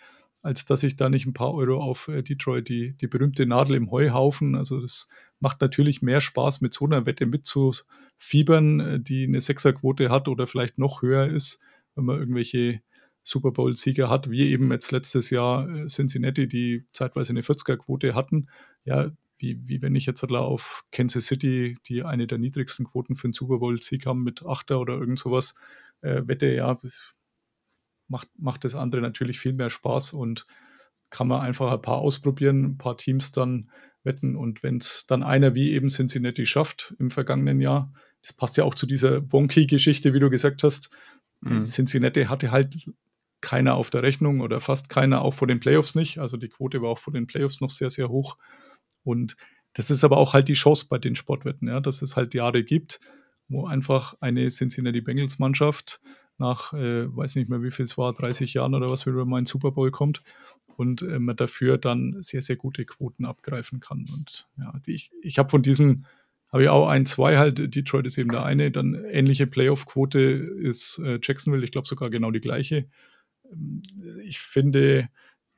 als 0.44 0.66
dass 0.66 0.84
ich 0.84 0.96
da 0.96 1.10
nicht 1.10 1.26
ein 1.26 1.34
paar 1.34 1.54
Euro 1.54 1.82
auf 1.82 2.08
äh, 2.08 2.24
Detroit, 2.24 2.70
die, 2.70 2.94
die 2.94 3.08
berühmte 3.08 3.46
Nadel 3.46 3.76
im 3.76 3.92
Heuhaufen, 3.92 4.56
also 4.56 4.82
das 4.82 5.10
macht 5.40 5.62
natürlich 5.62 6.02
mehr 6.02 6.22
Spaß, 6.22 6.62
mit 6.62 6.74
so 6.74 6.86
einer 6.86 7.06
Wette 7.06 7.26
mitzufiebern, 7.26 8.80
äh, 8.80 9.00
die 9.00 9.26
eine 9.26 9.42
Sechserquote 9.42 10.10
hat 10.10 10.28
oder 10.28 10.48
vielleicht 10.48 10.78
noch 10.78 11.02
höher 11.02 11.28
ist, 11.28 11.62
wenn 11.96 12.06
man 12.06 12.20
irgendwelche 12.20 12.82
Super 13.24 13.52
Bowl-Sieger 13.52 14.10
hat, 14.10 14.32
wie 14.32 14.50
eben 14.50 14.72
jetzt 14.72 14.92
letztes 14.92 15.30
Jahr 15.30 15.70
äh, 15.70 15.88
Cincinnati, 15.88 16.48
die 16.48 16.86
zeitweise 16.92 17.32
eine 17.32 17.42
40er-Quote 17.42 18.16
hatten. 18.16 18.50
Ja, 18.84 19.12
wie, 19.42 19.60
wie 19.66 19.82
wenn 19.82 19.96
ich 19.96 20.06
jetzt 20.06 20.24
auf 20.24 20.86
Kansas 20.92 21.26
City, 21.26 21.78
die 21.88 22.04
eine 22.04 22.28
der 22.28 22.38
niedrigsten 22.38 22.86
Quoten 22.86 23.16
für 23.16 23.26
einen 23.26 23.34
Super 23.34 23.58
Bowl-Sieg 23.58 24.06
haben 24.06 24.24
mit 24.24 24.46
Achter 24.46 24.80
oder 24.80 24.94
irgend 24.94 25.20
sowas, 25.20 25.56
äh, 26.02 26.22
wette, 26.26 26.48
ja, 26.54 26.76
das 26.76 27.14
macht, 28.08 28.30
macht 28.38 28.64
das 28.64 28.76
andere 28.76 29.02
natürlich 29.02 29.40
viel 29.40 29.54
mehr 29.54 29.70
Spaß 29.70 30.14
und 30.14 30.46
kann 31.10 31.28
man 31.28 31.42
einfach 31.42 31.72
ein 31.72 31.82
paar 31.82 31.98
ausprobieren, 31.98 32.64
ein 32.64 32.78
paar 32.78 32.98
Teams 32.98 33.32
dann 33.32 33.70
wetten 34.04 34.36
und 34.36 34.64
wenn 34.64 34.78
es 34.78 35.06
dann 35.08 35.24
einer 35.24 35.54
wie 35.56 35.72
eben 35.72 35.90
Cincinnati 35.90 36.46
schafft 36.46 36.96
im 37.00 37.12
vergangenen 37.12 37.62
Jahr, 37.62 37.94
das 38.22 38.34
passt 38.34 38.58
ja 38.58 38.64
auch 38.64 38.76
zu 38.76 38.86
dieser 38.86 39.22
Bonky-Geschichte, 39.22 40.14
wie 40.14 40.20
du 40.20 40.30
gesagt 40.30 40.64
hast, 40.64 40.90
mhm. 41.42 41.64
Cincinnati 41.64 42.26
hatte 42.26 42.52
halt 42.52 42.76
keiner 43.42 43.76
auf 43.76 43.90
der 43.90 44.04
Rechnung 44.04 44.40
oder 44.42 44.62
fast 44.62 44.90
keiner, 44.90 45.24
auch 45.24 45.34
vor 45.34 45.48
den 45.48 45.60
Playoffs 45.60 45.96
nicht. 45.96 46.20
Also 46.20 46.38
die 46.38 46.50
Quote 46.50 46.82
war 46.82 46.90
auch 46.90 47.00
vor 47.00 47.12
den 47.12 47.28
Playoffs 47.28 47.60
noch 47.60 47.72
sehr, 47.72 47.90
sehr 47.90 48.10
hoch. 48.10 48.38
Und 49.04 49.38
das 49.74 49.90
ist 49.90 50.04
aber 50.04 50.18
auch 50.18 50.34
halt 50.34 50.48
die 50.48 50.54
Chance 50.54 50.88
bei 50.90 50.98
den 50.98 51.16
Sportwetten, 51.16 51.68
ja, 51.68 51.80
dass 51.80 52.02
es 52.02 52.16
halt 52.16 52.34
Jahre 52.34 52.64
gibt, 52.64 53.00
wo 53.48 53.66
einfach 53.66 54.16
eine 54.20 54.50
Cincinnati 54.50 55.02
Bengals 55.02 55.40
Mannschaft 55.40 56.02
nach, 56.38 56.74
äh, 56.74 57.16
weiß 57.16 57.36
nicht 57.36 57.50
mehr 57.50 57.62
wie 57.62 57.72
viel 57.72 57.86
es 57.86 57.98
war, 57.98 58.14
30 58.14 58.54
Jahren 58.54 58.74
oder 58.74 58.90
was, 58.90 59.06
wieder 59.06 59.26
mal 59.26 59.40
in 59.40 59.46
Super 59.46 59.72
Bowl 59.72 59.92
kommt 59.92 60.24
und 60.76 61.02
äh, 61.04 61.20
man 61.20 61.36
dafür 61.36 61.78
dann 61.78 62.18
sehr, 62.22 62.42
sehr 62.42 62.56
gute 62.56 62.86
Quoten 62.86 63.26
abgreifen 63.26 63.80
kann. 63.80 64.06
Und 64.14 64.48
ja, 64.58 64.74
die, 64.86 64.94
ich, 64.94 65.12
ich 65.22 65.38
habe 65.38 65.50
von 65.50 65.62
diesen, 65.62 66.08
habe 66.52 66.64
ich 66.64 66.70
auch 66.70 66.88
ein, 66.88 67.06
zwei 67.06 67.38
halt, 67.38 67.74
Detroit 67.74 68.08
ist 68.08 68.18
eben 68.18 68.30
der 68.30 68.44
eine, 68.44 68.72
dann 68.72 68.96
ähnliche 68.96 69.48
Playoff-Quote 69.48 70.20
ist 70.20 71.00
äh, 71.00 71.20
Jacksonville, 71.22 71.64
ich 71.64 71.72
glaube 71.72 71.88
sogar 71.88 72.10
genau 72.10 72.32
die 72.32 72.42
gleiche. 72.42 72.90
Ähm, 73.52 73.84
ich 74.26 74.40
finde, 74.40 75.10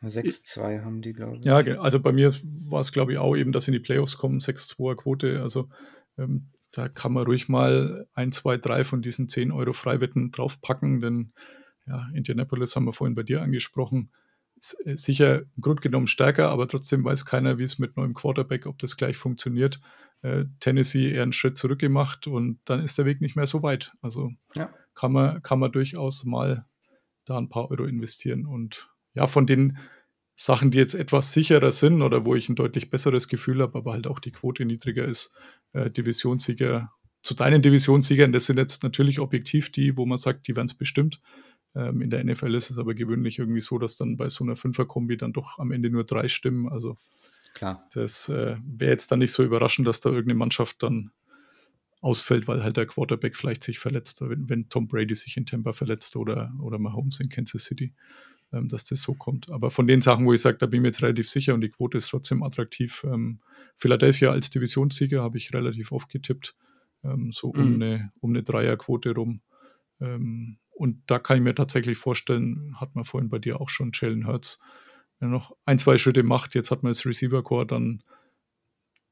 6-2 0.10 0.84
haben 0.84 1.02
die, 1.02 1.14
glaube 1.14 1.38
ich. 1.38 1.46
Ja, 1.46 1.58
also 1.80 2.00
bei 2.00 2.12
mir 2.12 2.34
war 2.66 2.82
es, 2.82 2.92
glaube 2.92 3.14
ich, 3.14 3.18
auch 3.18 3.36
eben, 3.36 3.52
dass 3.52 3.68
in 3.68 3.74
die 3.74 3.80
Playoffs 3.80 4.18
kommen, 4.18 4.40
6-2er 4.40 4.96
Quote. 4.96 5.42
Also 5.42 5.70
ähm, 6.18 6.50
da 6.72 6.90
kann 6.90 7.14
man 7.14 7.26
ruhig 7.26 7.50
mal 7.50 8.08
ein, 8.14 8.32
zwei, 8.32 8.58
drei 8.58 8.84
von 8.84 9.02
diesen 9.02 9.30
10 9.30 9.52
Euro 9.52 9.74
Freiwetten 9.74 10.32
draufpacken, 10.32 11.02
denn 11.02 11.34
ja, 11.86 12.10
Indianapolis 12.14 12.76
haben 12.76 12.86
wir 12.86 12.94
vorhin 12.94 13.16
bei 13.16 13.24
dir 13.24 13.42
angesprochen. 13.42 14.12
Ist 14.56 14.76
äh, 14.86 14.98
sicher 14.98 15.42
im 15.42 15.62
Grunde 15.62 15.82
genommen 15.82 16.08
stärker, 16.08 16.50
aber 16.50 16.68
trotzdem 16.68 17.04
weiß 17.04 17.26
keiner, 17.26 17.58
wie 17.58 17.64
es 17.64 17.80
mit 17.80 17.96
neuem 17.98 18.14
Quarterback, 18.14 18.66
ob 18.66 18.80
das 18.80 18.98
gleich 18.98 19.18
funktioniert. 19.18 19.82
Äh, 20.22 20.46
Tennessee 20.60 21.12
eher 21.12 21.24
einen 21.24 21.34
Schritt 21.34 21.58
zurückgemacht 21.58 22.28
und 22.28 22.60
dann 22.66 22.82
ist 22.82 22.98
der 22.98 23.06
Weg 23.06 23.22
nicht 23.22 23.36
mehr 23.36 23.48
so 23.48 23.62
weit. 23.62 23.94
Also 24.02 24.32
ja. 24.56 24.74
kann, 24.96 25.12
man, 25.12 25.42
kann 25.42 25.60
man 25.60 25.72
durchaus 25.72 26.24
mal 26.24 26.66
da 27.26 27.38
ein 27.38 27.50
paar 27.50 27.70
Euro 27.70 27.86
investieren 27.86 28.46
und 28.46 28.90
ja, 29.14 29.28
von 29.28 29.46
den 29.46 29.78
Sachen, 30.36 30.72
die 30.72 30.78
jetzt 30.78 30.96
etwas 30.96 31.34
sicherer 31.34 31.72
sind 31.72 32.02
oder 32.02 32.26
wo 32.26 32.36
ich 32.36 32.50
ein 32.50 32.56
deutlich 32.56 32.90
besseres 32.90 33.28
Gefühl 33.28 33.62
habe, 33.62 33.78
aber 33.78 33.94
halt 33.94 34.08
auch 34.08 34.20
die 34.20 34.32
Quote 34.32 34.66
niedriger 34.66 35.06
ist, 35.06 35.36
äh, 35.74 35.90
Divisionssieger. 35.90 36.92
Zu 37.22 37.36
deinen 37.36 37.62
Divisionssiegern, 37.62 38.32
das 38.34 38.46
sind 38.46 38.58
jetzt 38.58 38.84
natürlich 38.84 39.20
objektiv 39.20 39.72
die, 39.72 39.96
wo 39.96 40.06
man 40.06 40.18
sagt, 40.18 40.48
die 40.48 40.56
werden 40.56 40.66
es 40.66 40.74
bestimmt. 40.74 41.22
Ähm, 41.76 42.02
in 42.02 42.10
der 42.10 42.24
NFL 42.24 42.54
ist 42.56 42.70
es 42.70 42.78
aber 42.78 42.94
gewöhnlich 42.94 43.40
irgendwie 43.40 43.62
so, 43.62 43.78
dass 43.78 43.98
dann 43.98 44.18
bei 44.18 44.30
so 44.30 44.44
einer 44.44 44.56
Fünferkombi 44.56 45.18
dann 45.18 45.34
doch 45.34 45.60
am 45.60 45.72
Ende 45.72 45.90
nur 45.90 46.04
drei 46.04 46.28
stimmen. 46.28 46.68
Also 46.68 46.98
Klar. 47.54 47.88
das 47.94 48.28
äh, 48.30 48.58
wäre 48.66 48.92
jetzt 48.92 49.12
dann 49.12 49.20
nicht 49.20 49.32
so 49.32 49.44
überraschend, 49.44 49.88
dass 49.88 50.02
da 50.02 50.10
irgendeine 50.10 50.40
Mannschaft 50.40 50.84
dann 50.84 51.12
ausfällt, 52.02 52.48
weil 52.48 52.64
halt 52.64 52.76
der 52.76 52.86
Quarterback 52.86 53.38
vielleicht 53.38 53.64
sich 53.64 53.80
verletzt, 53.80 54.22
wenn, 54.22 54.50
wenn 54.50 54.68
Tom 54.68 54.88
Brady 54.88 55.16
sich 55.16 55.38
in 55.38 55.46
Tampa 55.46 55.72
verletzt 55.72 56.18
oder, 56.18 56.52
oder 56.62 56.78
Mahomes 56.78 57.22
in 57.22 57.30
Kansas 57.30 57.64
City, 57.64 57.94
dass 58.62 58.84
das 58.86 59.02
so 59.02 59.14
kommt. 59.14 59.50
Aber 59.50 59.72
von 59.72 59.88
den 59.88 60.02
Sachen, 60.02 60.26
wo 60.26 60.34
ich 60.34 60.42
sage, 60.42 60.58
da 60.58 60.66
bin 60.68 60.78
ich 60.78 60.82
mir 60.82 60.88
jetzt 60.90 61.02
relativ 61.02 61.30
sicher 61.30 61.54
und 61.54 61.62
die 61.62 61.70
Quote 61.70 61.98
ist 61.98 62.10
trotzdem 62.10 62.44
attraktiv. 62.44 63.04
Ähm, 63.04 63.40
Philadelphia 63.78 64.32
als 64.32 64.50
Divisionssieger 64.50 65.22
habe 65.24 65.38
ich 65.38 65.54
relativ 65.54 65.92
oft 65.92 66.10
getippt, 66.10 66.56
ähm, 67.04 67.32
so 67.32 67.50
um, 67.50 67.76
Mhm. 67.76 67.82
eine, 67.82 68.12
um 68.20 68.30
eine 68.32 68.44
Dreierquote 68.44 69.14
rum. 69.16 69.42
Ähm, 70.00 70.58
und 70.72 71.02
da 71.08 71.20
kann 71.20 71.38
ich 71.38 71.44
mir 71.44 71.56
tatsächlich 71.56 71.98
vorstellen, 71.98 72.76
hat 72.80 72.96
man 72.96 73.06
vorhin 73.06 73.30
bei 73.30 73.40
dir 73.40 73.60
auch 73.62 73.70
schon, 73.70 73.92
Jalen 73.94 74.28
Hurts, 74.28 74.60
wenn 75.20 75.30
er 75.30 75.32
noch 75.32 75.56
ein, 75.66 75.78
zwei 75.80 75.98
Schritte 75.98 76.24
macht, 76.24 76.56
jetzt 76.56 76.72
hat 76.72 76.84
man 76.84 76.92
das 76.92 77.06
Receiver-Core 77.06 77.66
dann 77.68 78.04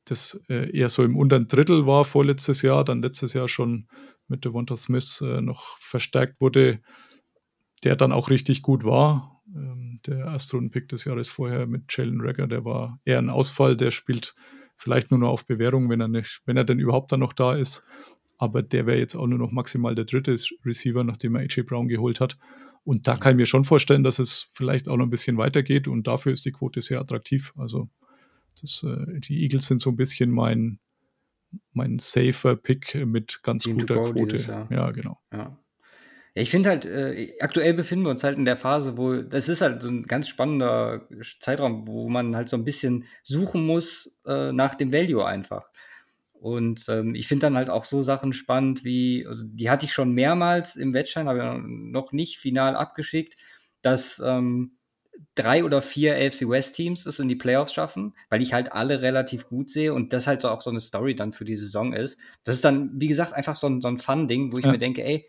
das 0.06 0.40
äh, 0.50 0.76
eher 0.76 0.90
so 0.90 1.04
im 1.04 1.16
unteren 1.16 1.48
Drittel 1.48 1.86
war 1.86 2.06
vorletztes 2.06 2.64
Jahr, 2.64 2.84
dann 2.84 3.02
letztes 3.04 3.34
Jahr 3.34 3.48
schon 3.48 3.88
mit 4.28 4.44
Devonta 4.44 4.76
Smith 4.76 5.22
äh, 5.22 5.42
noch 5.42 5.78
verstärkt 5.78 6.42
wurde, 6.42 6.82
der 7.84 7.96
dann 7.96 8.12
auch 8.12 8.30
richtig 8.30 8.62
gut 8.64 8.84
war. 8.84 9.31
Der 10.08 10.26
Erstrunden-Pick 10.26 10.90
des 10.90 11.06
Jahres 11.06 11.30
vorher 11.30 11.68
mit 11.68 11.84
Jalen 11.90 12.22
Rager, 12.22 12.48
der 12.48 12.66
war 12.66 13.00
eher 13.06 13.20
ein 13.20 13.30
Ausfall, 13.30 13.78
der 13.78 13.92
spielt 13.92 14.36
vielleicht 14.78 15.12
nur 15.12 15.20
noch 15.20 15.30
auf 15.30 15.46
Bewährung, 15.46 15.90
wenn 15.90 16.02
er 16.02 16.08
nicht, 16.08 16.42
wenn 16.46 16.58
er 16.58 16.64
denn 16.64 16.80
überhaupt 16.80 17.12
dann 17.12 17.20
noch 17.20 17.34
da 17.34 17.56
ist. 17.56 17.86
Aber 18.38 18.64
der 18.64 18.88
wäre 18.88 18.98
jetzt 18.98 19.16
auch 19.16 19.28
nur 19.28 19.38
noch 19.38 19.52
maximal 19.52 19.94
der 19.94 20.06
dritte 20.06 20.36
Receiver, 20.66 21.04
nachdem 21.04 21.36
er 21.36 21.42
AJ 21.42 21.64
Brown 21.64 21.88
geholt 21.88 22.20
hat. 22.20 22.38
Und 22.84 23.08
da 23.08 23.16
kann 23.16 23.34
ich 23.34 23.38
mir 23.38 23.46
schon 23.46 23.64
vorstellen, 23.64 24.04
dass 24.04 24.18
es 24.18 24.50
vielleicht 24.54 24.90
auch 24.90 24.98
noch 24.98 25.06
ein 25.06 25.12
bisschen 25.12 25.38
weitergeht 25.38 25.88
und 25.88 26.08
dafür 26.08 26.34
ist 26.34 26.46
die 26.46 26.52
Quote 26.52 26.82
sehr 26.82 27.00
attraktiv. 27.00 27.54
Also 27.56 27.90
das, 28.60 28.84
äh, 28.84 29.20
die 29.20 29.44
Eagles 29.44 29.66
sind 29.66 29.80
so 29.80 29.92
ein 29.92 29.96
bisschen 29.96 30.32
mein, 30.32 30.80
mein 31.74 32.00
safer 32.00 32.56
Pick 32.56 32.96
mit 33.06 33.42
ganz 33.44 33.66
to 33.66 33.74
guter 33.74 34.04
Quote. 34.06 34.32
dieses 34.32 34.48
Jahr. 34.48 34.72
Ja, 34.72 34.90
genau. 34.90 35.20
Ja. 35.32 35.61
Ja, 36.36 36.42
ich 36.44 36.50
finde 36.50 36.70
halt, 36.70 36.86
äh, 36.86 37.34
aktuell 37.42 37.74
befinden 37.74 38.06
wir 38.06 38.10
uns 38.12 38.24
halt 38.24 38.38
in 38.38 38.46
der 38.46 38.56
Phase, 38.58 38.98
wo 38.98 39.16
das 39.22 39.50
ist 39.50 39.62
halt 39.62 39.82
so 39.82 39.90
ein 39.90 40.04
ganz 40.04 40.30
spannender 40.30 41.08
Zeitraum, 41.40 41.88
wo 41.88 42.08
man 42.10 42.36
halt 42.36 42.48
so 42.50 42.56
ein 42.56 42.64
bisschen 42.64 43.06
suchen 43.22 43.66
muss 43.66 44.14
äh, 44.26 44.54
nach 44.54 44.76
dem 44.76 44.94
Value 44.94 45.26
einfach. 45.26 45.70
Und 46.34 46.86
ähm, 46.90 47.16
ich 47.16 47.28
finde 47.28 47.48
dann 47.48 47.58
halt 47.58 47.70
auch 47.70 47.84
so 47.86 48.02
Sachen 48.02 48.34
spannend 48.34 48.84
wie, 48.84 49.28
also 49.28 49.44
die 49.46 49.70
hatte 49.70 49.86
ich 49.86 49.94
schon 49.94 50.14
mehrmals 50.14 50.76
im 50.76 50.94
Wettschein, 50.94 51.28
aber 51.28 51.60
noch 51.64 52.14
nicht 52.14 52.38
final 52.40 52.76
abgeschickt, 52.76 53.36
dass 53.82 54.20
ähm, 54.26 54.78
drei 55.36 55.64
oder 55.64 55.82
vier 55.82 56.16
AFC 56.16 56.48
West 56.50 56.76
Teams 56.76 57.06
es 57.06 57.20
in 57.20 57.28
die 57.30 57.36
Playoffs 57.36 57.74
schaffen, 57.74 58.16
weil 58.30 58.42
ich 58.42 58.54
halt 58.54 58.72
alle 58.74 59.02
relativ 59.02 59.48
gut 59.48 59.70
sehe 59.70 59.94
und 59.94 60.14
das 60.14 60.28
halt 60.28 60.42
so 60.42 60.50
auch 60.50 60.62
so 60.62 60.70
eine 60.70 60.80
Story 60.80 61.16
dann 61.16 61.34
für 61.34 61.46
die 61.46 61.56
Saison 61.56 61.94
ist. 61.94 62.20
Das 62.44 62.56
ist 62.56 62.64
dann, 62.66 62.92
wie 62.96 63.08
gesagt, 63.08 63.34
einfach 63.34 63.56
so 63.56 63.68
ein, 63.68 63.82
so 63.82 63.88
ein 63.90 63.98
Fun-Ding, 63.98 64.52
wo 64.52 64.58
ich 64.58 64.66
Ja. 64.66 64.72
mir 64.72 64.80
denke, 64.80 65.04
ey, 65.04 65.28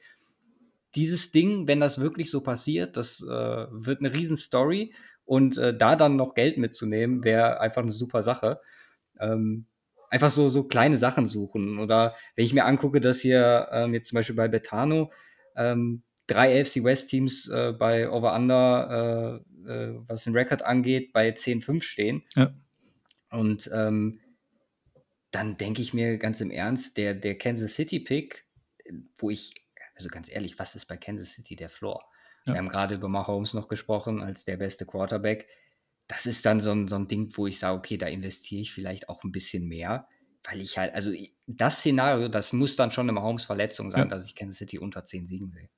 dieses 0.95 1.31
Ding, 1.31 1.67
wenn 1.69 1.81
das 1.81 2.01
wirklich 2.01 2.31
so 2.31 2.43
passiert, 2.43 2.97
das 2.97 3.23
äh, 3.23 3.27
wird 3.27 4.01
eine 4.01 4.15
riesen 4.15 4.37
Story 4.37 4.93
und 5.25 5.59
äh, 5.59 5.77
da 5.77 5.97
dann 5.97 6.17
noch 6.17 6.35
Geld 6.35 6.59
mitzunehmen, 6.59 7.25
wäre 7.25 7.61
einfach 7.61 7.83
eine 7.83 7.93
super 7.93 8.23
Sache. 8.23 8.61
Ähm, 9.19 9.67
einfach 10.11 10.31
so, 10.31 10.49
so 10.49 10.65
kleine 10.65 10.99
Sachen 10.99 11.27
suchen. 11.27 11.79
Oder 11.79 12.15
wenn 12.37 12.45
ich 12.45 12.53
mir 12.53 12.67
angucke, 12.67 13.01
dass 13.01 13.21
hier 13.21 13.69
ähm, 13.73 13.95
jetzt 13.95 14.09
zum 14.09 14.17
Beispiel 14.17 14.37
bei 14.37 14.49
Betano 14.49 15.11
ähm, 15.57 16.03
drei 16.27 16.61
AFC 16.61 16.85
West 16.85 17.09
Teams 17.09 17.49
äh, 17.49 17.73
bei 17.73 18.11
Over 18.11 18.35
Under, 18.35 19.43
äh, 19.67 19.71
äh, 19.71 20.01
was 20.07 20.25
den 20.25 20.35
Rekord 20.35 20.65
angeht, 20.65 21.13
bei 21.13 21.31
10-5 21.31 21.83
stehen. 21.83 22.23
Ja. 22.37 22.53
Und 23.31 23.71
ähm, 23.73 24.21
dann 25.31 25.57
denke 25.57 25.81
ich 25.81 25.95
mir 25.95 26.19
ganz 26.19 26.43
im 26.43 26.51
Ernst, 26.51 26.99
der, 26.99 27.15
der 27.15 27.39
Kansas 27.39 27.75
City 27.75 28.01
Pick, 28.01 28.45
wo 29.17 29.31
ich, 29.31 29.55
also 29.95 30.09
ganz 30.09 30.31
ehrlich, 30.31 30.59
was 30.59 30.75
ist 30.75 30.87
bei 30.87 30.97
Kansas 30.97 31.33
City 31.35 31.57
der 31.57 31.69
Floor? 31.69 32.03
Ja. 32.47 32.55
Wir 32.55 32.59
haben 32.59 32.69
gerade 32.69 32.95
über 32.97 33.09
Mahomes 33.09 33.55
noch 33.55 33.69
gesprochen 33.69 34.23
als 34.23 34.45
der 34.45 34.57
beste 34.57 34.85
Quarterback. 34.87 35.47
Das 36.09 36.27
ist 36.27 36.45
dann 36.45 36.61
so 36.61 36.73
ein, 36.73 36.89
so 36.89 36.97
ein 36.97 37.07
Ding, 37.09 37.33
wo 37.37 37.47
ich 37.47 37.59
sage, 37.59 37.79
okay, 37.79 37.97
da 37.97 38.07
investiere 38.09 38.61
ich 38.63 38.73
vielleicht 38.73 39.09
auch 39.09 39.23
ein 39.25 39.33
bisschen 39.33 39.67
mehr, 39.69 40.09
weil 40.51 40.61
ich 40.61 40.77
halt, 40.77 40.93
also 40.95 41.13
das 41.47 41.79
Szenario, 41.79 42.29
das 42.29 42.53
muss 42.53 42.75
dann 42.77 42.91
schon 42.91 43.05
eine 43.05 43.13
Mahomes-Verletzung 43.13 43.91
sein, 43.91 44.01
Ja. 44.03 44.07
dass 44.07 44.27
ich 44.27 44.35
Kansas 44.35 44.59
City 44.59 44.79
unter 44.79 45.05
10 45.05 45.27
Siegen 45.27 45.51
sehe. 45.53 45.69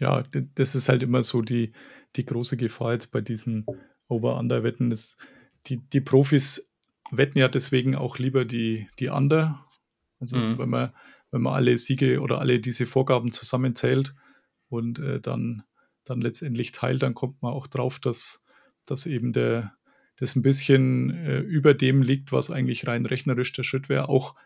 Ja, 0.00 0.24
das 0.54 0.74
ist 0.74 0.88
halt 0.88 1.02
immer 1.02 1.22
so 1.22 1.42
die, 1.42 1.72
die 2.16 2.24
große 2.24 2.56
Gefahr 2.56 2.94
jetzt 2.94 3.12
bei 3.12 3.20
diesen 3.20 3.66
Over-Under-Wetten. 4.08 4.90
ist, 4.90 5.16
Die, 5.66 5.76
die 5.78 6.00
Profis 6.00 6.68
wetten 7.10 7.38
ja 7.38 7.48
deswegen 7.48 7.94
auch 7.94 8.18
lieber 8.18 8.44
die, 8.44 8.88
die 8.98 9.08
Under. 9.08 9.64
Also 10.20 10.36
Mhm. 10.36 10.58
wenn, 10.58 10.68
man, 10.70 10.94
wenn 11.34 11.42
man 11.42 11.54
alle 11.54 11.76
Siege 11.78 12.20
oder 12.20 12.38
alle 12.38 12.60
diese 12.60 12.86
Vorgaben 12.86 13.32
zusammenzählt 13.32 14.14
und 14.68 15.00
äh, 15.00 15.20
dann, 15.20 15.64
dann 16.04 16.20
letztendlich 16.20 16.70
teilt, 16.70 17.02
dann 17.02 17.16
kommt 17.16 17.42
man 17.42 17.52
auch 17.52 17.66
drauf, 17.66 17.98
dass, 17.98 18.44
dass 18.86 19.04
eben 19.04 19.32
der, 19.32 19.74
das 20.16 20.36
ein 20.36 20.42
bisschen 20.42 21.10
äh, 21.10 21.40
über 21.40 21.74
dem 21.74 22.02
liegt, 22.02 22.30
was 22.30 22.52
eigentlich 22.52 22.86
rein 22.86 23.04
rechnerisch 23.04 23.52
der 23.52 23.64
Schritt 23.64 23.88
wäre, 23.88 24.08
auch 24.08 24.36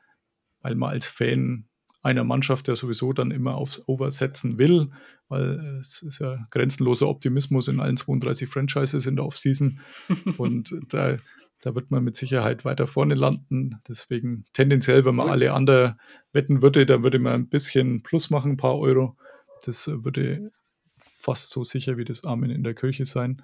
weil 0.62 0.76
man 0.76 0.88
als 0.88 1.06
Fan 1.06 1.68
einer 2.00 2.24
Mannschaft 2.24 2.68
ja 2.68 2.76
sowieso 2.76 3.12
dann 3.12 3.32
immer 3.32 3.56
aufs 3.56 3.86
Over 3.86 4.10
setzen 4.10 4.56
will, 4.56 4.90
weil 5.28 5.60
äh, 5.60 5.78
es 5.80 6.00
ist 6.00 6.20
ja 6.20 6.46
grenzenloser 6.50 7.06
Optimismus 7.06 7.68
in 7.68 7.80
allen 7.80 7.98
32 7.98 8.48
Franchises 8.48 9.04
in 9.04 9.16
der 9.16 9.26
Offseason. 9.26 9.78
Und 10.38 10.74
da, 10.88 11.18
da 11.60 11.74
wird 11.74 11.90
man 11.90 12.04
mit 12.04 12.16
Sicherheit 12.16 12.64
weiter 12.64 12.86
vorne 12.86 13.14
landen. 13.14 13.80
Deswegen 13.88 14.44
tendenziell, 14.52 15.04
wenn 15.04 15.14
man 15.16 15.28
alle 15.28 15.52
anderen 15.52 15.98
wetten 16.32 16.62
würde, 16.62 16.86
dann 16.86 17.02
würde 17.02 17.18
man 17.18 17.32
ein 17.34 17.48
bisschen 17.48 18.02
Plus 18.02 18.30
machen, 18.30 18.52
ein 18.52 18.56
paar 18.56 18.78
Euro. 18.78 19.16
Das 19.64 19.88
würde 19.88 20.50
fast 20.98 21.50
so 21.50 21.64
sicher 21.64 21.96
wie 21.96 22.04
das 22.04 22.24
Amen 22.24 22.50
in 22.50 22.62
der 22.62 22.74
Kirche 22.74 23.04
sein. 23.06 23.42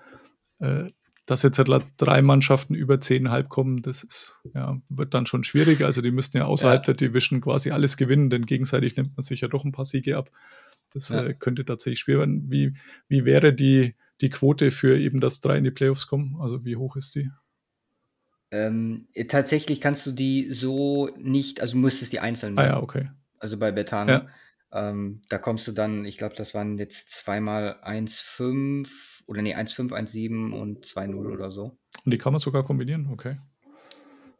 Äh, 0.61 0.91
dass 1.27 1.43
jetzt 1.43 1.59
halt 1.59 1.85
drei 1.97 2.21
Mannschaften 2.21 2.75
über 2.75 2.97
10,5 2.97 3.49
kommen, 3.49 3.83
das 3.83 4.05
ist, 4.05 4.35
ja, 4.53 4.79
wird 4.91 5.15
dann 5.15 5.25
schon 5.25 5.43
schwierig. 5.43 5.83
Also 5.83 6.03
die 6.03 6.11
müssten 6.11 6.37
ja 6.37 6.45
außerhalb 6.45 6.87
Ja. 6.87 6.93
der 6.93 7.09
Division 7.09 7.41
quasi 7.41 7.71
alles 7.71 7.97
gewinnen, 7.97 8.29
denn 8.29 8.45
gegenseitig 8.45 8.95
nimmt 8.97 9.17
man 9.17 9.25
sich 9.25 9.41
ja 9.41 9.49
doch 9.49 9.65
ein 9.65 9.73
paar 9.73 9.87
Siege 9.87 10.19
ab. 10.19 10.31
Das 10.93 11.09
Ja. 11.09 11.25
äh, 11.25 11.35
könnte 11.35 11.65
tatsächlich 11.65 12.01
schwer 12.01 12.19
werden. 12.19 12.51
Wie, 12.51 12.75
wie 13.09 13.25
wäre 13.25 13.55
die, 13.55 13.95
die 14.21 14.29
Quote 14.29 14.71
für 14.71 14.99
eben, 14.99 15.21
dass 15.21 15.41
drei 15.41 15.57
in 15.57 15.65
die 15.65 15.71
Playoffs 15.71 16.07
kommen? 16.07 16.37
Also 16.41 16.65
wie 16.67 16.77
hoch 16.77 16.95
ist 16.97 17.15
die? 17.15 17.31
Ähm, 18.55 19.09
äh, 19.15 19.25
tatsächlich 19.25 19.81
kannst 19.81 20.07
du 20.07 20.13
die 20.13 20.53
so 20.53 21.09
nicht, 21.17 21.61
also 21.61 21.73
du 21.75 21.79
müsstest 21.81 22.13
die 22.13 22.21
einzeln 22.21 22.57
Ah 22.59 22.63
nehmen. 22.63 22.75
ja, 22.77 22.83
okay. 22.83 23.11
Also 23.41 23.59
bei 23.59 23.73
Betano. 23.73 24.11
Ja. 24.13 24.27
Ähm, 24.73 25.21
da 25.29 25.39
kommst 25.39 25.67
du 25.69 25.73
dann, 25.73 26.05
ich 26.05 26.19
glaube, 26.19 26.35
das 26.37 26.55
waren 26.55 26.79
jetzt 26.79 27.11
zweimal 27.11 27.77
1,5 27.83 29.23
oder 29.27 29.43
nee, 29.43 29.55
1,5, 29.55 29.93
1,7 29.93 30.53
und 30.53 30.85
2,0 30.85 31.33
oder 31.33 31.51
so. 31.51 31.79
Und 32.05 32.11
die 32.11 32.19
kann 32.19 32.33
man 32.33 32.41
sogar 32.41 32.65
kombinieren, 32.65 33.09
okay. 33.13 33.39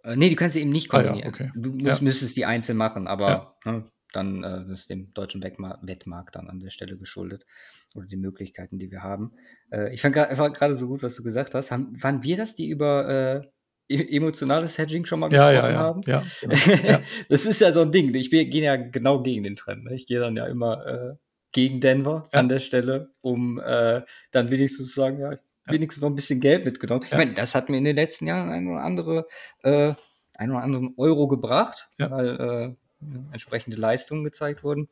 Äh, 0.05 0.17
nee, 0.17 0.29
du 0.31 0.37
kannst 0.37 0.55
sie 0.55 0.61
eben 0.61 0.71
nicht 0.71 0.93
Ah 0.93 0.99
ja, 1.03 1.09
kombinieren. 1.09 1.33
okay. 1.35 1.51
Du 1.55 1.71
musst, 1.73 1.99
Ja. 1.99 2.05
müsstest 2.05 2.37
die 2.37 2.47
einzeln 2.47 2.77
machen, 2.79 3.07
aber 3.07 3.57
ne, 3.65 3.85
dann 4.13 4.45
äh, 4.45 4.65
ist 4.73 4.91
dem 4.91 5.13
deutschen 5.15 5.43
Wettma 5.43 5.79
Wettmarkt 5.83 6.37
dann 6.37 6.49
an 6.49 6.61
der 6.61 6.71
Stelle 6.71 6.97
geschuldet 6.99 7.47
oder 7.95 8.07
die 8.07 8.17
Möglichkeiten, 8.17 8.79
die 8.79 8.91
wir 8.91 9.03
haben. 9.03 9.33
Äh, 9.71 9.95
ich 9.95 10.03
fand 10.03 10.15
gerade 10.15 10.77
so 10.77 10.89
gut, 10.89 11.03
was 11.03 11.17
du 11.17 11.23
gesagt 11.23 11.55
hast. 11.55 11.71
Haben, 11.71 12.01
waren 12.03 12.23
wir 12.23 12.37
das, 12.37 12.55
die 12.55 12.69
über 12.69 13.09
äh, 13.09 13.49
emotionales 13.89 14.79
Hedging 14.79 15.07
schon 15.07 15.21
mal 15.21 15.33
Ja, 15.33 15.51
gesprochen 15.51 15.73
ja, 15.73 15.73
ja. 15.73 15.79
haben? 15.79 16.01
ja, 16.07 16.25
genau. 16.41 16.99
das 17.29 17.47
ist 17.47 17.61
ja 17.61 17.73
so 17.73 17.83
ein 17.83 17.93
Ding. 17.93 18.15
Ich 18.15 18.31
gehe 18.31 18.47
ja 18.49 18.77
genau 18.77 19.23
gegen 19.23 19.43
den 19.43 19.57
Trend. 19.57 19.85
Ne? 19.85 19.95
Ich 19.95 20.07
gehe 20.07 20.21
dann 20.21 20.37
ja 20.37 20.47
immer 20.47 20.87
äh, 20.87 21.15
gegen 21.53 21.81
Denver 21.81 22.29
an 22.33 22.49
der 22.49 22.61
Stelle, 22.61 23.13
um 23.21 23.61
äh, 23.61 24.03
dann 24.33 24.51
wenigstens 24.51 24.89
zu 24.89 25.01
sagen, 25.01 25.21
ja, 25.21 25.39
wenigstens 25.67 26.03
noch 26.03 26.11
ein 26.11 26.17
bisschen 26.17 26.41
Geld 26.41 26.65
mitgenommen. 26.65 27.05
Ich 27.05 27.17
meine, 27.17 27.33
das 27.35 27.55
hat 27.55 27.69
mir 27.69 27.79
in 27.79 27.85
den 27.85 27.97
letzten 27.97 28.27
Jahren 28.27 28.51
ein 28.51 28.67
oder 28.69 28.83
andere, 28.83 29.27
äh, 29.63 29.95
ein 30.35 30.51
oder 30.51 30.63
anderen 30.63 30.95
Euro 30.97 31.29
gebracht, 31.29 31.89
weil 31.99 32.77
äh, 33.01 33.07
entsprechende 33.33 33.77
Leistungen 33.77 34.25
gezeigt 34.25 34.65
wurden. 34.65 34.89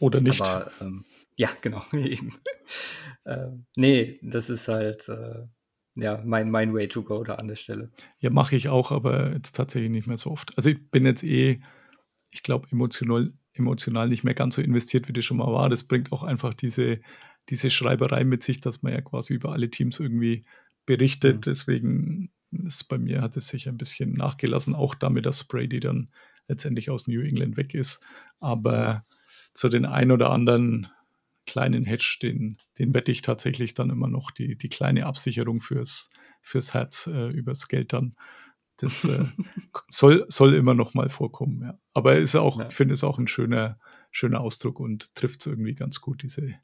Oder 0.00 0.20
nicht. 0.20 0.42
Aber 0.42 0.70
ähm, 0.80 1.04
ja, 1.36 1.48
genau, 1.60 1.82
eben. 1.92 2.34
ähm, 3.26 3.66
nee, 3.76 4.18
das 4.22 4.50
ist 4.50 4.68
halt 4.68 5.08
äh, 5.08 5.46
ja 5.94 6.22
mein, 6.24 6.50
mein 6.50 6.74
Way 6.74 6.88
to 6.88 7.02
go 7.02 7.22
da 7.24 7.36
an 7.36 7.48
der 7.48 7.56
Stelle. 7.56 7.90
Ja, 8.20 8.30
mache 8.30 8.56
ich 8.56 8.68
auch, 8.68 8.90
aber 8.92 9.32
jetzt 9.32 9.52
tatsächlich 9.52 9.90
nicht 9.90 10.06
mehr 10.06 10.16
so 10.16 10.30
oft. 10.30 10.56
Also 10.56 10.70
ich 10.70 10.90
bin 10.90 11.04
jetzt 11.06 11.22
eh, 11.22 11.60
ich 12.30 12.42
glaube, 12.42 12.66
emotional, 12.70 13.32
emotional 13.52 14.08
nicht 14.08 14.24
mehr 14.24 14.34
ganz 14.34 14.56
so 14.56 14.62
investiert, 14.62 15.08
wie 15.08 15.12
das 15.12 15.24
schon 15.24 15.36
mal 15.36 15.52
war. 15.52 15.68
Das 15.68 15.84
bringt 15.84 16.12
auch 16.12 16.22
einfach 16.22 16.54
diese, 16.54 17.00
diese 17.48 17.70
Schreiberei 17.70 18.24
mit 18.24 18.42
sich, 18.42 18.60
dass 18.60 18.82
man 18.82 18.92
ja 18.92 19.00
quasi 19.02 19.34
über 19.34 19.52
alle 19.52 19.70
Teams 19.70 20.00
irgendwie 20.00 20.44
berichtet. 20.86 21.36
Mhm. 21.36 21.40
Deswegen 21.42 22.30
ist 22.64 22.88
bei 22.88 22.98
mir 22.98 23.20
hat 23.20 23.36
es 23.36 23.48
sich 23.48 23.68
ein 23.68 23.76
bisschen 23.76 24.14
nachgelassen, 24.14 24.74
auch 24.74 24.94
damit, 24.94 25.26
dass 25.26 25.44
Brady 25.44 25.80
dann 25.80 26.08
letztendlich 26.48 26.90
aus 26.90 27.06
New 27.06 27.20
England 27.20 27.56
weg 27.56 27.74
ist. 27.74 28.02
Aber 28.40 29.04
zu 29.54 29.68
den 29.68 29.84
ein 29.84 30.10
oder 30.10 30.30
anderen 30.30 30.88
kleinen 31.52 31.84
Hedge, 31.84 32.16
den, 32.22 32.56
den 32.78 32.94
wette 32.94 33.12
ich 33.12 33.20
tatsächlich 33.20 33.74
dann 33.74 33.90
immer 33.90 34.08
noch, 34.08 34.30
die, 34.30 34.56
die 34.56 34.70
kleine 34.70 35.04
Absicherung 35.04 35.60
fürs, 35.60 36.08
fürs 36.40 36.72
Herz, 36.72 37.06
äh, 37.08 37.28
übers 37.28 37.68
Geld 37.68 37.92
dann. 37.92 38.16
Das 38.78 39.04
äh, 39.04 39.26
soll, 39.88 40.24
soll 40.28 40.54
immer 40.54 40.72
noch 40.72 40.94
mal 40.94 41.10
vorkommen, 41.10 41.60
ja. 41.62 41.78
Aber 41.92 42.16
ist 42.16 42.36
auch, 42.36 42.58
ja. 42.58 42.68
ich 42.68 42.74
finde 42.74 42.94
es 42.94 43.04
auch 43.04 43.18
ein 43.18 43.28
schöner, 43.28 43.78
schöner 44.10 44.40
Ausdruck 44.40 44.80
und 44.80 45.14
trifft 45.14 45.46
irgendwie 45.46 45.74
ganz 45.74 46.00
gut, 46.00 46.22
diese 46.22 46.54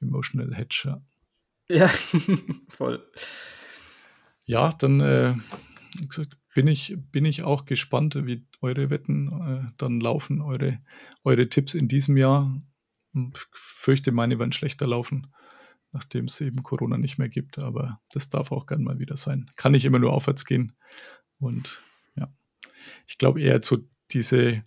Emotional 0.00 0.54
Hedge. 0.54 0.82
Ja, 0.84 1.02
ja 1.68 1.88
voll. 2.68 3.04
Ja, 4.44 4.72
dann 4.74 5.00
äh, 5.00 5.34
bin, 6.54 6.68
ich, 6.68 6.96
bin 7.10 7.24
ich 7.24 7.42
auch 7.42 7.64
gespannt, 7.64 8.14
wie 8.26 8.46
eure 8.60 8.90
Wetten 8.90 9.28
äh, 9.42 9.72
dann 9.76 9.98
laufen, 9.98 10.40
eure, 10.40 10.78
eure 11.24 11.48
Tipps 11.48 11.74
in 11.74 11.88
diesem 11.88 12.16
Jahr. 12.16 12.62
Fürchte, 13.52 14.12
meine 14.12 14.38
werden 14.38 14.52
schlechter 14.52 14.86
laufen, 14.86 15.28
nachdem 15.92 16.26
es 16.26 16.40
eben 16.40 16.62
Corona 16.62 16.98
nicht 16.98 17.18
mehr 17.18 17.28
gibt, 17.28 17.58
aber 17.58 18.00
das 18.12 18.28
darf 18.28 18.52
auch 18.52 18.66
gern 18.66 18.82
mal 18.82 18.98
wieder 18.98 19.16
sein. 19.16 19.50
Kann 19.56 19.72
nicht 19.72 19.84
immer 19.84 19.98
nur 19.98 20.12
aufwärts 20.12 20.44
gehen. 20.44 20.72
Und 21.38 21.82
ja, 22.16 22.28
ich 23.06 23.18
glaube 23.18 23.40
eher 23.40 23.62
zu 23.62 23.88
diese, 24.12 24.62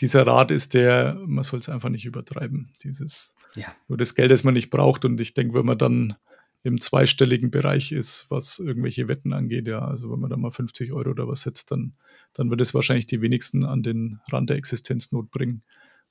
dieser 0.00 0.26
Rat 0.26 0.50
ist 0.50 0.74
der, 0.74 1.18
man 1.26 1.44
soll 1.44 1.60
es 1.60 1.68
einfach 1.68 1.90
nicht 1.90 2.06
übertreiben. 2.06 2.72
Dieses, 2.82 3.34
ja. 3.54 3.74
nur 3.88 3.98
das 3.98 4.14
Geld, 4.14 4.30
das 4.30 4.44
man 4.44 4.54
nicht 4.54 4.70
braucht. 4.70 5.04
Und 5.04 5.20
ich 5.20 5.34
denke, 5.34 5.54
wenn 5.54 5.66
man 5.66 5.78
dann 5.78 6.16
im 6.62 6.78
zweistelligen 6.78 7.50
Bereich 7.50 7.92
ist, 7.92 8.26
was 8.28 8.58
irgendwelche 8.58 9.08
Wetten 9.08 9.32
angeht, 9.32 9.66
ja, 9.66 9.80
also 9.80 10.12
wenn 10.12 10.20
man 10.20 10.30
da 10.30 10.36
mal 10.36 10.50
50 10.50 10.92
Euro 10.92 11.10
oder 11.10 11.26
was 11.26 11.42
setzt, 11.42 11.70
dann, 11.70 11.94
dann 12.34 12.50
wird 12.50 12.60
es 12.60 12.74
wahrscheinlich 12.74 13.06
die 13.06 13.22
wenigsten 13.22 13.64
an 13.64 13.82
den 13.82 14.20
Rand 14.30 14.50
der 14.50 14.56
Existenznot 14.56 15.30
bringen. 15.30 15.62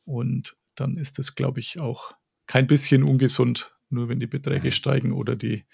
Und 0.05 0.57
dann 0.79 0.97
ist 0.97 1.19
das, 1.19 1.35
glaube 1.35 1.59
ich, 1.59 1.79
auch 1.79 2.13
kein 2.47 2.67
bisschen 2.67 3.03
ungesund, 3.03 3.75
nur 3.89 4.09
wenn 4.09 4.19
die 4.19 4.27
Beträge 4.27 4.71
steigen 4.71 5.13
oder 5.13 5.35
die, 5.35 5.65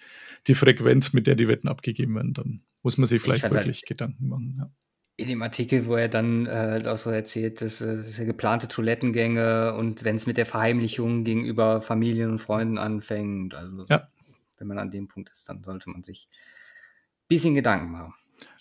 die 0.48 0.56
Frequenz, 0.56 1.14
mit 1.14 1.28
der 1.28 1.36
die 1.36 1.48
Wetten 1.48 1.68
abgegeben 1.68 2.16
werden, 2.16 2.34
dann 2.34 2.64
muss 2.84 2.98
man 2.98 3.08
sich 3.08 3.22
vielleicht 3.22 3.44
wirklich 3.44 3.78
halt 3.78 3.88
Gedanken 3.88 4.28
machen. 4.28 4.56
Ja. 4.58 4.70
In 5.18 5.30
dem 5.30 5.42
Artikel, 5.42 5.86
wo 5.86 5.96
er 5.96 6.10
dann 6.10 6.46
äh, 6.46 6.84
auch 6.86 6.98
so 6.98 7.10
erzählt, 7.10 7.62
dass, 7.62 7.80
äh, 7.80 7.96
dass 7.96 8.20
er 8.20 8.26
geplante 8.26 8.68
Toilettengänge 8.68 9.74
und 9.76 10.04
wenn 10.04 10.18
es 10.18 10.28
mit 10.28 10.38
der 10.38 10.46
Verheimlichung 10.46 11.24
gegenüber 11.24 11.82
Familien 11.82 12.32
und 12.32 12.40
Freunden 12.40 12.78
anfängt, 12.78 13.56
also 13.56 13.86
ja. 13.90 14.10
wenn 14.58 14.68
man 14.68 14.78
an 14.78 14.92
dem 14.92 15.08
Punkt 15.08 15.30
ist, 15.30 15.48
dann 15.48 15.64
sollte 15.64 15.90
man 15.90 16.04
sich 16.04 16.28
ein 16.32 17.28
bisschen 17.30 17.56
Gedanken 17.56 17.92
machen. 17.92 18.14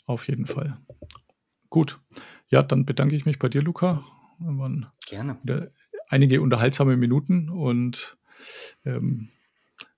Auf 0.07 0.29
jeden 0.29 0.47
Fall. 0.47 0.79
Gut. 1.69 2.01
Ja, 2.49 2.63
dann 2.63 2.85
bedanke 2.87 3.17
ich 3.17 3.27
mich 3.27 3.41
bei 3.41 3.49
dir, 3.49 3.63
Luca. 3.63 4.05
Waren 4.39 4.87
Gerne. 5.07 5.39
Einige 6.09 6.41
unterhaltsame 6.41 6.97
Minuten 6.97 7.49
und 7.51 8.17
ähm, 8.85 9.31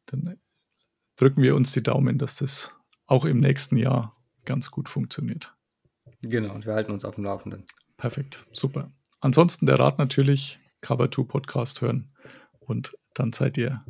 dann 0.06 0.38
drücken 1.16 1.42
wir 1.42 1.56
uns 1.56 1.72
die 1.72 1.82
Daumen, 1.82 2.18
dass 2.18 2.36
das 2.36 2.74
auch 3.06 3.24
im 3.24 3.38
nächsten 3.38 3.76
Jahr 3.76 4.16
ganz 4.44 4.70
gut 4.70 4.88
funktioniert. 4.88 5.54
Genau, 6.22 6.54
und 6.54 6.66
wir 6.66 6.74
halten 6.74 6.92
uns 6.92 7.04
auf 7.04 7.16
dem 7.16 7.24
Laufenden. 7.24 7.64
Perfekt, 7.96 8.46
super. 8.52 8.92
Ansonsten 9.20 9.66
der 9.66 9.78
Rat 9.78 9.98
natürlich, 9.98 10.60
Cover 10.80 11.10
2 11.10 11.24
Podcast 11.24 11.80
hören 11.80 12.12
und 12.60 12.96
dann 13.14 13.32
seid 13.32 13.56
ihr 13.58 13.84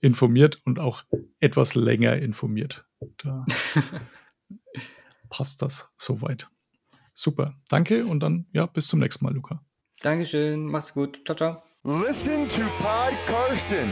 informiert 0.00 0.60
und 0.64 0.78
auch 0.78 1.04
etwas 1.40 1.74
länger 1.74 2.16
informiert. 2.16 2.86
Da 3.18 3.44
passt 5.30 5.62
das 5.62 5.90
soweit. 5.96 6.50
Super, 7.14 7.54
danke 7.68 8.04
und 8.06 8.20
dann 8.20 8.46
ja, 8.52 8.66
bis 8.66 8.88
zum 8.88 9.00
nächsten 9.00 9.24
Mal, 9.24 9.34
Luca. 9.34 9.63
Dankeschön, 10.04 10.66
macht's 10.66 10.92
gut. 10.92 11.20
Ciao, 11.24 11.34
ciao. 11.34 11.62
Listen 11.82 12.46
to 12.46 12.60
Pod 12.78 13.14
Karsten. 13.26 13.88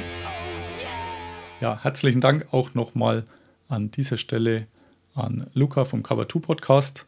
Ja, 1.63 1.83
herzlichen 1.83 2.21
Dank 2.21 2.49
auch 2.53 2.75
nochmal 2.75 3.25
an 3.69 3.91
dieser 3.91 4.19
Stelle 4.19 4.67
an 5.15 5.47
Luca 5.55 5.87
vom 5.87 6.03
Cover 6.03 6.29
2 6.29 6.41
Podcast. 6.41 7.07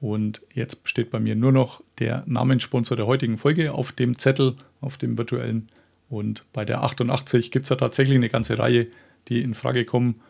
Und 0.00 0.40
jetzt 0.52 0.78
steht 0.84 1.10
bei 1.10 1.18
mir 1.18 1.34
nur 1.34 1.50
noch 1.50 1.80
der 1.98 2.22
Namenssponsor 2.26 2.96
der 2.96 3.08
heutigen 3.08 3.38
Folge 3.38 3.72
auf 3.72 3.90
dem 3.90 4.20
Zettel, 4.20 4.54
auf 4.80 4.98
dem 4.98 5.18
virtuellen. 5.18 5.68
Und 6.08 6.44
bei 6.52 6.64
der 6.64 6.84
88 6.84 7.50
gibt 7.50 7.64
es 7.64 7.70
ja 7.70 7.76
tatsächlich 7.76 8.14
eine 8.14 8.28
ganze 8.28 8.56
Reihe, 8.56 8.86
die 9.26 9.42
in 9.42 9.54
Frage 9.54 9.84
kommen. 9.84 10.20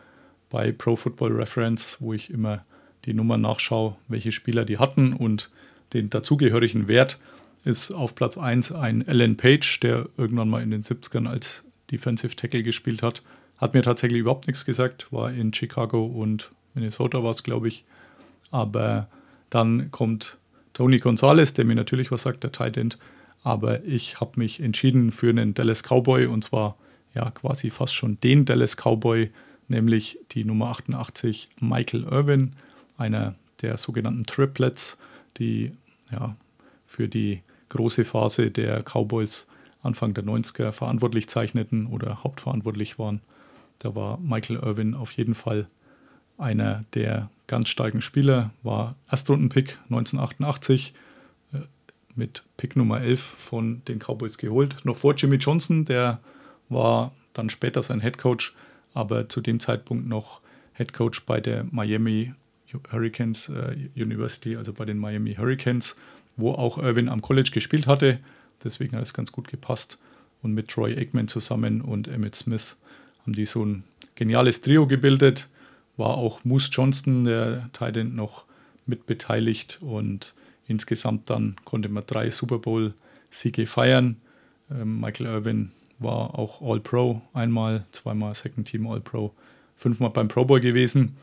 Bei 0.49 0.71
Pro 0.71 0.95
Football 0.95 1.33
Reference, 1.33 1.97
wo 1.99 2.11
ich 2.11 2.31
immer 2.31 2.65
die 3.05 3.13
Nummern 3.13 3.41
nachschaue, 3.41 3.97
welche 4.07 4.31
Spieler 4.31 4.65
die 4.65 4.79
hatten 4.79 5.13
und 5.13 5.51
den 5.93 6.09
dazugehörigen 6.09 6.87
Wert, 6.87 7.19
ist 7.65 7.91
auf 7.91 8.15
Platz 8.15 8.37
1 8.37 8.71
ein 8.71 9.05
Alan 9.07 9.35
Page, 9.35 9.79
der 9.81 10.07
irgendwann 10.17 10.49
mal 10.49 10.61
in 10.61 10.71
den 10.71 10.83
70ern 10.83 11.27
als 11.27 11.63
Defensive 11.91 12.35
Tackle 12.35 12.63
gespielt 12.63 13.01
hat. 13.01 13.23
Hat 13.57 13.73
mir 13.73 13.81
tatsächlich 13.81 14.19
überhaupt 14.19 14.47
nichts 14.47 14.65
gesagt, 14.65 15.11
war 15.11 15.31
in 15.31 15.51
Chicago 15.53 16.05
und 16.05 16.51
Minnesota 16.75 17.23
war 17.23 17.31
es, 17.31 17.43
glaube 17.43 17.67
ich. 17.67 17.83
Aber 18.51 19.07
dann 19.49 19.89
kommt 19.91 20.37
Tony 20.73 20.99
Gonzalez, 20.99 21.53
der 21.53 21.65
mir 21.65 21.75
natürlich 21.75 22.11
was 22.11 22.21
sagt, 22.21 22.43
der 22.43 22.51
Tight 22.51 22.77
End. 22.77 22.99
Aber 23.43 23.83
ich 23.83 24.19
habe 24.19 24.33
mich 24.35 24.59
entschieden 24.59 25.11
für 25.11 25.29
einen 25.29 25.53
Dallas 25.53 25.83
Cowboy 25.83 26.27
und 26.27 26.43
zwar 26.43 26.77
ja 27.15 27.31
quasi 27.31 27.71
fast 27.71 27.95
schon 27.95 28.19
den 28.19 28.45
Dallas 28.45 28.75
Cowboy, 28.75 29.31
nämlich 29.69 30.19
die 30.31 30.43
Nummer 30.43 30.67
88 30.67 31.49
Michael 31.59 32.03
Irvin, 32.03 32.53
einer 32.97 33.35
der 33.61 33.77
sogenannten 33.77 34.25
Triplets, 34.25 34.97
die 35.37 35.71
ja 36.11 36.35
für 36.85 37.07
die 37.07 37.41
große 37.75 38.05
Phase 38.05 38.51
der 38.51 38.83
Cowboys 38.83 39.47
Anfang 39.83 40.13
der 40.15 40.23
90er 40.23 40.71
verantwortlich 40.71 41.27
zeichneten 41.29 41.85
oder 41.85 42.23
hauptverantwortlich 42.23 42.97
waren. 42.97 43.21
Da 43.79 43.93
war 43.93 44.17
Michael 44.17 44.57
Irvin 44.57 44.95
auf 44.95 45.11
jeden 45.11 45.35
Fall 45.35 45.67
einer 46.37 46.85
der 46.95 47.29
ganz 47.47 47.69
starken 47.69 48.01
Spieler, 48.01 48.51
war 48.63 48.95
Erstrundenpick 49.09 49.77
1988 49.85 50.93
äh, 51.53 51.59
mit 52.15 52.43
Pick 52.57 52.75
Nummer 52.75 53.01
11 53.01 53.21
von 53.21 53.83
den 53.87 53.99
Cowboys 53.99 54.37
geholt. 54.37 54.77
Noch 54.83 54.97
vor 54.97 55.13
Jimmy 55.15 55.35
Johnson, 55.35 55.85
der 55.85 56.19
war 56.67 57.11
dann 57.33 57.49
später 57.49 57.83
sein 57.83 58.01
Head 58.01 58.17
Coach, 58.17 58.55
aber 58.93 59.29
zu 59.29 59.41
dem 59.41 59.59
Zeitpunkt 59.59 60.07
noch 60.07 60.41
Head 60.73 60.93
Coach 60.93 61.25
bei 61.25 61.39
der 61.39 61.65
Miami 61.69 62.33
Hurricanes 62.91 63.49
äh, 63.49 63.75
University, 63.95 64.55
also 64.55 64.73
bei 64.73 64.85
den 64.85 64.97
Miami 64.97 65.35
Hurricanes, 65.35 65.95
wo 66.37 66.51
auch 66.51 66.77
Irvin 66.77 67.09
am 67.09 67.21
College 67.21 67.51
gespielt 67.53 67.87
hatte. 67.87 68.19
Deswegen 68.63 68.95
hat 68.95 69.03
es 69.03 69.13
ganz 69.13 69.31
gut 69.31 69.47
gepasst. 69.47 69.97
Und 70.41 70.53
mit 70.53 70.67
Troy 70.67 70.95
Aikman 70.95 71.27
zusammen 71.27 71.81
und 71.81 72.07
Emmett 72.07 72.35
Smith 72.35 72.75
haben 73.21 73.33
die 73.33 73.45
so 73.45 73.65
ein 73.65 73.83
geniales 74.15 74.61
Trio 74.61 74.85
gebildet. 74.85 75.49
War 75.97 76.17
auch 76.17 76.43
Moose 76.43 76.69
Johnston, 76.71 77.23
der 77.23 77.69
Titan, 77.73 78.15
noch 78.15 78.45
mit 78.85 79.07
beteiligt 79.07 79.79
und 79.81 80.33
insgesamt 80.67 81.29
dann 81.29 81.55
konnte 81.65 81.89
man 81.89 82.03
drei 82.05 82.29
Super 82.31 82.59
Bowl-Siege 82.59 83.65
feiern. 83.65 84.17
Ähm, 84.69 84.99
Michael 84.99 85.27
Irvin 85.27 85.71
war 85.99 86.37
auch 86.37 86.61
All-Pro 86.61 87.21
einmal, 87.33 87.85
zweimal 87.91 88.35
Second 88.35 88.67
Team 88.67 88.87
All-Pro, 88.87 89.33
fünfmal 89.75 90.09
beim 90.11 90.27
Pro 90.27 90.45
Bowl 90.45 90.59
gewesen 90.59 91.15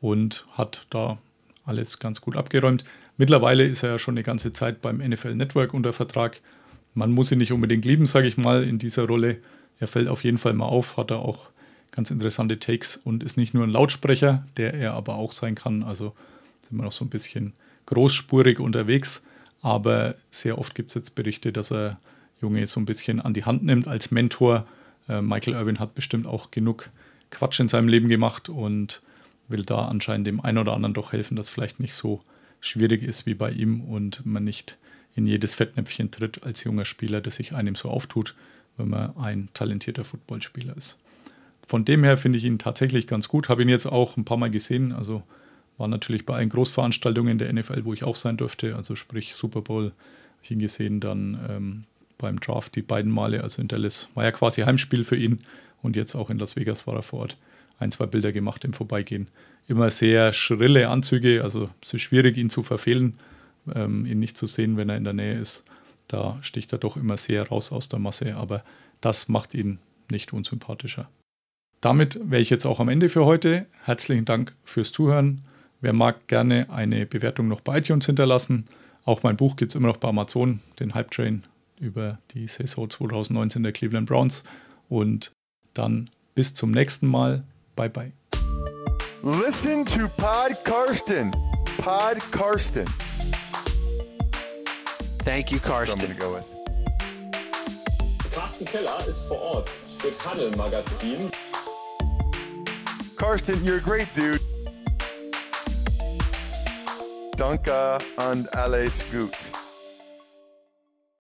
und 0.00 0.46
hat 0.52 0.86
da 0.90 1.18
alles 1.64 1.98
ganz 1.98 2.20
gut 2.20 2.36
abgeräumt. 2.36 2.84
Mittlerweile 3.16 3.66
ist 3.66 3.82
er 3.82 3.90
ja 3.90 3.98
schon 3.98 4.14
eine 4.14 4.22
ganze 4.22 4.52
Zeit 4.52 4.82
beim 4.82 4.98
NFL 4.98 5.34
Network 5.34 5.72
unter 5.72 5.92
Vertrag. 5.92 6.40
Man 6.94 7.12
muss 7.12 7.30
ihn 7.32 7.38
nicht 7.38 7.52
unbedingt 7.52 7.84
lieben, 7.84 8.06
sage 8.06 8.26
ich 8.26 8.36
mal, 8.36 8.64
in 8.64 8.78
dieser 8.78 9.06
Rolle 9.06 9.38
er 9.78 9.88
fällt 9.88 10.08
auf 10.08 10.24
jeden 10.24 10.38
Fall 10.38 10.54
mal 10.54 10.66
auf, 10.66 10.96
hat 10.96 11.10
er 11.10 11.18
auch 11.18 11.48
ganz 11.90 12.10
interessante 12.10 12.58
Takes 12.58 12.96
und 12.96 13.22
ist 13.22 13.36
nicht 13.36 13.54
nur 13.54 13.64
ein 13.64 13.70
Lautsprecher, 13.70 14.46
der 14.56 14.74
er 14.74 14.94
aber 14.94 15.14
auch 15.14 15.32
sein 15.32 15.54
kann. 15.54 15.82
Also 15.82 16.14
sind 16.62 16.78
wir 16.78 16.84
noch 16.84 16.92
so 16.92 17.04
ein 17.04 17.10
bisschen 17.10 17.52
großspurig 17.86 18.58
unterwegs, 18.58 19.22
aber 19.62 20.14
sehr 20.30 20.58
oft 20.58 20.74
gibt 20.74 20.90
es 20.90 20.94
jetzt 20.94 21.14
Berichte, 21.14 21.52
dass 21.52 21.70
er 21.70 21.98
Junge 22.40 22.66
so 22.66 22.80
ein 22.80 22.86
bisschen 22.86 23.20
an 23.20 23.34
die 23.34 23.44
Hand 23.44 23.64
nimmt 23.64 23.86
als 23.86 24.10
Mentor. 24.10 24.66
Äh, 25.08 25.20
Michael 25.20 25.54
Irwin 25.54 25.78
hat 25.78 25.94
bestimmt 25.94 26.26
auch 26.26 26.50
genug 26.50 26.90
Quatsch 27.30 27.60
in 27.60 27.68
seinem 27.68 27.88
Leben 27.88 28.08
gemacht 28.08 28.48
und 28.48 29.02
will 29.48 29.64
da 29.64 29.86
anscheinend 29.86 30.26
dem 30.26 30.40
einen 30.40 30.58
oder 30.58 30.72
anderen 30.72 30.94
doch 30.94 31.12
helfen, 31.12 31.36
dass 31.36 31.48
vielleicht 31.48 31.80
nicht 31.80 31.94
so 31.94 32.22
schwierig 32.64 33.02
ist 33.02 33.26
wie 33.26 33.34
bei 33.34 33.50
ihm 33.50 33.82
und 33.82 34.24
man 34.24 34.44
nicht 34.44 34.76
in 35.14 35.26
jedes 35.26 35.54
Fettnäpfchen 35.54 36.10
tritt 36.10 36.42
als 36.42 36.64
junger 36.64 36.84
Spieler, 36.84 37.20
der 37.20 37.32
sich 37.32 37.54
einem 37.54 37.74
so 37.74 37.88
auftut 37.88 38.34
wenn 38.76 38.88
man 38.88 39.16
ein 39.16 39.48
talentierter 39.54 40.04
Footballspieler 40.04 40.76
ist. 40.76 40.98
Von 41.66 41.84
dem 41.84 42.04
her 42.04 42.16
finde 42.16 42.38
ich 42.38 42.44
ihn 42.44 42.58
tatsächlich 42.58 43.06
ganz 43.06 43.28
gut. 43.28 43.48
Habe 43.48 43.62
ihn 43.62 43.68
jetzt 43.68 43.86
auch 43.86 44.16
ein 44.16 44.24
paar 44.24 44.36
Mal 44.36 44.50
gesehen. 44.50 44.92
Also 44.92 45.22
war 45.78 45.88
natürlich 45.88 46.26
bei 46.26 46.36
allen 46.36 46.50
Großveranstaltungen 46.50 47.38
der 47.38 47.52
NFL, 47.52 47.84
wo 47.84 47.92
ich 47.92 48.04
auch 48.04 48.16
sein 48.16 48.36
durfte. 48.36 48.76
Also 48.76 48.96
sprich 48.96 49.34
Super 49.34 49.62
Bowl 49.62 49.86
habe 49.86 49.94
ich 50.42 50.50
ihn 50.50 50.58
gesehen. 50.58 51.00
Dann 51.00 51.38
ähm, 51.48 51.84
beim 52.18 52.38
Draft 52.40 52.76
die 52.76 52.82
beiden 52.82 53.10
Male. 53.10 53.42
Also 53.42 53.62
in 53.62 53.68
Dallas 53.68 54.08
war 54.14 54.24
ja 54.24 54.32
quasi 54.32 54.62
Heimspiel 54.62 55.04
für 55.04 55.16
ihn. 55.16 55.40
Und 55.82 55.96
jetzt 55.96 56.14
auch 56.14 56.30
in 56.30 56.38
Las 56.38 56.56
Vegas 56.56 56.86
war 56.86 56.96
er 56.96 57.02
vor 57.02 57.20
Ort. 57.20 57.36
Ein, 57.78 57.92
zwei 57.92 58.06
Bilder 58.06 58.32
gemacht 58.32 58.64
im 58.64 58.72
Vorbeigehen. 58.72 59.28
Immer 59.66 59.90
sehr 59.90 60.32
schrille 60.32 60.88
Anzüge. 60.88 61.42
Also 61.42 61.70
es 61.82 61.94
ist 61.94 62.02
schwierig, 62.02 62.36
ihn 62.36 62.50
zu 62.50 62.62
verfehlen, 62.62 63.18
ähm, 63.74 64.06
ihn 64.06 64.20
nicht 64.20 64.36
zu 64.36 64.46
sehen, 64.46 64.76
wenn 64.76 64.88
er 64.88 64.96
in 64.96 65.04
der 65.04 65.12
Nähe 65.12 65.38
ist. 65.38 65.64
Da 66.08 66.38
sticht 66.42 66.72
er 66.72 66.78
doch 66.78 66.96
immer 66.96 67.16
sehr 67.16 67.48
raus 67.48 67.72
aus 67.72 67.88
der 67.88 67.98
Masse, 67.98 68.36
aber 68.36 68.62
das 69.00 69.28
macht 69.28 69.54
ihn 69.54 69.78
nicht 70.10 70.32
unsympathischer. 70.32 71.08
Damit 71.80 72.18
wäre 72.22 72.40
ich 72.40 72.50
jetzt 72.50 72.66
auch 72.66 72.80
am 72.80 72.88
Ende 72.88 73.08
für 73.08 73.24
heute. 73.24 73.66
Herzlichen 73.84 74.24
Dank 74.24 74.54
fürs 74.64 74.92
Zuhören. 74.92 75.42
Wer 75.80 75.92
mag 75.92 76.28
gerne 76.28 76.70
eine 76.70 77.04
Bewertung 77.04 77.48
noch 77.48 77.60
bei 77.60 77.78
iTunes 77.78 78.06
hinterlassen. 78.06 78.66
Auch 79.04 79.22
mein 79.22 79.36
Buch 79.36 79.56
gibt 79.56 79.72
es 79.72 79.76
immer 79.76 79.88
noch 79.88 79.98
bei 79.98 80.08
Amazon, 80.08 80.60
den 80.80 80.94
Hype 80.94 81.10
Train 81.10 81.44
über 81.78 82.18
die 82.32 82.48
Saison 82.48 82.88
2019 82.88 83.62
der 83.62 83.72
Cleveland 83.72 84.08
Browns. 84.08 84.44
Und 84.88 85.32
dann 85.74 86.08
bis 86.34 86.54
zum 86.54 86.70
nächsten 86.70 87.06
Mal. 87.06 87.44
Bye 87.76 87.88
bye. 87.88 88.12
Listen 89.22 89.84
to 89.86 90.08
Pod 90.08 90.52
Karsten. 90.64 91.32
Pod 91.78 92.20
Karsten. 92.30 92.86
Thank 95.24 95.50
you, 95.50 95.58
So 95.58 95.74
I'm 95.74 95.98
gonna 95.98 96.14
go 96.14 96.34
with. 96.34 96.44
Carsten 98.34 98.66
Keller 98.66 99.06
ist 99.06 99.26
vor 99.26 99.40
Ort 99.40 99.68
für 99.98 100.10
Paddel 100.18 100.50
Magazin. 100.56 101.30
Karsten, 103.16 103.64
you're 103.64 103.78
a 103.78 103.80
great 103.80 104.08
dude. 104.14 104.40
Danke 107.36 107.98
and 108.18 108.46
alles 108.54 109.02
gut. 109.10 109.53